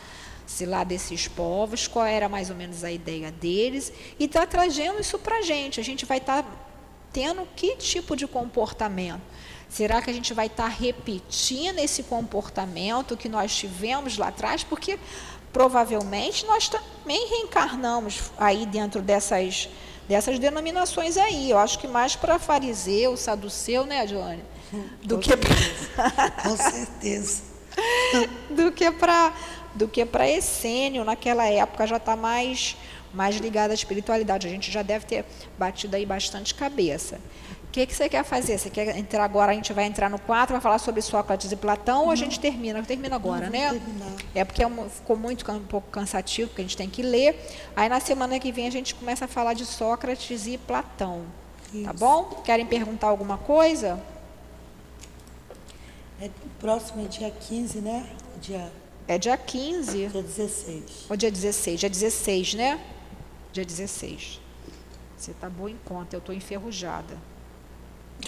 se 0.46 0.66
lá 0.66 0.84
desses 0.84 1.28
povos, 1.28 1.88
qual 1.88 2.06
era 2.06 2.30
mais 2.30 2.52
ou 2.52 2.56
menos 2.56 2.84
a 2.84 2.92
ideia 2.92 3.32
deles, 3.32 3.92
e 4.20 4.26
está 4.26 4.46
trazendo 4.46 5.00
isso 5.00 5.18
para 5.18 5.40
a 5.40 5.42
gente. 5.42 5.80
A 5.80 5.84
gente 5.84 6.06
vai 6.06 6.20
estar 6.20 6.44
tá 6.44 6.50
tendo 7.16 7.48
que 7.56 7.78
tipo 7.78 8.14
de 8.14 8.28
comportamento? 8.28 9.22
Será 9.70 10.02
que 10.02 10.10
a 10.10 10.14
gente 10.14 10.34
vai 10.34 10.48
estar 10.48 10.64
tá 10.64 10.70
repetindo 10.70 11.80
esse 11.80 12.04
comportamento 12.04 13.16
que 13.16 13.30
nós 13.30 13.56
tivemos 13.56 14.18
lá 14.18 14.28
atrás? 14.28 14.66
Porque 14.66 15.00
provavelmente 15.54 16.46
nós 16.46 16.68
também 16.68 17.26
reencarnamos 17.30 18.32
aí 18.38 18.66
dentro 18.66 19.02
dessas, 19.02 19.70
dessas 20.10 20.38
denominações 20.40 21.16
aí. 21.16 21.50
Eu 21.50 21.58
acho 21.58 21.80
que 21.80 21.88
mais 21.88 22.18
para 22.18 22.38
fariseu, 22.38 23.16
saduceu, 23.16 23.86
né, 23.86 24.06
Joane? 24.06 24.44
Do 25.02 25.18
que 25.18 25.32
com 26.44 26.58
certeza. 26.58 27.44
do 28.50 28.72
que 28.72 28.92
para 28.92 29.34
do 29.74 29.88
que 29.90 30.06
para 30.06 30.30
essênio 30.30 31.04
naquela 31.04 31.46
época 31.46 31.86
já 31.86 31.98
está 31.98 32.16
mais 32.16 32.78
mais 33.16 33.38
ligada 33.38 33.74
à 33.74 33.76
espiritualidade. 33.76 34.46
A 34.46 34.50
gente 34.50 34.72
já 34.72 34.82
deve 34.82 35.06
ter 35.06 35.26
batido 35.58 35.96
aí 35.96 36.06
bastante 36.06 36.54
cabeça. 36.54 37.20
O 37.64 37.72
que, 37.76 37.86
que 37.86 37.94
você 37.94 38.08
quer 38.08 38.24
fazer? 38.24 38.58
Você 38.58 38.70
quer 38.70 38.96
entrar 38.98 39.24
agora? 39.24 39.52
A 39.52 39.56
gente 39.56 39.74
vai 39.74 39.86
entrar 39.86 40.10
no 40.10 40.18
4, 40.20 40.54
vai 40.54 40.62
falar 40.62 40.78
sobre 40.80 41.02
Sócrates 41.02 41.52
e 41.52 41.56
Platão, 41.56 42.00
Não. 42.00 42.06
ou 42.06 42.12
a 42.12 42.16
gente 42.16 42.40
termina? 42.40 42.82
Termina 42.84 43.16
agora, 43.16 43.46
Não, 43.46 43.52
né? 43.52 43.70
Terminar. 43.72 44.16
É 44.34 44.46
porque 44.46 44.64
é 44.64 44.68
um, 44.68 44.90
ficou 44.90 45.18
muito 45.18 45.50
um 45.52 45.60
pouco 45.66 45.90
cansativo, 45.90 46.50
porque 46.50 46.62
a 46.62 46.64
gente 46.66 46.78
tem 46.78 46.90
que 46.90 47.02
ler. 47.02 47.38
Aí 47.76 47.90
na 47.90 48.00
semana 48.00 48.40
que 48.40 48.52
vem 48.52 48.68
a 48.68 48.72
gente 48.72 48.96
começa 48.96 49.26
a 49.26 49.28
falar 49.28 49.54
de 49.54 49.66
Sócrates 49.66 50.48
e 50.48 50.58
Platão. 50.58 51.24
Tá 51.72 51.78
Isso. 51.78 51.84
Tá 51.84 51.94
bom? 51.94 52.24
Querem 52.46 52.66
perguntar 52.66 53.08
alguma 53.08 53.38
coisa? 53.38 54.02
É, 56.22 56.28
o 56.28 56.50
próximo 56.60 57.04
é 57.04 57.08
dia 57.10 57.30
15, 57.30 57.80
né? 57.80 58.06
Dia... 58.42 58.72
É 59.08 59.18
dia 59.18 59.38
15. 59.38 60.08
Dia 60.08 60.22
16. 60.22 60.84
Ou 61.10 61.18
dia 61.18 61.30
16, 61.30 61.80
dia 61.82 61.90
16, 61.90 62.54
né? 62.54 62.80
Dia 63.56 63.64
16. 63.64 64.42
Você 65.18 65.32
está 65.32 65.50
boa 65.50 65.72
em 65.72 65.78
conta, 65.86 66.14
eu 66.14 66.20
estou 66.20 66.36
enferrujada. 66.36 67.18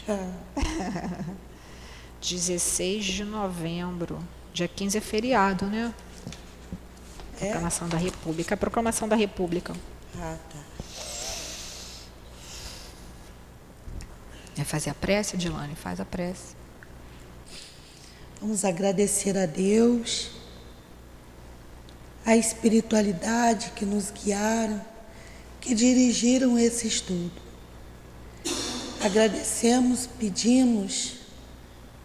16 2.21 3.03
de 3.03 3.25
novembro. 3.25 4.19
Dia 4.53 4.69
15 4.69 4.97
é 4.97 5.01
feriado, 5.01 5.65
né? 5.65 5.93
É? 7.35 7.45
Proclamação 7.47 7.89
da 7.89 7.97
República. 7.97 8.55
A 8.55 8.57
proclamação 8.57 9.07
da 9.07 9.17
República. 9.17 9.73
Ah, 10.17 10.37
tá. 10.49 10.59
É 14.57 14.63
fazer 14.63 14.89
a 14.91 14.93
prece, 14.93 15.35
Dilane? 15.35 15.75
Faz 15.75 15.99
a 15.99 16.05
prece. 16.05 16.55
Vamos 18.39 18.63
agradecer 18.63 19.37
a 19.37 19.45
Deus 19.45 20.31
a 22.25 22.35
espiritualidade 22.35 23.71
que 23.71 23.85
nos 23.85 24.09
guiaram, 24.09 24.81
que 25.59 25.73
dirigiram 25.73 26.57
esse 26.57 26.87
estudo. 26.87 27.31
Agradecemos, 29.01 30.07
pedimos 30.19 31.17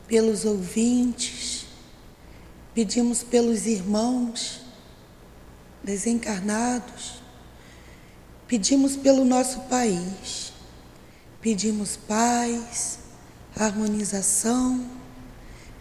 pelos 0.07 0.45
ouvintes, 0.45 1.67
pedimos 2.75 3.23
pelos 3.23 3.67
irmãos 3.67 4.61
desencarnados, 5.83 7.23
pedimos 8.47 8.97
pelo 8.97 9.25
nosso 9.25 9.61
país, 9.63 10.53
pedimos 11.41 11.97
paz, 11.97 12.99
harmonização, 13.57 14.87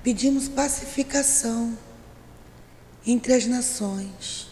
pedimos 0.04 0.48
pacificação 0.48 1.78
entre 3.06 3.34
as 3.34 3.46
nações. 3.46 4.51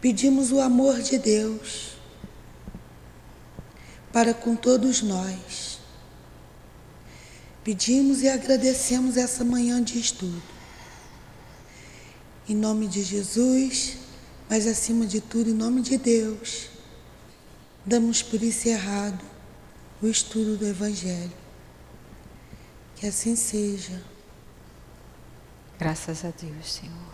Pedimos 0.00 0.50
o 0.50 0.60
amor 0.60 1.00
de 1.02 1.18
Deus 1.18 1.90
para 4.12 4.32
com 4.32 4.56
todos 4.56 5.02
nós. 5.02 5.78
Pedimos 7.62 8.22
e 8.22 8.28
agradecemos 8.28 9.16
essa 9.16 9.44
manhã 9.44 9.82
de 9.82 9.98
estudo. 9.98 10.42
Em 12.48 12.54
nome 12.54 12.88
de 12.88 13.02
Jesus, 13.02 13.98
mas 14.48 14.66
acima 14.66 15.06
de 15.06 15.20
tudo, 15.20 15.50
em 15.50 15.54
nome 15.54 15.82
de 15.82 15.96
Deus, 15.98 16.68
damos 17.84 18.22
por 18.22 18.42
encerrado 18.42 19.24
o 20.02 20.06
estudo 20.06 20.56
do 20.56 20.66
Evangelho. 20.66 21.32
Que 22.96 23.06
assim 23.06 23.36
seja. 23.36 24.02
Graças 25.78 26.24
a 26.24 26.30
Deus, 26.30 26.72
Senhor. 26.72 27.09